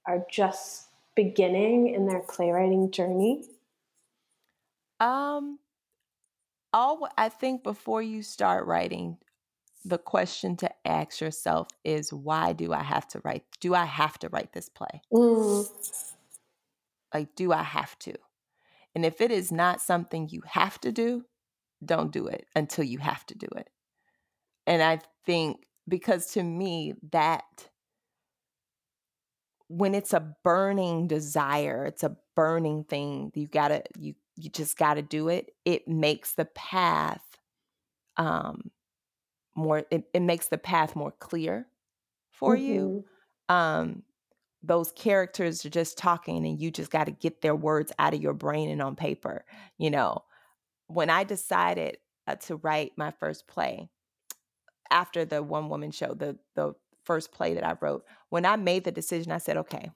are 0.07 0.25
just 0.31 0.87
beginning 1.15 1.93
in 1.93 2.07
their 2.07 2.21
playwriting 2.21 2.91
journey? 2.91 3.45
Um, 4.99 5.59
all 6.73 7.07
I 7.17 7.29
think 7.29 7.63
before 7.63 8.01
you 8.01 8.23
start 8.23 8.65
writing, 8.65 9.17
the 9.85 9.97
question 9.97 10.57
to 10.57 10.71
ask 10.85 11.21
yourself 11.21 11.69
is 11.83 12.13
why 12.13 12.53
do 12.53 12.73
I 12.73 12.83
have 12.83 13.07
to 13.09 13.21
write? 13.23 13.45
Do 13.61 13.75
I 13.75 13.85
have 13.85 14.19
to 14.19 14.29
write 14.29 14.53
this 14.53 14.69
play? 14.69 15.03
Mm, 15.13 15.65
Like, 17.13 17.35
do 17.35 17.51
I 17.53 17.63
have 17.63 17.97
to? 17.99 18.13
And 18.95 19.05
if 19.05 19.21
it 19.21 19.31
is 19.31 19.51
not 19.51 19.81
something 19.81 20.29
you 20.29 20.41
have 20.45 20.79
to 20.81 20.91
do, 20.91 21.25
don't 21.85 22.11
do 22.11 22.27
it 22.27 22.47
until 22.55 22.85
you 22.85 22.99
have 22.99 23.25
to 23.27 23.37
do 23.37 23.47
it. 23.57 23.69
And 24.67 24.81
I 24.81 24.99
think 25.25 25.65
because 25.87 26.27
to 26.33 26.43
me, 26.43 26.93
that 27.11 27.69
when 29.67 29.95
it's 29.95 30.13
a 30.13 30.35
burning 30.43 31.07
desire, 31.07 31.85
it's 31.85 32.03
a 32.03 32.17
burning 32.35 32.83
thing, 32.83 33.31
you 33.35 33.47
gotta, 33.47 33.83
you, 33.97 34.15
you 34.35 34.49
just 34.49 34.77
gotta 34.77 35.01
do 35.01 35.29
it. 35.29 35.53
It 35.65 35.87
makes 35.87 36.33
the 36.33 36.45
path 36.45 37.21
um 38.17 38.71
more 39.55 39.83
it, 39.91 40.03
it 40.13 40.21
makes 40.21 40.47
the 40.47 40.57
path 40.57 40.95
more 40.95 41.11
clear 41.11 41.67
for 42.29 42.55
you 42.55 43.05
mhm. 43.49 43.53
um 43.53 44.03
those 44.63 44.91
characters 44.91 45.65
are 45.65 45.69
just 45.69 45.97
talking 45.97 46.45
and 46.45 46.61
you 46.61 46.69
just 46.69 46.91
got 46.91 47.05
to 47.05 47.11
get 47.11 47.41
their 47.41 47.55
words 47.55 47.91
out 47.97 48.13
of 48.13 48.21
your 48.21 48.33
brain 48.33 48.69
and 48.69 48.81
on 48.81 48.95
paper 48.95 49.45
you 49.77 49.89
know 49.89 50.23
when 50.87 51.09
i 51.09 51.23
decided 51.23 51.97
uh, 52.27 52.35
to 52.35 52.55
write 52.57 52.91
my 52.97 53.11
first 53.11 53.47
play 53.47 53.89
after 54.91 55.25
the 55.25 55.43
one 55.43 55.69
woman 55.69 55.91
show 55.91 56.13
the 56.13 56.39
the 56.55 56.73
first 57.05 57.31
play 57.33 57.53
that 57.55 57.65
i 57.65 57.75
wrote 57.81 58.05
when 58.29 58.45
i 58.45 58.55
made 58.55 58.83
the 58.83 58.91
decision 58.91 59.31
i 59.31 59.37
said 59.39 59.57
okay 59.57 59.91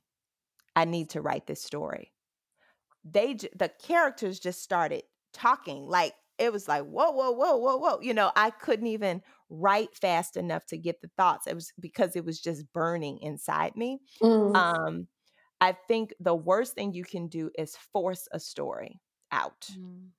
i 0.76 0.86
need 0.86 1.10
to 1.12 1.22
write 1.22 1.48
this 1.48 1.62
story. 1.64 2.14
They 3.04 3.36
j- 3.36 3.50
the 3.56 3.70
characters 3.70 4.40
just 4.40 4.62
started 4.62 5.04
talking 5.34 5.88
like 5.88 6.16
it 6.38 6.52
was 6.52 6.68
like 6.68 6.84
whoa 6.86 7.12
whoa 7.12 7.32
whoa 7.32 7.58
whoa 7.58 7.78
whoa 7.78 8.00
you 8.02 8.14
know 8.14 8.32
i 8.36 8.50
couldn't 8.50 8.88
even 8.88 9.22
write 9.50 9.96
fast 9.96 10.38
enough 10.38 10.66
to 10.68 10.78
get 10.78 11.02
the 11.02 11.10
thoughts 11.18 11.46
it 11.48 11.54
was 11.56 11.74
because 11.80 12.16
it 12.16 12.24
was 12.26 12.40
just 12.42 12.72
burning 12.74 13.20
inside 13.20 13.76
me 13.76 14.00
Mm, 14.22 14.76
um 14.86 15.08
i 15.62 15.74
think 15.74 16.14
the 16.20 16.36
worst 16.36 16.74
thing 16.76 16.94
you 16.94 17.04
can 17.06 17.28
do 17.28 17.52
is 17.58 17.76
force 17.78 18.28
a 18.32 18.40
story 18.40 19.02
out. 19.32 19.70
Mm. 19.70 20.14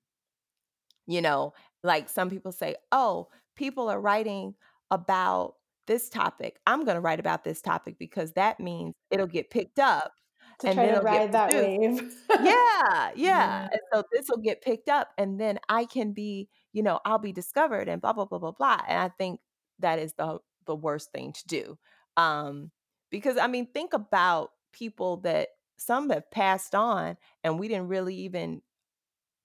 you 1.06 1.20
know 1.22 1.52
like 1.82 2.08
some 2.08 2.30
people 2.30 2.52
say 2.52 2.76
oh 2.92 3.28
people 3.56 3.88
are 3.88 4.00
writing 4.00 4.54
about 4.90 5.54
this 5.86 6.08
topic 6.08 6.58
i'm 6.66 6.84
going 6.84 6.96
to 6.96 7.00
write 7.00 7.20
about 7.20 7.44
this 7.44 7.60
topic 7.60 7.96
because 7.98 8.32
that 8.32 8.60
means 8.60 8.94
it'll 9.10 9.26
get 9.26 9.50
picked 9.50 9.78
up 9.78 10.12
to 10.58 10.68
and 10.68 10.76
try 10.76 10.86
then 10.86 10.94
to 10.94 11.00
ride 11.00 11.32
that 11.32 11.50
produced 11.50 12.02
wave. 12.02 12.14
yeah, 12.30 12.42
yeah. 12.44 13.10
Yeah. 13.16 13.68
And 13.70 13.80
so 13.92 14.02
this 14.12 14.26
will 14.28 14.42
get 14.42 14.62
picked 14.62 14.88
up 14.88 15.10
and 15.18 15.38
then 15.38 15.58
I 15.68 15.84
can 15.84 16.12
be, 16.12 16.48
you 16.72 16.82
know, 16.82 17.00
I'll 17.04 17.18
be 17.18 17.32
discovered 17.32 17.88
and 17.88 18.00
blah 18.00 18.12
blah 18.12 18.24
blah 18.24 18.38
blah 18.38 18.52
blah. 18.52 18.80
And 18.88 18.98
I 18.98 19.08
think 19.08 19.40
that 19.80 19.98
is 19.98 20.14
the 20.14 20.38
the 20.66 20.76
worst 20.76 21.12
thing 21.12 21.32
to 21.32 21.46
do. 21.46 21.78
Um 22.16 22.70
because 23.10 23.36
I 23.36 23.46
mean 23.46 23.66
think 23.72 23.92
about 23.92 24.50
people 24.72 25.18
that 25.18 25.48
some 25.78 26.10
have 26.10 26.30
passed 26.30 26.74
on 26.74 27.16
and 27.44 27.58
we 27.58 27.68
didn't 27.68 27.88
really 27.88 28.14
even 28.16 28.62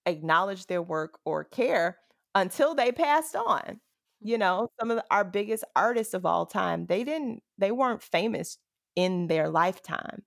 acknowledge 0.05 0.67
their 0.67 0.81
work 0.81 1.19
or 1.25 1.43
care 1.43 1.97
until 2.35 2.73
they 2.73 2.91
passed 2.91 3.35
on. 3.35 3.79
You 4.21 4.37
know, 4.37 4.69
some 4.79 4.91
of 4.91 4.97
the, 4.97 5.05
our 5.09 5.23
biggest 5.23 5.63
artists 5.75 6.13
of 6.13 6.25
all 6.25 6.45
time, 6.45 6.85
they 6.85 7.03
didn't 7.03 7.41
they 7.57 7.71
weren't 7.71 8.03
famous 8.03 8.57
in 8.95 9.27
their 9.27 9.49
lifetime. 9.49 10.23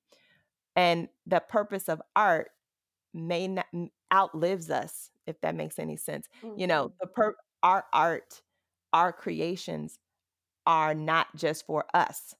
And 0.76 1.08
the 1.26 1.40
purpose 1.40 1.88
of 1.88 2.02
art 2.16 2.50
may 3.12 3.46
not 3.46 3.66
outlives 4.12 4.70
us 4.70 5.10
if 5.26 5.40
that 5.40 5.54
makes 5.54 5.78
any 5.78 5.96
sense. 5.96 6.28
Mm-hmm. 6.44 6.60
You 6.60 6.66
know, 6.66 6.92
the 7.00 7.06
per 7.06 7.34
our 7.62 7.84
art, 7.92 8.42
our 8.92 9.12
creations 9.12 9.98
are 10.66 10.94
not 10.94 11.28
just 11.36 11.66
for 11.66 11.84
us. 11.94 12.34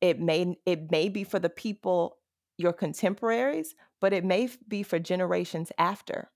It 0.00 0.20
may 0.20 0.56
it 0.66 0.90
may 0.90 1.08
be 1.08 1.24
for 1.24 1.38
the 1.38 1.50
people 1.50 2.18
your 2.58 2.72
contemporaries, 2.72 3.74
but 4.00 4.12
it 4.12 4.24
may 4.24 4.48
be 4.66 4.82
for 4.82 4.98
generations 4.98 5.70
after. 5.78 6.30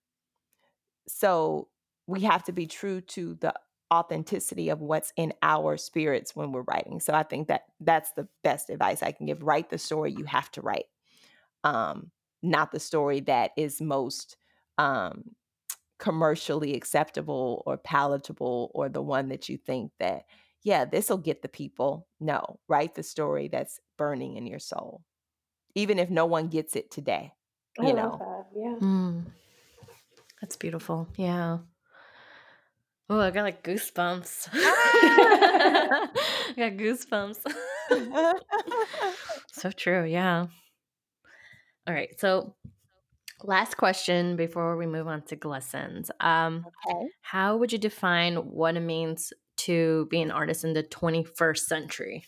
So 1.09 1.69
we 2.07 2.21
have 2.21 2.45
to 2.45 2.53
be 2.53 2.67
true 2.67 3.01
to 3.01 3.35
the 3.37 3.55
authenticity 3.93 4.69
of 4.69 4.81
what's 4.81 5.13
in 5.17 5.33
our 5.43 5.77
spirits 5.77 6.37
when 6.37 6.53
we're 6.53 6.63
writing. 6.63 7.01
So 7.01 7.13
I 7.13 7.23
think 7.23 7.49
that 7.49 7.65
that's 7.81 8.13
the 8.13 8.29
best 8.45 8.71
advice 8.71 9.03
I 9.03 9.13
can 9.13 9.27
give. 9.27 9.43
Write 9.43 9.71
the 9.71 9.79
story 9.79 10.13
you 10.13 10.25
have 10.25 10.51
to 10.53 10.61
write. 10.61 10.87
Um, 11.65 12.11
not 12.43 12.73
the 12.73 12.81
story 12.81 13.21
that 13.21 13.51
is 13.57 13.81
most 13.81 14.37
um, 14.79 15.25
commercially 16.01 16.75
acceptable 16.75 17.63
or 17.67 17.77
palatable 17.77 18.71
or 18.75 18.89
the 18.89 19.03
one 19.03 19.29
that 19.29 19.49
you 19.49 19.59
think 19.59 19.93
that 20.01 20.25
yeah 20.63 20.85
this 20.87 21.11
will 21.11 21.19
get 21.19 21.43
the 21.43 21.49
people 21.49 22.09
no 22.19 22.59
write 22.69 22.95
the 22.95 23.03
story 23.03 23.49
that's 23.49 23.79
burning 23.99 24.37
in 24.37 24.47
your 24.47 24.59
soul 24.59 25.03
even 25.75 25.99
if 25.99 26.09
no 26.09 26.25
one 26.25 26.49
gets 26.49 26.75
it 26.75 26.91
today 26.91 27.33
you 27.79 27.89
I 27.89 27.93
know 27.93 28.17
that. 28.19 28.47
yeah 28.59 28.87
mm. 28.89 29.25
that's 30.41 30.57
beautiful 30.57 31.07
yeah 31.17 31.59
Oh, 33.13 33.19
I 33.19 33.33
got 33.33 33.43
like 33.43 33.65
goosebumps. 33.65 34.51
I 34.55 36.09
got 36.57 36.73
goosebumps. 36.75 37.41
so 39.53 39.73
true, 39.73 40.05
yeah. 40.05 40.47
All 41.89 41.95
right. 41.95 42.19
So, 42.21 42.55
last 43.43 43.77
question 43.77 44.37
before 44.37 44.77
we 44.77 44.87
move 44.87 45.09
on 45.09 45.23
to 45.23 45.35
glistens. 45.35 46.13
Um, 46.21 46.65
okay. 46.87 47.09
How 47.23 47.57
would 47.57 47.73
you 47.73 47.79
define 47.79 48.37
what 48.37 48.77
it 48.77 48.81
means 48.81 49.33
to 49.57 50.07
be 50.09 50.23
an 50.23 50.31
artist 50.31 50.63
in 50.63 50.75
the 50.75 50.85
21st 50.85 51.59
century? 51.59 52.25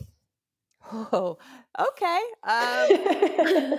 Oh, 0.93 1.39
okay. 1.79 2.21
Um, 2.43 2.43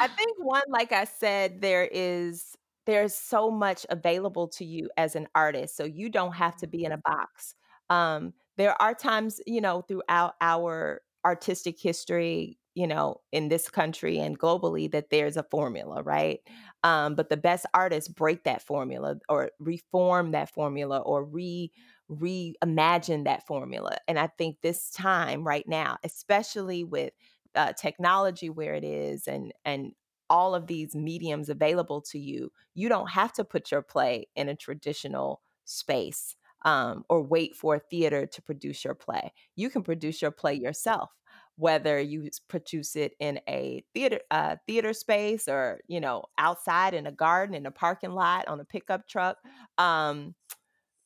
I 0.00 0.08
think 0.08 0.38
one, 0.38 0.64
like 0.68 0.90
I 0.90 1.04
said, 1.04 1.60
there 1.60 1.84
is 1.84 2.56
there's 2.86 3.14
so 3.14 3.50
much 3.50 3.86
available 3.90 4.48
to 4.48 4.64
you 4.64 4.90
as 4.96 5.16
an 5.16 5.28
artist, 5.34 5.76
so 5.76 5.84
you 5.84 6.08
don't 6.10 6.34
have 6.34 6.56
to 6.58 6.66
be 6.66 6.84
in 6.84 6.92
a 6.92 6.98
box. 6.98 7.54
Um, 7.90 8.34
there 8.56 8.80
are 8.80 8.94
times, 8.94 9.40
you 9.46 9.60
know, 9.60 9.82
throughout 9.82 10.34
our 10.40 11.00
artistic 11.24 11.80
history, 11.80 12.58
you 12.74 12.86
know, 12.86 13.20
in 13.32 13.48
this 13.48 13.70
country 13.70 14.18
and 14.18 14.38
globally 14.38 14.90
that 14.90 15.10
there's 15.10 15.36
a 15.36 15.42
formula, 15.50 16.02
right? 16.02 16.40
Um, 16.82 17.14
but 17.14 17.28
the 17.30 17.36
best 17.36 17.66
artists 17.74 18.08
break 18.08 18.44
that 18.44 18.62
formula 18.62 19.16
or 19.28 19.50
reform 19.58 20.32
that 20.32 20.52
formula 20.52 20.98
or 20.98 21.24
re 21.24 21.70
reimagine 22.10 23.24
that 23.24 23.46
formula. 23.46 23.96
And 24.06 24.18
I 24.18 24.26
think 24.26 24.58
this 24.62 24.90
time 24.90 25.46
right 25.46 25.66
now, 25.66 25.96
especially 26.04 26.84
with 26.84 27.12
uh, 27.54 27.72
technology 27.72 28.50
where 28.50 28.74
it 28.74 28.84
is 28.84 29.26
and 29.26 29.52
and 29.64 29.92
all 30.34 30.52
of 30.52 30.66
these 30.66 30.96
mediums 30.96 31.48
available 31.48 32.00
to 32.00 32.18
you, 32.18 32.50
you 32.74 32.88
don't 32.88 33.10
have 33.10 33.32
to 33.34 33.44
put 33.44 33.70
your 33.70 33.82
play 33.82 34.26
in 34.34 34.48
a 34.48 34.56
traditional 34.56 35.40
space 35.64 36.34
um, 36.64 37.04
or 37.08 37.22
wait 37.22 37.54
for 37.54 37.76
a 37.76 37.80
theater 37.90 38.26
to 38.26 38.42
produce 38.42 38.84
your 38.84 38.96
play. 38.96 39.32
You 39.54 39.70
can 39.70 39.84
produce 39.84 40.20
your 40.20 40.32
play 40.32 40.54
yourself 40.54 41.10
whether 41.56 42.00
you 42.00 42.28
produce 42.48 42.96
it 42.96 43.12
in 43.20 43.38
a 43.48 43.84
theater 43.94 44.18
uh, 44.32 44.56
theater 44.66 44.92
space 44.92 45.46
or 45.46 45.78
you 45.86 46.00
know 46.00 46.24
outside 46.36 46.94
in 46.94 47.06
a 47.06 47.12
garden 47.12 47.54
in 47.54 47.64
a 47.64 47.70
parking 47.70 48.10
lot 48.10 48.48
on 48.48 48.58
a 48.58 48.64
pickup 48.64 49.06
truck 49.06 49.36
um, 49.78 50.34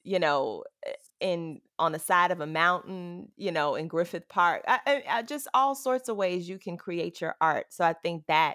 you 0.05 0.19
know 0.19 0.65
eh, 0.87 0.93
in 1.21 1.61
on 1.79 1.93
the 1.93 1.99
side 1.99 2.31
of 2.31 2.41
a 2.41 2.47
mountain 2.47 3.29
you 3.37 3.53
know 3.53 3.75
in 3.75 3.89
griffith 3.89 4.27
park 4.29 4.63
I, 4.67 5.03
I, 5.09 5.23
just 5.23 5.49
all 5.53 5.75
sorts 5.75 6.09
of 6.09 6.17
ways 6.17 6.49
you 6.49 6.59
can 6.59 6.79
create 6.79 7.21
your 7.21 7.35
art 7.41 7.67
so 7.71 7.85
i 7.85 7.93
think 7.93 8.25
that 8.29 8.55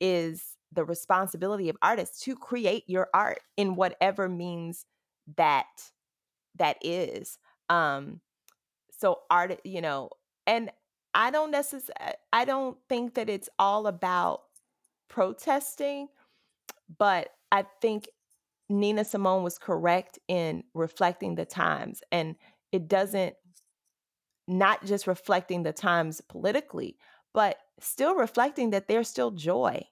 is 0.00 0.56
the 0.72 0.84
responsibility 0.84 1.68
of 1.68 1.76
artists 1.82 2.20
to 2.20 2.34
create 2.34 2.84
your 2.88 3.08
art 3.14 3.40
in 3.56 3.76
whatever 3.76 4.28
means 4.28 4.86
that 5.36 5.66
that 6.56 6.76
is 6.82 7.38
um 7.70 8.20
so 8.90 9.20
art 9.30 9.60
you 9.64 9.80
know 9.80 10.10
and 10.46 10.70
I 11.14 11.30
don't 11.30 11.50
necessarily 11.52 12.14
I 12.32 12.44
don't 12.44 12.76
think 12.88 13.14
that 13.14 13.30
it's 13.30 13.48
all 13.58 13.86
about 13.86 14.42
protesting, 15.08 16.08
but 16.98 17.28
I 17.52 17.64
think 17.80 18.08
Nina 18.68 19.04
Simone 19.04 19.44
was 19.44 19.58
correct 19.58 20.18
in 20.26 20.64
reflecting 20.74 21.36
the 21.36 21.44
times 21.44 22.02
and 22.10 22.34
it 22.72 22.88
doesn't 22.88 23.36
not 24.48 24.84
just 24.84 25.06
reflecting 25.06 25.62
the 25.62 25.72
times 25.72 26.20
politically, 26.20 26.96
but 27.32 27.56
still 27.80 28.14
reflecting 28.14 28.70
that 28.70 28.88
there's 28.88 29.08
still 29.08 29.30
joy 29.30 29.82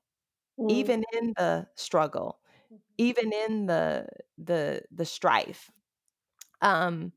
mm. 0.58 0.70
even 0.70 1.04
in 1.12 1.32
the 1.36 1.66
struggle, 1.74 2.38
mm-hmm. 2.72 2.76
even 2.98 3.32
in 3.32 3.66
the 3.66 4.06
the 4.38 4.82
the 4.90 5.04
strife. 5.04 5.70
Um 6.60 7.12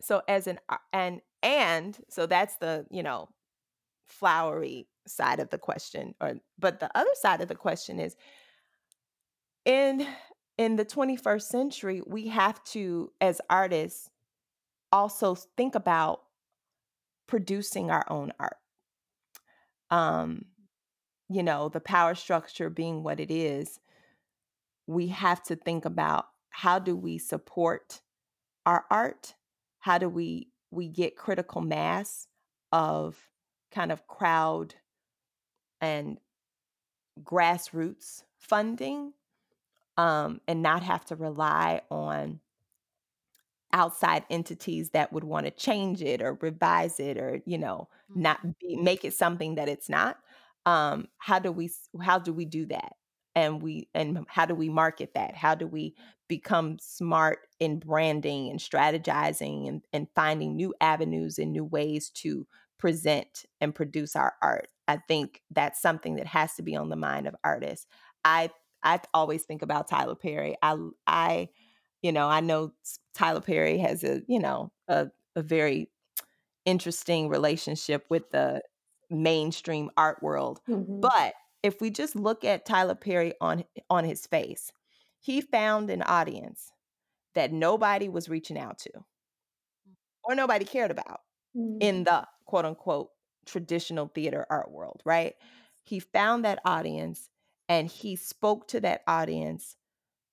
so 0.00 0.22
as 0.28 0.46
an 0.46 0.58
and 0.92 1.20
and 1.42 1.98
so 2.08 2.26
that's 2.26 2.56
the, 2.58 2.86
you 2.90 3.02
know, 3.02 3.28
flowery 4.04 4.86
side 5.06 5.40
of 5.40 5.50
the 5.50 5.58
question 5.58 6.14
or 6.20 6.34
but 6.58 6.78
the 6.78 6.90
other 6.96 7.10
side 7.14 7.40
of 7.40 7.48
the 7.48 7.54
question 7.56 7.98
is 7.98 8.14
in 9.64 10.06
in 10.58 10.76
the 10.76 10.84
21st 10.84 11.42
century 11.42 12.02
we 12.06 12.28
have 12.28 12.62
to 12.62 13.10
as 13.20 13.40
artists 13.50 14.08
also 14.92 15.34
think 15.56 15.74
about 15.74 16.20
producing 17.26 17.90
our 17.90 18.04
own 18.08 18.32
art 18.38 18.58
um 19.92 20.44
you 21.28 21.44
know 21.44 21.68
the 21.68 21.80
power 21.80 22.16
structure 22.16 22.68
being 22.68 23.04
what 23.04 23.20
it 23.20 23.30
is 23.30 23.78
we 24.86 25.08
have 25.08 25.42
to 25.44 25.54
think 25.54 25.84
about 25.84 26.26
how 26.50 26.78
do 26.78 26.94
we 26.94 27.18
support 27.18 28.02
our 28.66 28.84
art? 28.90 29.34
How 29.80 29.98
do 29.98 30.08
we 30.08 30.48
we 30.70 30.88
get 30.88 31.16
critical 31.16 31.60
mass 31.60 32.28
of 32.70 33.18
kind 33.70 33.92
of 33.92 34.06
crowd 34.06 34.74
and 35.80 36.18
grassroots 37.22 38.22
funding 38.38 39.12
um, 39.98 40.40
and 40.48 40.62
not 40.62 40.82
have 40.82 41.04
to 41.06 41.16
rely 41.16 41.82
on 41.90 42.40
outside 43.72 44.24
entities 44.30 44.90
that 44.90 45.12
would 45.12 45.24
want 45.24 45.46
to 45.46 45.50
change 45.50 46.02
it 46.02 46.20
or 46.20 46.38
revise 46.40 47.00
it 47.00 47.16
or 47.16 47.40
you 47.46 47.58
know 47.58 47.88
mm-hmm. 48.10 48.22
not 48.22 48.58
be, 48.58 48.76
make 48.76 49.04
it 49.04 49.14
something 49.14 49.54
that 49.54 49.68
it's 49.68 49.88
not 49.88 50.18
um, 50.66 51.08
how 51.18 51.38
do 51.38 51.50
we 51.50 51.70
how 52.02 52.18
do 52.18 52.32
we 52.32 52.44
do 52.44 52.66
that 52.66 52.92
and 53.34 53.62
we 53.62 53.88
and 53.94 54.24
how 54.28 54.44
do 54.44 54.54
we 54.54 54.68
market 54.68 55.14
that 55.14 55.34
how 55.34 55.54
do 55.54 55.66
we 55.66 55.94
become 56.28 56.78
smart 56.80 57.40
in 57.60 57.78
branding 57.78 58.48
and 58.48 58.58
strategizing 58.58 59.68
and, 59.68 59.82
and 59.92 60.08
finding 60.14 60.56
new 60.56 60.74
avenues 60.80 61.38
and 61.38 61.52
new 61.52 61.64
ways 61.64 62.08
to 62.08 62.46
present 62.78 63.44
and 63.60 63.74
produce 63.74 64.16
our 64.16 64.32
art. 64.42 64.66
I 64.88 64.96
think 65.06 65.42
that's 65.50 65.80
something 65.80 66.16
that 66.16 66.26
has 66.26 66.54
to 66.54 66.62
be 66.62 66.74
on 66.74 66.88
the 66.88 66.96
mind 66.96 67.26
of 67.26 67.36
artists. 67.44 67.86
I 68.24 68.50
I 68.82 69.00
always 69.14 69.44
think 69.44 69.62
about 69.62 69.88
Tyler 69.88 70.16
Perry. 70.16 70.56
I 70.62 70.76
I 71.06 71.48
you 72.02 72.12
know, 72.12 72.28
I 72.28 72.40
know 72.40 72.72
Tyler 73.14 73.40
Perry 73.40 73.78
has 73.78 74.04
a, 74.04 74.22
you 74.26 74.40
know, 74.40 74.72
a, 74.88 75.08
a 75.36 75.42
very 75.42 75.88
interesting 76.64 77.28
relationship 77.28 78.04
with 78.10 78.30
the 78.30 78.62
mainstream 79.10 79.90
art 79.96 80.22
world. 80.22 80.60
Mm-hmm. 80.68 81.00
But 81.00 81.34
if 81.62 81.80
we 81.80 81.90
just 81.90 82.16
look 82.16 82.44
at 82.44 82.66
Tyler 82.66 82.94
Perry 82.94 83.34
on 83.40 83.64
on 83.88 84.04
his 84.04 84.26
face, 84.26 84.72
he 85.20 85.40
found 85.40 85.90
an 85.90 86.02
audience 86.02 86.72
that 87.34 87.52
nobody 87.52 88.08
was 88.08 88.28
reaching 88.28 88.58
out 88.58 88.78
to 88.80 88.90
or 90.24 90.34
nobody 90.34 90.64
cared 90.64 90.90
about 90.90 91.20
mm-hmm. 91.56 91.78
in 91.80 92.04
the 92.04 92.26
quote 92.44 92.64
unquote 92.64 93.10
traditional 93.46 94.08
theater 94.08 94.46
art 94.50 94.70
world, 94.70 95.00
right? 95.04 95.34
He 95.82 96.00
found 96.00 96.44
that 96.44 96.60
audience 96.64 97.28
and 97.68 97.88
he 97.88 98.16
spoke 98.16 98.68
to 98.68 98.80
that 98.80 99.02
audience 99.06 99.76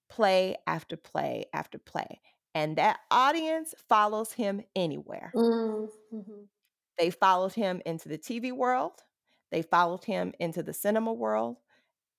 play 0.09 0.55
after 0.67 0.97
play 0.97 1.45
after 1.53 1.77
play. 1.77 2.21
And 2.55 2.77
that 2.77 2.99
audience 3.11 3.75
follows 3.87 4.33
him 4.33 4.61
anywhere. 4.75 5.31
Mm-hmm. 5.35 6.43
They 6.97 7.09
followed 7.09 7.53
him 7.53 7.81
into 7.85 8.09
the 8.09 8.17
TV 8.17 8.51
world. 8.51 9.03
They 9.51 9.61
followed 9.61 10.03
him 10.03 10.33
into 10.39 10.63
the 10.63 10.73
cinema 10.73 11.13
world 11.13 11.57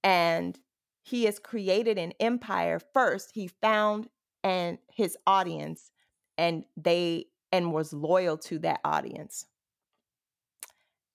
and 0.02 0.58
he 1.02 1.24
has 1.24 1.38
created 1.38 1.98
an 1.98 2.12
empire 2.20 2.80
first. 2.92 3.32
He 3.34 3.48
found 3.48 4.08
and 4.42 4.78
his 4.92 5.16
audience 5.26 5.90
and 6.38 6.64
they 6.76 7.26
and 7.52 7.72
was 7.72 7.92
loyal 7.92 8.38
to 8.38 8.58
that 8.60 8.80
audience 8.84 9.46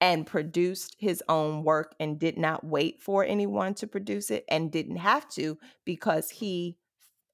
and 0.06 0.28
produced 0.28 0.96
his 1.00 1.24
own 1.30 1.66
work 1.66 1.96
and 2.00 2.20
did 2.20 2.38
not 2.38 2.66
wait 2.66 3.02
for 3.04 3.26
anyone 3.26 3.76
to 3.76 3.88
produce 3.88 4.32
it 4.32 4.46
and 4.50 4.72
didn't 4.72 4.98
have 4.98 5.30
to 5.30 5.60
because 5.86 6.32
he 6.32 6.78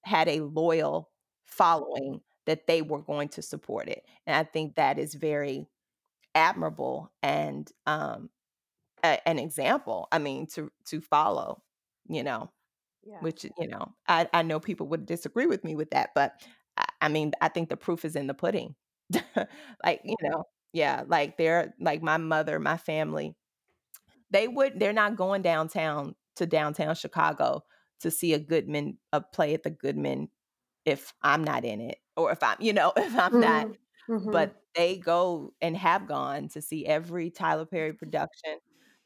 had 0.06 0.28
a 0.30 0.42
loyal 0.42 1.10
following 1.46 2.22
that 2.46 2.68
they 2.68 2.82
were 2.82 3.02
going 3.02 3.30
to 3.30 3.42
support 3.42 3.90
it. 3.90 4.04
And 4.28 4.36
I 4.36 4.44
think 4.44 4.76
that 4.76 5.00
is 5.00 5.16
very 5.16 5.68
admirable 6.36 7.12
and 7.24 7.72
um, 7.88 8.30
a, 9.04 9.28
an 9.28 9.40
example. 9.40 10.08
I 10.12 10.20
mean, 10.20 10.48
to 10.56 10.72
to 10.88 11.02
follow, 11.02 11.64
you 12.08 12.24
know, 12.24 12.52
Yeah. 13.04 13.20
which 13.22 13.46
you 13.58 13.68
know, 13.70 13.94
I 14.08 14.30
I 14.34 14.44
know 14.44 14.60
people 14.60 14.88
would 14.90 15.06
disagree 15.06 15.48
with 15.48 15.64
me 15.64 15.76
with 15.76 15.92
that, 15.92 16.12
but 16.16 16.42
I, 16.78 16.86
I 17.04 17.10
mean, 17.10 17.34
I 17.42 17.50
think 17.50 17.70
the 17.70 17.78
proof 17.78 18.06
is 18.06 18.16
in 18.16 18.28
the 18.28 18.34
pudding. 18.36 18.76
like 19.86 20.02
you 20.06 20.16
know, 20.24 20.46
yeah, 20.74 21.04
like 21.08 21.38
they're 21.38 21.74
like 21.80 22.02
my 22.04 22.18
mother, 22.18 22.60
my 22.60 22.78
family. 22.78 23.36
They 24.30 24.48
would. 24.48 24.80
They're 24.80 24.94
not 24.94 25.16
going 25.16 25.42
downtown 25.42 26.16
to 26.36 26.46
downtown 26.46 26.96
Chicago 26.96 27.64
to 28.00 28.12
see 28.12 28.34
a 28.34 28.40
Goodman 28.40 28.98
a 29.14 29.22
play 29.22 29.54
at 29.54 29.64
the 29.64 29.70
Goodman 29.72 30.30
if 30.86 31.14
I'm 31.24 31.44
not 31.44 31.66
in 31.66 31.82
it 31.82 32.00
or 32.18 32.32
if 32.32 32.44
I'm, 32.44 32.58
you 32.62 32.74
know, 32.74 32.94
if 32.98 33.16
I'm 33.18 33.40
not 33.40 33.68
Mhm. 34.08 34.32
but 34.32 34.64
they 34.76 34.98
go 34.98 35.54
and 35.62 35.78
have 35.78 36.08
gone 36.08 36.50
to 36.50 36.62
see 36.62 36.86
every 36.86 37.32
Tyler 37.32 37.66
Perry 37.66 37.94
production, 37.94 38.60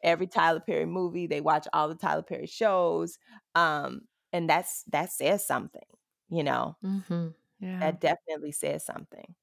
every 0.04 0.28
Tyler 0.28 0.60
Perry 0.62 0.86
movie. 0.86 1.28
They 1.28 1.42
watch 1.42 1.68
all 1.74 1.90
the 1.90 1.96
Tyler 1.96 2.24
Perry 2.24 2.48
shows, 2.48 3.20
um, 3.56 4.04
and 4.34 4.50
that's 4.50 4.84
that 4.92 5.12
says 5.12 5.46
something. 5.48 5.84
You 6.30 6.44
know, 6.44 6.78
Mhm. 6.82 7.36
Yeah. 7.60 7.82
that 7.82 8.00
definitely 8.02 8.52
says 8.52 8.86
something. 8.86 9.36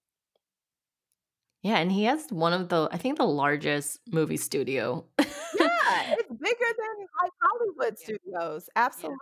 Yeah, 1.63 1.77
and 1.79 1.93
he 1.93 2.05
has 2.05 2.29
one 2.31 2.53
of 2.53 2.69
the 2.69 2.89
I 2.91 2.97
think 2.99 3.19
the 3.19 3.25
largest 3.27 4.01
movie 4.13 4.37
studio. 4.37 5.07
Yeah, 5.53 5.61
it's 6.19 6.31
bigger 6.31 6.73
than 6.79 7.07
like 7.23 7.33
Hollywood 7.43 7.99
Yeah. 8.01 8.09
studios. 8.27 8.71
Absolutely. 8.77 9.19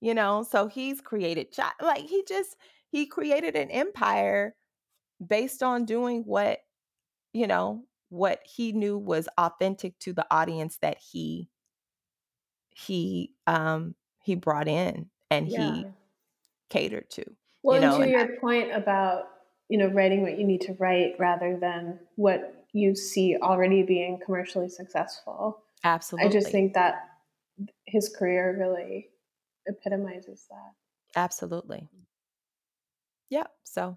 You 0.00 0.14
know, 0.14 0.42
so 0.42 0.66
he's 0.66 1.00
created 1.00 1.56
like 1.80 2.04
he 2.06 2.24
just 2.28 2.56
he 2.90 3.06
created 3.06 3.56
an 3.56 3.70
empire 3.70 4.54
based 5.26 5.62
on 5.62 5.86
doing 5.86 6.22
what 6.24 6.60
you 7.34 7.46
know 7.48 7.86
what 8.10 8.42
he 8.46 8.72
knew 8.72 8.98
was 8.98 9.28
authentic 9.38 9.98
to 10.00 10.12
the 10.14 10.26
audience 10.32 10.78
that 10.78 10.98
he 10.98 11.50
he 12.70 13.32
um 13.46 13.94
he 14.22 14.34
brought 14.34 14.68
in 14.68 15.10
and 15.30 15.46
Yeah. 15.46 15.48
he 15.48 15.88
catered 16.70 17.10
to 17.10 17.24
Well, 17.62 17.78
you 17.78 17.80
know 17.80 17.98
to 17.98 18.08
your 18.08 18.38
point 18.40 18.72
about 18.72 19.35
you 19.68 19.78
know 19.78 19.88
writing 19.88 20.22
what 20.22 20.38
you 20.38 20.44
need 20.46 20.60
to 20.62 20.72
write 20.78 21.14
rather 21.18 21.56
than 21.60 21.98
what 22.16 22.64
you 22.72 22.94
see 22.94 23.36
already 23.40 23.82
being 23.82 24.18
commercially 24.24 24.68
successful. 24.68 25.62
absolutely 25.84 26.28
I 26.28 26.32
just 26.32 26.50
think 26.52 26.74
that 26.74 27.08
his 27.86 28.08
career 28.16 28.56
really 28.58 29.08
epitomizes 29.66 30.46
that. 30.50 31.18
absolutely 31.20 31.88
yep 33.30 33.50
so 33.64 33.96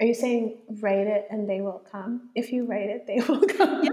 Are 0.00 0.06
you 0.06 0.14
saying 0.14 0.58
write 0.80 1.06
it 1.06 1.26
and 1.30 1.48
they 1.48 1.60
will 1.60 1.80
come? 1.90 2.30
If 2.34 2.50
you 2.50 2.64
write 2.64 2.90
it, 2.90 3.06
they 3.06 3.20
will 3.28 3.46
come. 3.46 3.84
yeah 3.84 3.92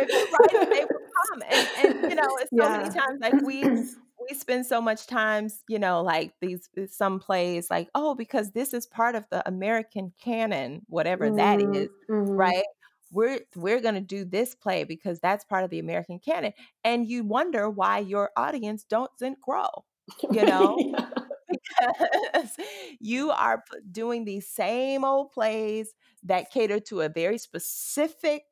if 0.00 0.08
you 0.08 0.26
write 0.32 0.62
it 0.62 0.70
they 0.70 0.84
will 0.84 1.06
come 1.20 1.42
and 1.50 1.68
and 2.02 2.10
you 2.10 2.16
know 2.16 2.36
it's 2.40 2.50
so 2.50 2.68
many 2.70 2.88
times 2.88 3.20
like 3.20 3.34
we 3.42 3.62
we 4.28 4.36
spend 4.36 4.66
so 4.66 4.80
much 4.80 5.06
times 5.06 5.62
you 5.68 5.78
know 5.78 6.02
like 6.02 6.34
these 6.40 6.68
uh, 6.78 6.86
some 6.88 7.18
plays 7.20 7.70
like 7.70 7.88
oh 7.94 8.14
because 8.14 8.52
this 8.52 8.72
is 8.74 8.86
part 8.86 9.14
of 9.14 9.26
the 9.30 9.46
american 9.48 10.12
canon 10.22 10.82
whatever 10.88 11.30
that 11.30 11.60
is 11.72 11.88
Mhm. 12.08 12.36
right 12.36 12.64
we're 13.10 13.40
we're 13.56 13.80
going 13.80 13.94
to 13.94 14.00
do 14.00 14.24
this 14.24 14.54
play 14.54 14.84
because 14.84 15.20
that's 15.20 15.44
part 15.44 15.64
of 15.64 15.70
the 15.70 15.78
american 15.78 16.18
canon 16.18 16.52
and 16.84 17.06
you 17.08 17.24
wonder 17.24 17.68
why 17.70 17.98
your 17.98 18.30
audience 18.36 18.84
doesn't 18.84 19.40
grow 19.40 19.68
you 20.30 20.44
know 20.44 20.82
Yeah. 20.88 21.06
because 21.50 22.56
you 23.00 23.30
are 23.30 23.62
doing 23.90 24.24
these 24.24 24.48
same 24.48 25.04
old 25.04 25.30
plays 25.32 25.94
that 26.22 26.50
cater 26.50 26.80
to 26.80 27.00
a 27.02 27.08
very 27.08 27.38
specific 27.38 28.44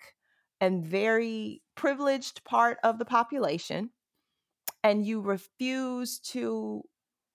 and 0.61 0.85
very 0.85 1.62
privileged 1.75 2.45
part 2.45 2.79
of 2.85 2.99
the 2.99 3.05
population 3.05 3.91
and 4.83 5.05
you 5.07 5.20
refuse 5.20 6.18
to 6.18 6.83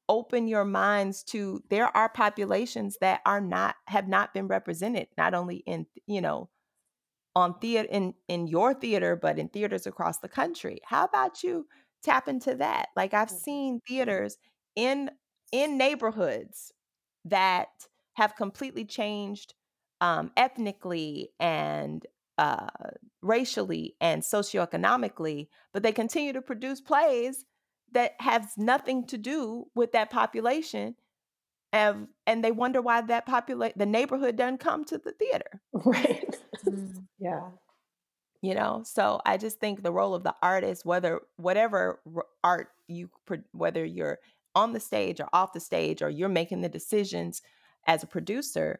open 0.07 0.47
your 0.47 0.65
minds 0.65 1.23
to 1.23 1.63
there 1.69 1.95
are 1.97 2.09
populations 2.09 2.97
that 3.01 3.21
are 3.25 3.41
not 3.41 3.75
have 3.87 4.07
not 4.07 4.33
been 4.33 4.47
represented 4.47 5.07
not 5.17 5.33
only 5.33 5.57
in 5.65 5.85
you 6.07 6.21
know 6.21 6.49
on 7.35 7.57
theater 7.59 7.87
in 7.91 8.13
in 8.27 8.47
your 8.47 8.73
theater 8.73 9.15
but 9.15 9.39
in 9.39 9.49
theaters 9.49 9.87
across 9.87 10.19
the 10.19 10.29
country. 10.29 10.79
How 10.85 11.05
about 11.05 11.43
you 11.43 11.67
tap 12.03 12.27
into 12.27 12.55
that? 12.55 12.89
Like 12.95 13.13
i've 13.13 13.31
seen 13.31 13.81
theaters 13.87 14.37
in 14.75 15.11
in 15.51 15.77
neighborhoods 15.77 16.71
that 17.25 17.69
have 18.13 18.35
completely 18.35 18.85
changed 18.85 19.53
um, 20.01 20.31
ethnically 20.37 21.29
and 21.39 22.05
uh, 22.37 22.67
racially 23.21 23.95
and 24.01 24.21
socioeconomically 24.21 25.47
but 25.73 25.83
they 25.83 25.91
continue 25.91 26.33
to 26.33 26.41
produce 26.41 26.81
plays 26.81 27.45
that 27.91 28.13
has 28.19 28.43
nothing 28.57 29.05
to 29.07 29.17
do 29.17 29.65
with 29.75 29.91
that 29.93 30.09
population 30.09 30.95
and, 31.73 32.07
and 32.27 32.43
they 32.43 32.51
wonder 32.51 32.81
why 32.81 33.01
that 33.01 33.25
populate 33.25 33.77
the 33.77 33.85
neighborhood 33.85 34.35
doesn't 34.35 34.59
come 34.59 34.85
to 34.85 34.97
the 34.97 35.11
theater 35.13 35.61
Right. 35.73 36.35
Mm. 36.65 37.03
Yeah. 37.19 37.49
you 38.41 38.53
know 38.53 38.83
so 38.85 39.21
i 39.25 39.37
just 39.37 39.59
think 39.59 39.81
the 39.81 39.91
role 39.91 40.13
of 40.13 40.23
the 40.23 40.35
artist 40.41 40.85
whether 40.85 41.21
whatever 41.37 42.01
art 42.43 42.69
you 42.87 43.09
whether 43.53 43.83
you're 43.85 44.19
on 44.53 44.73
the 44.73 44.79
stage 44.79 45.19
or 45.19 45.27
off 45.33 45.53
the 45.53 45.59
stage 45.59 46.01
or 46.01 46.09
you're 46.09 46.29
making 46.29 46.61
the 46.61 46.69
decisions 46.69 47.41
as 47.87 48.03
a 48.03 48.07
producer 48.07 48.79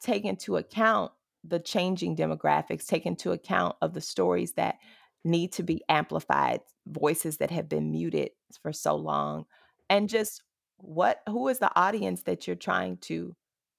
take 0.00 0.24
into 0.24 0.56
account 0.56 1.12
the 1.46 1.60
changing 1.60 2.16
demographics 2.16 2.86
take 2.86 3.06
into 3.06 3.32
account 3.32 3.76
of 3.80 3.94
the 3.94 4.00
stories 4.00 4.52
that 4.52 4.76
need 5.24 5.52
to 5.52 5.62
be 5.62 5.82
amplified 5.88 6.60
voices 6.86 7.38
that 7.38 7.50
have 7.50 7.68
been 7.68 7.90
muted 7.90 8.30
for 8.62 8.72
so 8.72 8.94
long 8.94 9.44
and 9.90 10.08
just 10.08 10.42
what 10.78 11.20
who 11.28 11.48
is 11.48 11.58
the 11.58 11.70
audience 11.78 12.22
that 12.22 12.46
you're 12.46 12.54
trying 12.54 12.96
to 12.98 13.34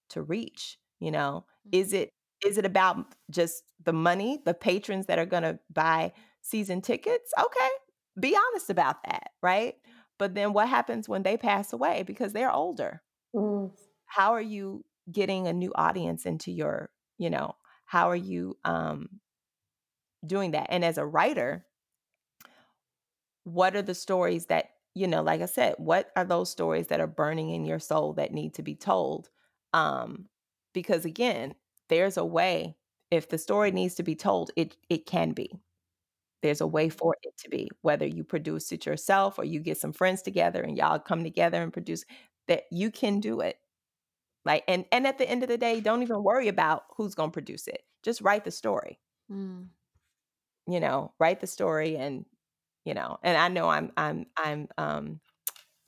to 0.09 0.21
reach 0.21 0.77
you 0.99 1.11
know 1.11 1.45
is 1.71 1.93
it 1.93 2.11
is 2.45 2.57
it 2.57 2.65
about 2.65 2.97
just 3.31 3.63
the 3.83 3.93
money, 3.93 4.39
the 4.45 4.53
patrons 4.53 5.07
that 5.07 5.19
are 5.19 5.25
going 5.25 5.43
to 5.43 5.59
buy 5.71 6.13
season 6.41 6.81
tickets? 6.81 7.33
Okay, 7.39 7.69
be 8.19 8.35
honest 8.35 8.69
about 8.69 9.03
that, 9.03 9.31
right? 9.41 9.75
But 10.19 10.35
then 10.35 10.53
what 10.53 10.69
happens 10.69 11.07
when 11.07 11.23
they 11.23 11.37
pass 11.37 11.73
away 11.73 12.03
because 12.03 12.33
they're 12.33 12.51
older? 12.51 13.01
Mm. 13.35 13.71
How 14.05 14.33
are 14.33 14.41
you 14.41 14.83
getting 15.11 15.47
a 15.47 15.53
new 15.53 15.71
audience 15.75 16.25
into 16.25 16.51
your, 16.51 16.89
you 17.17 17.29
know, 17.29 17.55
how 17.85 18.09
are 18.09 18.15
you 18.15 18.57
um 18.65 19.19
doing 20.25 20.51
that? 20.51 20.67
And 20.69 20.83
as 20.85 20.97
a 20.97 21.05
writer, 21.05 21.65
what 23.43 23.75
are 23.75 23.81
the 23.81 23.95
stories 23.95 24.47
that, 24.47 24.71
you 24.93 25.07
know, 25.07 25.21
like 25.21 25.41
I 25.41 25.45
said, 25.45 25.75
what 25.77 26.11
are 26.15 26.25
those 26.25 26.49
stories 26.51 26.87
that 26.87 26.99
are 26.99 27.07
burning 27.07 27.49
in 27.49 27.65
your 27.65 27.79
soul 27.79 28.13
that 28.13 28.33
need 28.33 28.53
to 28.55 28.63
be 28.63 28.75
told? 28.75 29.29
Um 29.73 30.25
because 30.73 31.05
again, 31.05 31.55
there's 31.89 32.17
a 32.17 32.25
way 32.25 32.75
if 33.11 33.29
the 33.29 33.37
story 33.37 33.71
needs 33.71 33.95
to 33.95 34.03
be 34.03 34.15
told, 34.15 34.51
it 34.55 34.75
it 34.89 35.05
can 35.05 35.31
be. 35.31 35.59
There's 36.43 36.61
a 36.61 36.67
way 36.67 36.89
for 36.89 37.15
it 37.23 37.35
to 37.39 37.49
be, 37.49 37.69
whether 37.81 38.05
you 38.07 38.23
produce 38.23 38.71
it 38.71 38.85
yourself 38.85 39.39
or 39.39 39.45
you 39.45 39.59
get 39.61 39.77
some 39.79 39.93
friends 39.93 40.21
together 40.23 40.61
and 40.63 40.77
y'all 40.77 40.99
come 40.99 41.23
together 41.23 41.61
and 41.63 41.73
produce 41.73 42.05
that 42.47 42.65
you 42.71 42.91
can 42.91 43.19
do 43.21 43.41
it. 43.41 43.57
Like 44.47 44.63
and 44.67 44.85
and 44.91 45.05
at 45.05 45.17
the 45.17 45.29
end 45.29 45.43
of 45.43 45.49
the 45.49 45.57
day, 45.57 45.81
don't 45.81 46.01
even 46.01 46.23
worry 46.23 46.47
about 46.47 46.85
who's 46.95 47.13
going 47.13 47.29
to 47.29 47.33
produce 47.33 47.67
it. 47.67 47.81
Just 48.01 48.21
write 48.21 48.45
the 48.45 48.51
story. 48.51 48.97
Mm. 49.29 49.67
You 50.67 50.79
know, 50.79 51.11
write 51.19 51.41
the 51.41 51.47
story 51.47 51.97
and 51.97 52.25
you 52.85 52.93
know, 52.93 53.19
and 53.21 53.37
I 53.37 53.49
know 53.49 53.67
I'm 53.67 53.91
I'm 53.97 54.25
I'm 54.37 54.69
um 54.77 55.19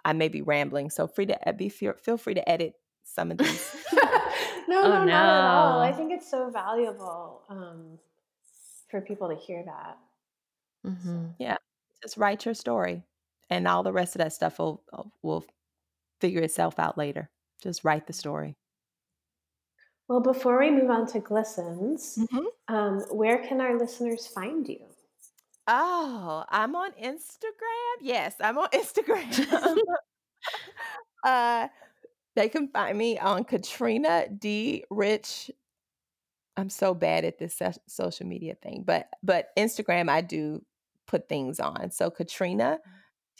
I 0.03 0.11
may 0.13 0.27
be 0.27 0.41
rambling, 0.41 0.89
so 0.89 1.07
free 1.07 1.25
to 1.27 1.37
be 1.57 1.69
feel, 1.69 1.93
free 2.17 2.33
to 2.33 2.49
edit 2.49 2.73
some 3.05 3.31
of 3.31 3.37
these. 3.37 3.75
no, 4.67 4.83
Oh, 4.83 4.89
no, 4.89 5.05
not 5.05 5.09
at 5.09 5.45
all. 5.45 5.79
I 5.79 5.91
think 5.93 6.11
it's 6.11 6.29
so 6.29 6.49
valuable 6.49 7.41
um, 7.49 7.97
for 8.89 9.01
people 9.01 9.29
to 9.29 9.35
hear 9.35 9.63
that. 9.65 9.97
Mm-hmm. 10.85 11.25
Yeah, 11.39 11.57
just 12.01 12.17
write 12.17 12.45
your 12.45 12.53
story, 12.53 13.03
and 13.49 13.67
all 13.67 13.83
the 13.83 13.93
rest 13.93 14.15
of 14.15 14.19
that 14.19 14.33
stuff 14.33 14.59
will 14.59 14.83
will 15.21 15.45
figure 16.19 16.41
itself 16.41 16.79
out 16.79 16.97
later. 16.97 17.29
Just 17.61 17.83
write 17.83 18.07
the 18.07 18.13
story. 18.13 18.55
Well, 20.07 20.21
before 20.21 20.59
we 20.59 20.71
move 20.71 20.89
on 20.89 21.05
to 21.07 21.19
glistens, 21.19 22.17
Mhm. 22.17 22.45
um, 22.67 22.99
where 23.15 23.37
can 23.45 23.61
our 23.61 23.77
listeners 23.77 24.25
find 24.27 24.67
you? 24.67 24.79
Oh, 25.67 26.45
I'm 26.49 26.75
on 26.75 26.91
Instagram? 26.93 27.95
Yes, 28.01 28.35
I'm 28.39 28.57
on 28.57 28.69
Instagram. 28.73 29.29
Uh, 31.23 31.67
they 32.35 32.49
can 32.49 32.69
find 32.69 32.97
me 32.97 33.17
on 33.19 33.43
Katrina 33.43 34.27
D. 34.29 34.85
Rich 34.89 35.51
I'm 36.57 36.69
so 36.69 36.93
bad 36.93 37.23
at 37.25 37.37
this 37.39 37.55
soc 37.55 37.75
social 37.87 38.25
media 38.27 38.55
thing, 38.55 38.83
but 38.85 39.09
but 39.23 39.49
Instagram, 39.57 40.09
I 40.09 40.21
do 40.21 40.65
put 41.07 41.29
things 41.29 41.59
on. 41.59 41.91
So 41.91 42.09
Katrina 42.11 42.79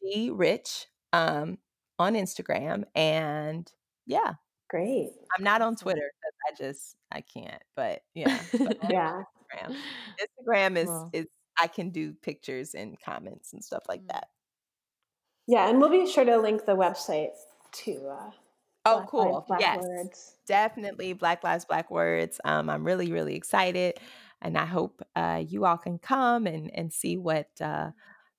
D. 0.01 0.30
Rich, 0.32 0.88
um, 1.13 1.57
on 1.99 2.13
Instagram, 2.15 2.86
and 2.95 3.72
yeah. 4.10 4.34
Great. 4.70 5.12
I'm 5.38 5.43
not 5.43 5.62
on 5.62 5.76
Twitter 5.76 6.12
I 6.47 6.53
just 6.55 6.95
I 7.12 7.22
can't, 7.22 7.62
but 7.76 8.01
yeah, 8.14 8.39
but 8.60 8.78
Yeah. 8.89 9.24
Instagram. 9.53 9.76
Instagram 10.22 10.78
is 10.78 10.88
Well 10.88 11.10
is 11.14 11.26
I 11.62 11.68
can 11.68 11.89
do 11.89 12.14
pictures 12.14 12.76
and 12.76 12.97
comments 13.01 13.53
and 13.53 13.64
stuff 13.64 13.84
like 13.89 14.01
Mm. 14.01 14.07
that. 14.10 14.28
Yeah, 15.47 15.68
and 15.70 15.80
we'll 15.80 15.89
be 15.89 16.05
sure 16.12 16.26
to 16.26 16.38
link 16.38 16.66
the 16.66 16.76
website 16.76 17.32
to, 17.84 18.07
uh, 18.07 18.32
Oh, 18.86 18.95
Black 19.01 19.01
Lives 19.01 19.10
cool. 19.12 19.45
Black 19.47 19.60
Yes. 19.62 19.78
Words. 19.84 20.36
Definitely 20.47 21.14
Black 21.14 21.43
Lives 21.43 21.66
Black 21.66 21.91
Words. 21.91 22.39
Um, 22.45 22.70
I'm 22.70 22.84
really, 22.86 23.12
really 23.12 23.36
excited, 23.36 23.99
and 24.41 24.57
I 24.57 24.66
hope, 24.66 25.01
uh, 25.16 25.43
you 25.45 25.66
all 25.66 25.78
can 25.78 25.97
come 25.99 26.45
and 26.47 26.72
and 26.74 26.93
see 26.93 27.18
what, 27.18 27.49
uh, 27.62 27.91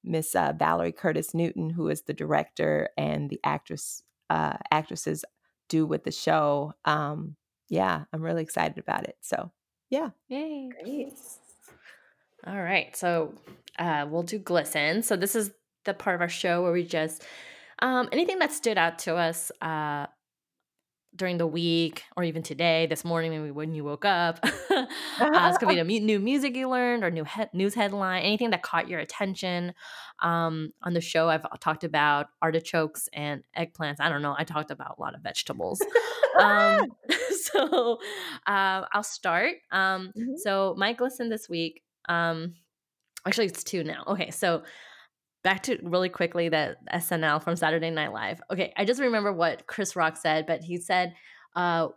Miss, 0.02 0.34
uh, 0.34 0.52
Valerie 0.58 0.92
Curtis 0.92 1.34
Newton, 1.34 1.70
who 1.70 1.88
is 1.88 2.02
the 2.02 2.14
director, 2.14 2.88
and 2.96 3.28
the 3.30 3.40
actress 3.44 4.02
uh, 4.30 4.56
actresses 4.70 5.24
do 5.70 5.86
with 5.86 6.04
the 6.04 6.12
show. 6.12 6.74
Um, 6.84 7.36
yeah, 7.70 8.04
I'm 8.12 8.20
really 8.20 8.42
excited 8.42 8.76
about 8.76 9.04
it. 9.04 9.16
So, 9.22 9.50
yeah. 9.88 10.10
Yay. 10.28 10.68
Great. 10.82 11.14
Alright, 12.46 12.96
so, 12.96 13.32
uh, 13.78 14.06
we'll 14.10 14.22
do 14.22 14.38
glisten. 14.38 15.02
So 15.02 15.16
this 15.16 15.34
is 15.34 15.50
the 15.84 15.94
part 15.94 16.14
of 16.14 16.20
our 16.20 16.28
show 16.28 16.62
where 16.62 16.72
we 16.72 16.84
just 16.84 17.24
um, 17.80 18.08
anything 18.12 18.38
that 18.40 18.52
stood 18.52 18.76
out 18.76 18.98
to 19.00 19.16
us, 19.16 19.50
uh, 19.62 20.06
during 21.16 21.38
the 21.38 21.46
week 21.46 22.04
or 22.16 22.24
even 22.24 22.42
today, 22.42 22.86
this 22.86 23.04
morning, 23.04 23.30
maybe 23.32 23.50
when 23.50 23.74
you 23.74 23.84
woke 23.84 24.04
up. 24.04 24.40
Uh, 25.32 25.46
this 25.46 25.58
could 25.58 25.68
be 25.68 25.76
the 25.76 25.84
mu 25.84 26.00
new 26.00 26.18
music 26.18 26.56
you 26.56 26.68
learned 26.68 27.04
or 27.04 27.10
new 27.10 27.24
he 27.24 27.44
news 27.52 27.74
headline, 27.74 28.22
anything 28.22 28.50
that 28.50 28.62
caught 28.62 28.88
your 28.88 28.98
attention. 28.98 29.72
Um, 30.20 30.72
on 30.82 30.92
the 30.92 31.00
show, 31.00 31.28
I've 31.28 31.46
talked 31.60 31.84
about 31.84 32.28
artichokes 32.42 33.08
and 33.12 33.44
eggplants. 33.56 33.96
I 34.00 34.08
don't 34.08 34.22
know, 34.22 34.34
I 34.36 34.44
talked 34.44 34.70
about 34.72 34.96
a 34.98 35.00
lot 35.00 35.14
of 35.14 35.20
vegetables. 35.22 35.86
Um, 36.38 36.96
so, 37.30 37.98
uh, 38.46 38.86
I'll 38.92 39.02
start. 39.04 39.56
Um, 39.70 40.14
Mhm. 40.14 40.34
so 40.34 40.74
my 40.78 40.92
glisten 40.92 41.28
this 41.28 41.48
week, 41.48 41.82
um 42.08 42.54
actually, 43.26 43.46
it's 43.46 43.64
2 43.64 43.84
now. 43.84 44.04
Okay, 44.08 44.30
so 44.30 44.64
back 45.42 45.62
to 45.64 45.78
really 45.82 46.08
quickly 46.08 46.48
the 46.48 46.76
SNL 46.92 47.42
from 47.42 47.56
Saturday 47.56 47.90
Night 47.90 48.12
Live. 48.12 48.40
Okay, 48.52 48.72
I 48.76 48.84
just 48.84 49.00
remember 49.00 49.32
what 49.32 49.66
Chris 49.66 49.96
Rock 49.96 50.16
said, 50.16 50.46
but 50.46 50.62
he 50.62 50.76
said, 50.78 51.14
uh, 51.56 51.88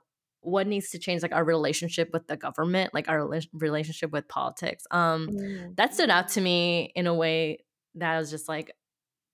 "What 0.42 0.68
needs 0.68 0.90
to 0.92 1.00
change, 1.00 1.22
like, 1.24 1.34
our 1.34 1.44
relationship 1.46 2.10
with 2.14 2.28
the 2.28 2.38
government, 2.38 2.94
like, 2.94 3.10
our 3.10 3.28
relationship 3.54 4.12
with 4.12 4.28
politics." 4.28 4.86
Um, 4.92 5.32
Mm. 5.32 5.76
that 5.78 5.94
stood 5.94 6.10
out 6.10 6.30
to 6.30 6.42
me 6.42 6.92
in 6.96 7.08
a 7.08 7.14
way 7.14 7.66
that 7.96 8.16
I 8.16 8.20
was 8.20 8.30
just 8.32 8.48
like, 8.50 8.72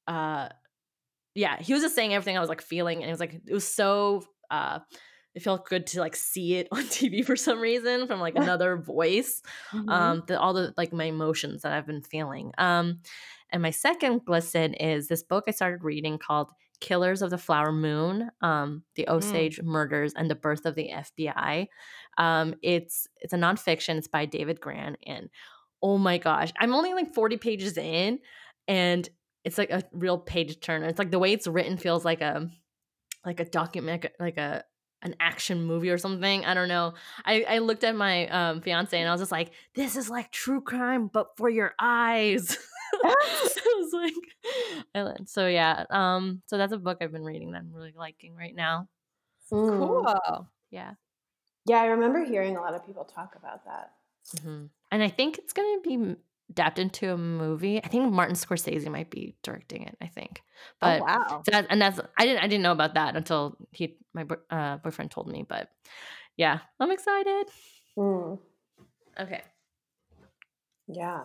uh 0.08 0.50
yeah, 1.36 1.58
he 1.62 1.74
was 1.74 1.84
just 1.84 1.96
saying 1.96 2.14
everything 2.14 2.38
I 2.38 2.42
was, 2.42 2.50
like, 2.50 2.62
feeling, 2.62 3.00
and 3.02 3.10
it 3.10 3.14
was 3.14 3.20
like 3.22 3.36
it 3.48 3.54
was 3.54 3.68
so, 3.68 4.24
uh 4.52 4.80
it 5.36 5.42
felt 5.44 5.68
good 5.68 5.88
to, 5.88 6.00
like, 6.00 6.16
see 6.16 6.56
it 6.56 6.68
on 6.74 6.84
TV 6.84 7.24
for 7.24 7.36
some 7.36 7.60
reason 7.60 8.08
from, 8.08 8.20
like, 8.20 8.36
another 8.38 8.78
voice. 8.78 9.42
Mhm. 9.74 9.90
Um, 9.92 10.24
the 10.28 10.40
all 10.40 10.54
the 10.54 10.74
like, 10.78 10.94
my 10.94 11.06
emotions 11.06 11.62
that 11.64 11.72
I've 11.74 11.88
been 11.88 12.04
feeling. 12.04 12.52
Um, 12.58 13.02
and 13.52 13.62
my 13.62 13.72
second 13.72 14.26
glisten 14.26 14.74
is 14.76 15.08
this 15.08 15.24
book 15.24 15.46
I 15.48 15.52
started 15.52 15.84
reading 15.84 16.18
called 16.20 16.52
Killers 16.82 17.22
of 17.22 17.30
the 17.30 17.38
Flower 17.38 17.72
Moon, 17.72 18.30
um, 18.42 18.84
The 18.96 19.08
Mm. 19.10 19.16
Osage 19.16 19.62
Murders 19.62 20.14
and 20.16 20.30
the 20.30 20.36
Birth 20.36 20.66
of 20.66 20.76
the 20.76 20.90
FBI. 20.92 21.68
Um, 22.18 22.56
it's 22.62 23.08
it's 23.18 23.34
a 23.34 23.38
nonfiction, 23.38 23.98
it's 23.98 24.08
by 24.08 24.26
David 24.26 24.62
Grann, 24.62 24.98
and 25.06 25.30
oh 25.82 25.98
my 25.98 26.18
gosh, 26.18 26.52
I'm 26.58 26.74
only, 26.74 26.94
like, 26.94 27.14
40 27.14 27.38
pages 27.38 27.78
in, 27.78 28.20
and 28.68 29.08
it's 29.44 29.58
like 29.58 29.70
a 29.72 29.84
real 29.94 30.18
page 30.18 30.60
turner. 30.60 30.88
It's 30.88 31.00
like 31.00 31.12
the 31.12 31.20
way 31.20 31.34
it's 31.34 31.48
written 31.48 31.78
feels 31.78 32.06
like 32.06 32.22
a 32.22 32.50
like 33.26 33.40
a 33.40 33.46
document 33.46 34.06
like 34.20 34.38
a 34.38 34.64
an 35.02 35.16
action 35.20 35.64
movie 35.64 35.90
or 35.90 35.98
something. 35.98 36.46
I 36.46 36.54
don't 36.54 36.68
know. 36.70 36.94
I 37.26 37.44
I 37.48 37.58
looked 37.60 37.84
at 37.84 37.96
my, 37.96 38.28
um, 38.28 38.62
fiancé 38.62 38.94
and 38.96 39.08
I 39.08 39.12
was 39.12 39.22
just 39.22 39.32
like, 39.32 39.54
"This 39.76 39.96
is 39.96 40.10
like 40.10 40.32
true 40.32 40.62
crime, 40.62 41.08
but 41.08 41.38
for 41.38 41.50
your 41.50 41.74
eyes." 41.80 42.58
I 43.04 43.16
was 43.78 43.94
like 43.94 44.14
I 44.96 45.16
so 45.26 45.48
yeah, 45.48 45.86
um, 45.90 46.42
so 46.48 46.58
that's 46.58 46.74
a 46.74 46.78
book 46.78 46.98
I've 47.02 47.12
been 47.12 47.24
reading 47.24 47.52
that 47.52 47.60
I'm 47.60 47.74
really 47.74 47.94
liking 47.96 48.36
right 48.36 48.56
now. 48.56 48.90
Mm. 49.52 50.10
Cool. 50.26 50.50
Yeah. 50.72 50.96
Yeah, 51.66 51.78
I 51.82 51.86
remember 51.86 52.26
hearing 52.26 52.58
a 52.58 52.62
lot 52.62 52.74
of 52.74 52.86
people 52.86 53.06
talk 53.06 53.36
about 53.36 53.64
that. 53.64 53.96
Mhm. 54.36 54.70
And 54.92 55.04
I 55.04 55.10
think 55.10 55.38
it's 55.38 55.54
gonna 55.54 55.82
be 55.82 55.94
m 55.96 56.18
adapted 56.50 56.84
into 56.84 57.14
a 57.14 57.18
movie. 57.18 57.84
I 57.84 57.88
think 57.88 58.12
Martin 58.12 58.36
Scorsese 58.36 58.90
might 58.92 59.10
be 59.10 59.36
directing 59.44 59.84
it, 59.84 59.98
I 60.02 60.08
think. 60.08 60.42
Oh, 60.82 60.88
But 60.88 61.02
wow. 61.02 61.42
so 61.46 61.52
that 61.52 61.68
and 61.70 61.82
that's 61.82 62.00
I 62.18 62.26
didn't 62.26 62.44
I 62.44 62.48
didn't 62.48 62.64
know 62.64 62.72
about 62.72 62.96
that 62.96 63.16
until 63.16 63.58
he 63.72 63.98
my 64.14 64.26
uh, 64.50 64.78
boyfriend 64.78 65.12
told 65.12 65.28
me, 65.28 65.46
but 65.48 65.70
yeah, 66.38 66.60
I'm 66.80 66.92
excited. 66.92 67.48
Mm. 67.98 68.40
Okay. 69.20 69.42
Yeah. 70.88 71.24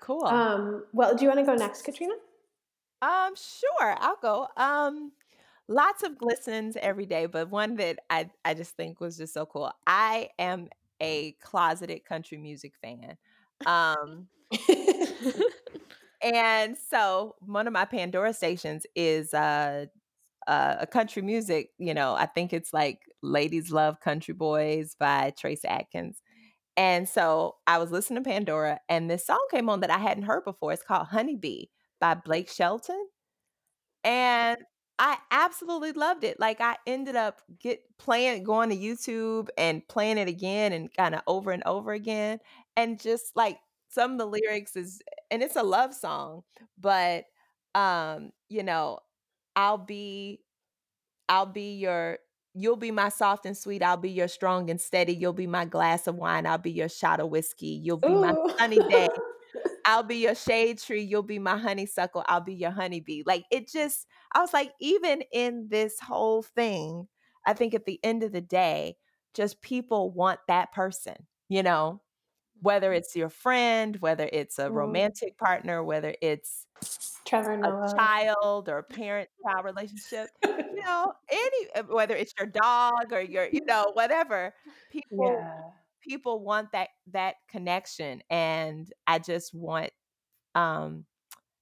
Cool. 0.00 0.24
Um, 0.26 0.84
well, 0.92 1.14
do 1.16 1.22
you 1.22 1.28
wanna 1.28 1.44
go 1.44 1.54
next, 1.54 1.82
Katrina? 1.82 2.14
Um, 3.02 3.34
sure, 3.36 3.96
I'll 3.98 4.18
go. 4.22 4.48
Um, 4.56 5.12
lots 5.68 6.02
of 6.02 6.18
glistens 6.18 6.76
every 6.76 7.06
day, 7.06 7.26
but 7.26 7.50
one 7.50 7.76
that 7.76 7.98
I 8.10 8.30
I 8.44 8.54
just 8.54 8.76
think 8.76 9.00
was 9.00 9.16
just 9.16 9.34
so 9.34 9.46
cool. 9.46 9.72
I 9.86 10.30
am 10.38 10.68
a 11.00 11.32
closeted 11.42 12.04
country 12.04 12.38
music 12.38 12.74
fan. 12.82 13.16
Um 13.64 14.28
and 16.22 16.76
so 16.90 17.34
one 17.40 17.66
of 17.66 17.72
my 17.72 17.84
Pandora 17.84 18.32
stations 18.32 18.86
is, 18.94 19.34
uh, 19.34 19.86
uh, 20.46 20.76
a 20.80 20.86
country 20.86 21.22
music, 21.22 21.70
you 21.78 21.94
know, 21.94 22.14
I 22.14 22.26
think 22.26 22.52
it's 22.52 22.72
like 22.72 23.00
Ladies 23.22 23.70
Love 23.72 24.00
Country 24.00 24.34
Boys 24.34 24.96
by 24.98 25.32
Trace 25.38 25.64
Atkins. 25.64 26.22
And 26.76 27.08
so 27.08 27.56
I 27.66 27.78
was 27.78 27.92
listening 27.92 28.24
to 28.24 28.30
Pandora, 28.30 28.80
and 28.88 29.10
this 29.10 29.26
song 29.26 29.44
came 29.50 29.68
on 29.70 29.80
that 29.80 29.90
I 29.90 29.98
hadn't 29.98 30.24
heard 30.24 30.44
before. 30.44 30.72
It's 30.72 30.82
called 30.84 31.08
Honeybee 31.08 31.66
by 32.00 32.14
Blake 32.14 32.50
Shelton. 32.50 33.08
And 34.04 34.58
I 34.98 35.18
absolutely 35.30 35.92
loved 35.92 36.24
it. 36.24 36.40
Like, 36.40 36.60
I 36.60 36.76
ended 36.86 37.16
up 37.16 37.42
get 37.60 37.82
playing 37.98 38.44
going 38.44 38.70
to 38.70 38.76
YouTube 38.76 39.48
and 39.58 39.86
playing 39.88 40.18
it 40.18 40.28
again 40.28 40.72
and 40.72 40.92
kinda 40.92 41.22
over 41.26 41.50
and 41.50 41.62
over 41.66 41.92
again. 41.92 42.38
And 42.76 43.00
just, 43.00 43.36
like, 43.36 43.58
some 43.88 44.12
of 44.12 44.18
the 44.18 44.26
lyrics 44.26 44.76
is 44.76 45.00
and 45.30 45.42
it's 45.42 45.56
a 45.56 45.62
love 45.62 45.94
song, 45.94 46.42
but, 46.78 47.24
um, 47.74 48.32
you 48.48 48.62
know, 48.62 49.00
I'll 49.56 49.78
be 49.78 50.42
I'll 51.28 51.46
be 51.46 51.74
your 51.76 52.18
you'll 52.54 52.76
be 52.76 52.90
my 52.90 53.08
soft 53.10 53.46
and 53.46 53.56
sweet, 53.56 53.82
I'll 53.82 53.96
be 53.98 54.10
your 54.10 54.28
strong 54.28 54.70
and 54.70 54.80
steady, 54.80 55.12
you'll 55.14 55.32
be 55.34 55.46
my 55.46 55.64
glass 55.66 56.06
of 56.06 56.16
wine, 56.16 56.46
I'll 56.46 56.58
be 56.58 56.72
your 56.72 56.88
shot 56.88 57.20
of 57.20 57.30
whiskey, 57.30 57.68
you'll 57.84 57.98
be 57.98 58.14
my 58.16 58.32
Ooh. 58.34 58.48
sunny 58.60 58.80
day, 58.88 59.08
I'll 59.86 60.02
be 60.04 60.16
your 60.16 60.34
shade 60.34 60.78
tree, 60.80 61.02
you'll 61.02 61.22
be 61.22 61.38
my 61.38 61.56
honeysuckle, 61.58 62.24
I'll 62.28 62.40
be 62.40 62.54
your 62.54 62.72
honeybee. 62.72 63.22
Like, 63.26 63.44
it 63.52 63.68
just 63.68 64.06
I 64.34 64.40
was 64.40 64.52
like, 64.52 64.72
even 64.80 65.22
in 65.32 65.68
this 65.70 66.00
whole 66.00 66.42
thing, 66.42 67.08
I 67.46 67.54
think 67.54 67.74
at 67.74 67.86
the 67.86 68.00
end 68.04 68.22
of 68.24 68.32
the 68.32 68.40
day, 68.40 68.96
just 69.34 69.62
people 69.62 70.10
want 70.12 70.40
that 70.48 70.72
person, 70.72 71.28
you 71.48 71.62
know? 71.62 72.02
Whether 72.66 72.92
it's 72.92 73.14
your 73.16 73.28
friend, 73.30 73.96
whether 74.00 74.28
it's 74.32 74.58
a 74.58 74.70
Mm. 74.70 74.72
romantic 74.72 75.38
partner, 75.38 75.84
whether 75.84 76.16
it's 76.20 76.66
Trevor 77.26 77.56
a 77.64 77.72
Noah. 77.74 77.96
child 77.96 78.68
or 78.68 78.78
a 78.78 78.82
parent-child 78.84 79.64
relationship, 79.64 80.30
you 80.70 80.74
know, 80.84 81.12
any 81.30 81.70
uh, 81.76 81.82
whether 81.84 82.16
it's 82.16 82.32
your 82.38 82.46
dog 82.48 83.12
or 83.12 83.20
your 83.20 83.46
you 83.52 83.60
know, 83.66 83.90
whatever, 83.94 84.54
people 84.90 85.46
Yeah. 85.46 85.72
people 86.02 86.40
want 86.44 86.72
that 86.72 86.90
that 87.12 87.36
connection, 87.48 88.22
and 88.30 88.92
I 89.06 89.18
just 89.20 89.54
want, 89.54 89.90
um 90.54 91.06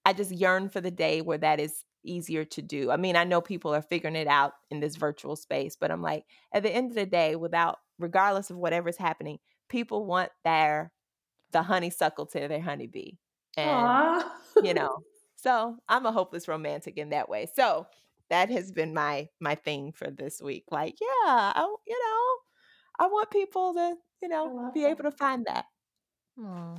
I 0.07 0.13
just 0.15 0.33
yearn 0.33 0.69
for 0.71 0.81
the 0.81 0.91
day 0.91 1.23
where 1.23 1.39
that 1.39 1.61
is 1.61 1.85
easier 2.05 2.45
to 2.47 2.63
do. 2.63 2.91
I 2.91 2.97
mean, 2.99 3.17
I 3.17 3.25
know 3.25 3.41
people 3.43 3.75
are 3.75 3.83
figuring 3.83 4.17
it 4.17 4.29
out 4.29 4.55
in 4.71 4.81
this 4.81 4.97
virtual 4.97 5.37
space, 5.37 5.77
but 5.77 5.91
I'm 5.91 6.03
like, 6.03 6.25
at 6.55 6.63
the 6.65 6.71
end 6.75 6.91
of 6.91 6.97
the 6.97 7.07
day, 7.07 7.37
without 7.37 7.79
regardless 7.99 8.51
of 8.51 8.59
whatever's 8.59 8.97
happening, 8.99 9.39
people 9.75 10.07
want 10.07 10.31
their 10.45 10.93
the 11.51 11.63
honeysuckle 11.63 12.27
to 12.27 12.47
their 12.47 12.61
honeybee. 12.61 13.15
And, 13.57 14.25
you 14.63 14.73
know, 14.73 14.99
so 15.35 15.77
I'm 15.89 16.07
a 16.07 16.13
hopeless 16.13 16.47
romantic 16.47 16.97
in 16.97 17.11
that 17.11 17.29
way. 17.29 17.49
So, 17.53 17.87
that 18.31 18.51
has 18.51 18.73
been 18.73 18.95
my 18.95 19.29
my 19.41 19.57
thing 19.57 19.93
for 19.93 20.11
this 20.11 20.41
week. 20.41 20.65
Like, 20.71 20.95
yeah, 21.01 21.53
I 21.55 21.77
you 21.87 21.99
know, 21.99 23.05
I 23.05 23.09
want 23.09 23.31
people 23.31 23.75
to, 23.75 23.97
you 24.23 24.29
know, 24.29 24.71
be 24.73 24.83
that. 24.83 24.91
able 24.91 25.03
to 25.05 25.11
find 25.11 25.45
that. 25.47 25.67
Aw. 26.41 26.77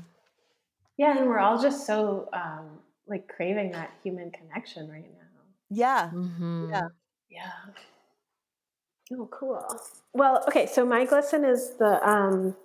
Yeah, 0.98 1.18
and 1.18 1.28
we're 1.28 1.40
all 1.40 1.62
just 1.62 1.86
so 1.86 2.30
um, 2.32 2.80
like 3.08 3.28
craving 3.28 3.72
that 3.74 3.92
human 4.02 4.32
connection 4.32 4.90
right 4.90 5.04
now. 5.04 5.42
Yeah. 5.70 6.12
Mhm. 6.14 6.70
Yeah. 6.70 6.88
Yeah. 7.30 7.52
Oh, 9.14 9.30
cool. 9.32 9.64
Well, 10.14 10.44
okay. 10.48 10.66
So 10.66 10.86
my 10.86 11.06
glisten 11.06 11.44
is 11.44 11.76
the. 11.78 12.02
Um, 12.08 12.56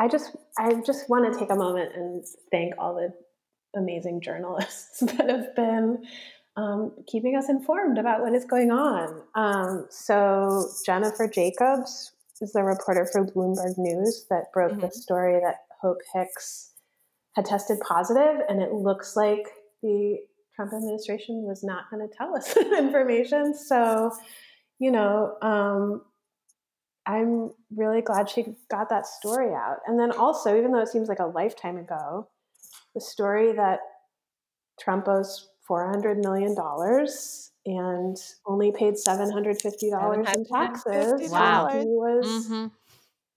I 0.00 0.08
just 0.08 0.36
I 0.58 0.74
just 0.84 1.08
want 1.08 1.32
to 1.32 1.38
take 1.38 1.50
a 1.50 1.54
moment 1.56 1.92
and 1.94 2.24
thank 2.50 2.74
all 2.78 2.94
the 2.94 3.12
amazing 3.78 4.20
journalists 4.20 5.00
that 5.00 5.28
have 5.30 5.54
been 5.54 6.04
um, 6.56 6.92
keeping 7.06 7.36
us 7.36 7.48
informed 7.48 7.98
about 7.98 8.20
what 8.20 8.34
is 8.34 8.44
going 8.44 8.70
on. 8.72 9.22
Um, 9.34 9.86
so 9.90 10.68
Jennifer 10.84 11.28
Jacobs 11.28 12.12
is 12.40 12.52
the 12.52 12.62
reporter 12.64 13.06
for 13.12 13.24
Bloomberg 13.24 13.78
News 13.78 14.26
that 14.30 14.52
broke 14.52 14.80
the 14.80 14.88
Mhm. 14.88 14.92
story 14.92 15.40
that 15.40 15.56
Hope 15.80 15.98
Hicks 16.14 16.72
had 17.36 17.44
tested 17.44 17.78
positive, 17.80 18.40
and 18.48 18.60
it 18.60 18.72
looks 18.72 19.14
like 19.16 19.46
the 19.82 20.18
Trump 20.56 20.72
administration 20.72 21.44
was 21.44 21.62
not 21.62 21.84
going 21.90 22.08
to 22.08 22.12
tell 22.16 22.34
us 22.36 22.52
that 22.54 22.72
information. 22.78 23.54
So, 23.54 24.10
you 24.80 24.90
know, 24.90 25.36
um, 25.42 26.02
I'm 27.08 27.50
really 27.74 28.02
glad 28.02 28.28
she 28.28 28.54
got 28.70 28.90
that 28.90 29.06
story 29.06 29.54
out. 29.54 29.78
And 29.86 29.98
then 29.98 30.12
also, 30.12 30.56
even 30.58 30.72
though 30.72 30.80
it 30.82 30.88
seems 30.88 31.08
like 31.08 31.20
a 31.20 31.24
lifetime 31.26 31.78
ago, 31.78 32.28
the 32.94 33.00
story 33.00 33.52
that 33.52 33.80
Trump 34.78 35.08
owes 35.08 35.48
$400 35.68 36.22
million 36.22 36.54
and 37.66 38.16
only 38.46 38.72
paid 38.72 38.94
$750 38.94 40.34
in 40.34 40.44
taxes 40.44 41.30
Wow. 41.32 41.66
when 41.66 41.80
he 41.80 41.86
was 41.86 42.48
Mhm. 42.48 42.70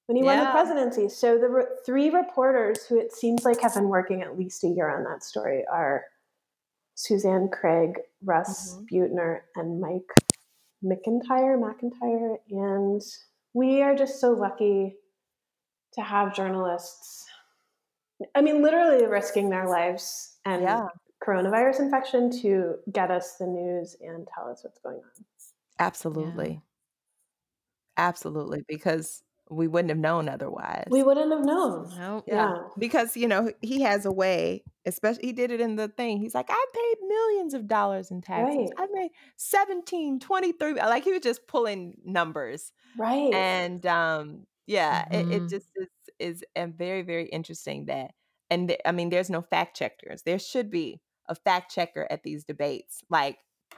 when 0.08 0.16
he 0.18 0.24
won 0.24 0.40
the 0.40 0.52
presidency. 0.52 1.08
So 1.08 1.38
the 1.38 1.48
re- 1.48 1.66
three 1.86 2.10
reporters 2.10 2.86
who 2.86 3.00
it 3.00 3.14
seems 3.14 3.46
like 3.46 3.62
have 3.62 3.74
been 3.74 3.88
working 3.88 4.22
at 4.22 4.38
least 4.38 4.66
a 4.66 4.68
year 4.68 4.90
on 4.90 5.06
that 5.06 5.24
story 5.24 5.66
are 5.68 6.04
Suzanne 6.96 7.48
Craig, 7.50 8.02
Russ 8.22 8.76
Mhm. 8.76 8.88
Buettner, 8.92 9.42
and 9.56 9.80
Mike 9.80 10.12
McIntire, 10.84 11.58
McIntire, 11.58 12.38
and 12.50 13.02
we 13.54 13.82
are 13.82 13.96
just 13.96 14.20
so 14.20 14.32
lucky 14.32 14.98
to 15.94 16.02
have 16.02 16.36
journalists. 16.36 17.26
I 18.36 18.42
mean, 18.42 18.62
literally 18.62 19.06
risking 19.06 19.50
their 19.50 19.68
lives 19.68 20.38
and 20.46 20.62
Yeah. 20.64 20.88
coronavirus 21.24 21.80
infection 21.82 22.30
to 22.42 22.76
get 22.92 23.12
us 23.12 23.38
the 23.38 23.48
news 23.48 23.96
and 24.02 24.28
tell 24.28 24.48
us 24.50 24.64
what's 24.64 24.80
going 24.80 24.98
on. 24.98 25.26
Absolutely. 25.80 26.62
Absolutely. 27.98 28.64
Because 28.68 29.24
we 29.50 29.68
wouldn't 29.68 29.90
have 29.90 29.98
known 29.98 30.30
otherwise. 30.30 30.88
We 30.90 31.04
wouldn't 31.04 31.32
have 31.32 31.44
known. 31.44 31.90
Nope. 31.98 32.24
Yeah. 32.28 32.54
Yeah. 32.56 32.64
Because, 32.78 33.18
you 33.18 33.28
know, 33.28 33.52
he 33.62 33.82
has 33.82 34.06
a 34.06 34.12
way, 34.12 34.64
especially 34.86 35.26
he 35.28 35.34
did 35.34 35.52
it 35.52 35.60
in 35.60 35.76
the 35.76 35.90
thing. 35.90 36.20
He's 36.20 36.34
like, 36.34 36.46
I 36.50 36.66
paid 36.74 37.08
millions 37.08 37.54
of 37.54 37.68
dollars 37.68 38.12
in 38.12 38.22
taxes. 38.22 38.72
Right. 38.78 38.88
I 38.88 38.88
made 38.94 39.12
17, 39.36 40.20
23. 40.22 40.74
Like 40.76 41.04
he 41.04 41.12
was 41.12 41.22
just 41.22 41.48
pulling 41.48 41.98
numbers. 42.06 42.72
Right. 42.98 43.34
And 43.34 43.86
um, 43.86 44.46
yeah, 44.68 45.06
it, 45.12 45.28
it 45.32 45.42
Mhm. 45.44 45.50
just 45.50 45.68
is 45.76 45.88
is 46.20 46.44
uh, 46.56 46.68
very, 46.68 47.02
very 47.02 47.26
interesting 47.28 47.86
that 47.86 48.12
and 48.50 48.68
th- 48.70 48.82
I 48.86 48.92
mean, 48.92 49.10
there's 49.10 49.30
no 49.30 49.42
fact 49.42 49.78
checkers. 49.78 50.24
There 50.24 50.38
should 50.40 50.70
be 50.70 51.02
a 51.28 51.36
fact 51.36 51.74
checker 51.74 52.06
at 52.12 52.24
these 52.24 52.44
debates, 52.44 53.02
like 53.10 53.38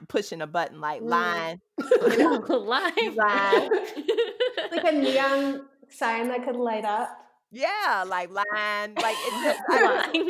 pushing 0.09 0.41
a 0.41 0.47
button 0.47 0.81
like 0.81 1.01
Mm. 1.01 1.09
line. 1.09 1.61
Live. 2.49 3.15
Live. 3.15 3.69
like 4.71 4.83
a 4.85 4.91
neon 4.91 5.65
sign 5.89 6.27
that 6.29 6.43
could 6.45 6.55
light 6.55 6.85
up. 6.85 7.09
Yeah, 7.51 8.03
like 8.07 8.29
line. 8.31 8.95
Like 8.95 9.15
it's 9.19 9.59
Line. 9.69 10.29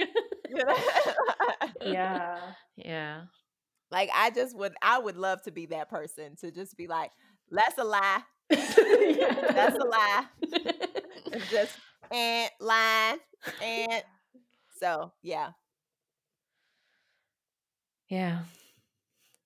you 0.50 0.56
know? 0.56 0.76
Yeah. 1.82 2.40
yeah. 2.76 3.22
Like 3.92 4.10
I 4.14 4.30
just 4.32 4.58
would 4.58 4.74
I 4.82 5.00
would 5.00 5.16
love 5.16 5.42
to 5.44 5.52
be 5.52 5.68
that 5.68 5.90
person 5.90 6.36
to 6.42 6.52
just 6.52 6.76
be 6.76 6.88
like, 6.88 7.12
that's 7.50 7.78
a 7.78 7.84
lie. 7.86 8.22
That's 8.50 9.78
a 9.78 9.86
lie. 9.86 10.26
It's 11.26 11.50
just 11.50 11.78
and 12.12 12.52
line 12.60 13.18
and 13.64 14.04
so 14.80 15.12
yeah. 15.24 15.52
yeah. 18.08 18.40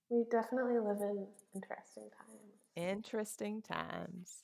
We 0.10 0.26
definitely 0.30 0.80
live 0.80 0.98
in 1.00 1.28
interesting 1.56 2.10
times. 2.18 2.58
Interesting 2.76 3.62
times. 3.62 4.44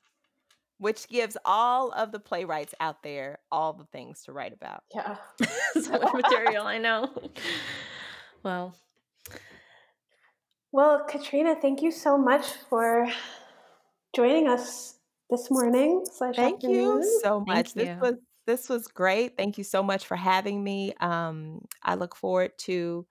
Which 0.77 1.07
gives 1.09 1.37
all 1.43 1.91
of 1.91 2.11
the 2.11 2.19
playwrights 2.19 2.73
out 2.79 3.03
there 3.03 3.39
all 3.51 3.73
the 3.73 3.85
things 3.85 4.23
to 4.23 4.31
write 4.31 4.53
about. 4.53 4.83
Yeah. 4.93 5.17
so 5.81 5.91
much 5.91 6.13
material, 6.13 6.65
I 6.65 6.77
know. 6.77 7.09
Well, 8.41 8.75
Well, 10.71 11.05
Katrina, 11.07 11.55
thank 11.55 11.81
you 11.81 11.91
so 11.91 12.17
much 12.17 12.47
for 12.69 13.07
joining 14.13 14.47
us 14.47 14.99
this 15.29 15.49
morning 15.49 16.05
slash 16.11 16.35
Thank 16.35 16.63
you 16.63 16.97
afternoon. 16.99 17.19
so 17.21 17.43
Thank 17.45 17.47
much. 17.47 17.73
This 17.73 17.87
you. 17.89 17.97
was 18.01 18.13
this 18.45 18.69
was 18.69 18.87
great. 18.87 19.37
Thank 19.37 19.57
you 19.57 19.63
so 19.63 19.81
much 19.81 20.05
for 20.05 20.15
having 20.17 20.63
me. 20.63 20.93
Um, 20.99 21.65
I 21.81 21.95
look 21.95 22.15
forward 22.15 22.51
to 22.59 23.05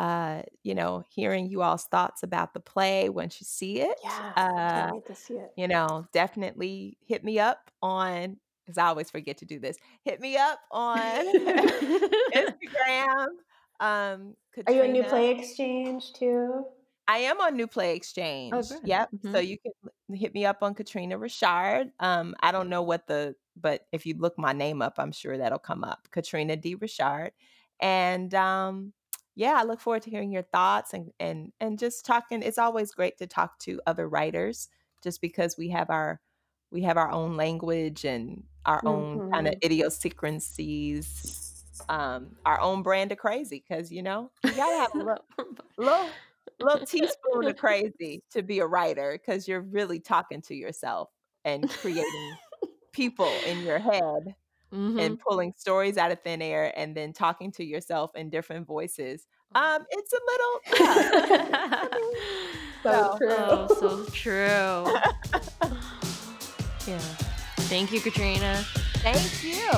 uh, 0.00 0.42
you 0.64 0.74
know, 0.74 1.04
hearing 1.08 1.46
you 1.48 1.62
all's 1.62 1.84
thoughts 1.84 2.24
about 2.24 2.52
the 2.52 2.58
play 2.60 3.08
once 3.08 3.40
you 3.40 3.44
see 3.44 3.80
it. 3.80 3.96
Yeah. 4.02 4.32
Uh, 4.36 4.50
can't 4.50 4.92
wait 4.94 5.06
to 5.06 5.14
see 5.14 5.34
it. 5.34 5.52
you 5.56 5.68
know, 5.68 6.04
definitely 6.12 6.98
hit 7.06 7.22
me 7.24 7.38
up 7.38 7.70
on 7.80 8.38
because 8.64 8.76
I 8.76 8.86
always 8.86 9.08
forget 9.10 9.38
to 9.38 9.44
do 9.44 9.60
this. 9.60 9.76
Hit 10.04 10.20
me 10.20 10.36
up 10.36 10.58
on 10.72 10.98
Instagram. 12.34 13.26
Um, 13.80 14.34
Are 14.66 14.72
you 14.72 14.82
a 14.82 14.88
new 14.88 15.04
play 15.04 15.30
exchange 15.30 16.12
too? 16.12 16.64
I 17.06 17.18
am 17.18 17.38
on 17.40 17.54
New 17.54 17.66
Play 17.66 17.94
Exchange. 17.94 18.68
good. 18.70 18.80
Yep. 18.82 19.10
So 19.24 19.28
Mhm. 19.34 19.46
you 19.46 19.58
can 19.58 19.72
l- 19.84 19.90
hit 20.12 20.34
me 20.34 20.44
up 20.44 20.62
on 20.62 20.74
Katrina 20.74 21.18
Richard. 21.18 21.90
Um, 22.00 22.34
I 22.40 22.52
don't 22.52 22.68
know 22.68 22.82
what 22.82 23.06
the, 23.06 23.34
but 23.56 23.86
if 23.92 24.06
you 24.06 24.16
look 24.18 24.38
my 24.38 24.52
name 24.52 24.82
up, 24.82 24.94
I'm 24.98 25.12
sure 25.12 25.38
that'll 25.38 25.58
come 25.58 25.84
up. 25.84 26.08
Katrina 26.10 26.56
D. 26.56 26.74
Richard. 26.74 27.32
And 27.80 28.34
um, 28.34 28.92
yeah, 29.34 29.54
I 29.56 29.64
look 29.64 29.80
forward 29.80 30.02
to 30.02 30.10
hearing 30.10 30.30
your 30.30 30.42
thoughts 30.42 30.94
and 30.94 31.10
and 31.18 31.52
and 31.60 31.78
just 31.78 32.06
talking. 32.06 32.42
It's 32.42 32.58
always 32.58 32.92
great 32.92 33.18
to 33.18 33.26
talk 33.26 33.58
to 33.60 33.80
other 33.86 34.08
writers, 34.08 34.68
just 35.02 35.20
because 35.20 35.58
we 35.58 35.70
have 35.70 35.90
our 35.90 36.20
we 36.70 36.82
have 36.82 36.96
our 36.96 37.10
own 37.10 37.36
language 37.36 38.04
and 38.04 38.44
our 38.64 38.80
own 38.86 39.30
kind 39.32 39.48
of 39.48 39.54
idiosyncrasies, 39.62 41.64
um, 41.88 42.36
our 42.46 42.60
own 42.60 42.82
brand 42.82 43.12
of 43.12 43.18
crazy. 43.18 43.64
Because 43.68 43.90
you 43.90 44.02
know 44.02 44.30
you 44.44 44.52
gotta 44.52 44.76
have 44.76 44.94
a 44.94 44.98
little 44.98 45.24
little 45.76 46.08
little 46.60 46.86
teaspoon 46.86 47.46
of 47.46 47.56
crazy 47.56 48.22
to 48.32 48.42
be 48.42 48.58
a 48.60 48.66
writer 48.66 49.12
because 49.20 49.46
you're 49.48 49.62
really 49.62 50.00
talking 50.00 50.40
to 50.42 50.54
yourself 50.54 51.10
and 51.44 51.68
creating 51.70 52.34
people 52.92 53.30
in 53.46 53.60
your 53.60 53.78
head 53.78 54.34
Mhm. 54.72 55.00
and 55.00 55.18
pulling 55.20 55.52
stories 55.56 55.96
out 55.96 56.10
of 56.10 56.20
thin 56.22 56.42
air 56.42 56.72
and 56.76 56.96
then 56.96 57.12
talking 57.12 57.52
to 57.52 57.64
yourself 57.64 58.10
in 58.16 58.28
different 58.30 58.66
voices. 58.66 59.26
Um, 59.54 59.84
it's 59.90 60.12
a 60.12 60.20
little 60.26 60.60
yeah. 61.50 61.88
So 62.82 62.90
So- 62.92 63.18
true. 63.18 63.36
Oh, 63.38 63.66
so 63.80 64.04
true. 64.12 65.70
yeah. 66.92 66.98
Thank 67.68 67.92
you, 67.92 68.00
Katrina. 68.00 68.64
Thank 69.02 69.44
you. 69.44 69.70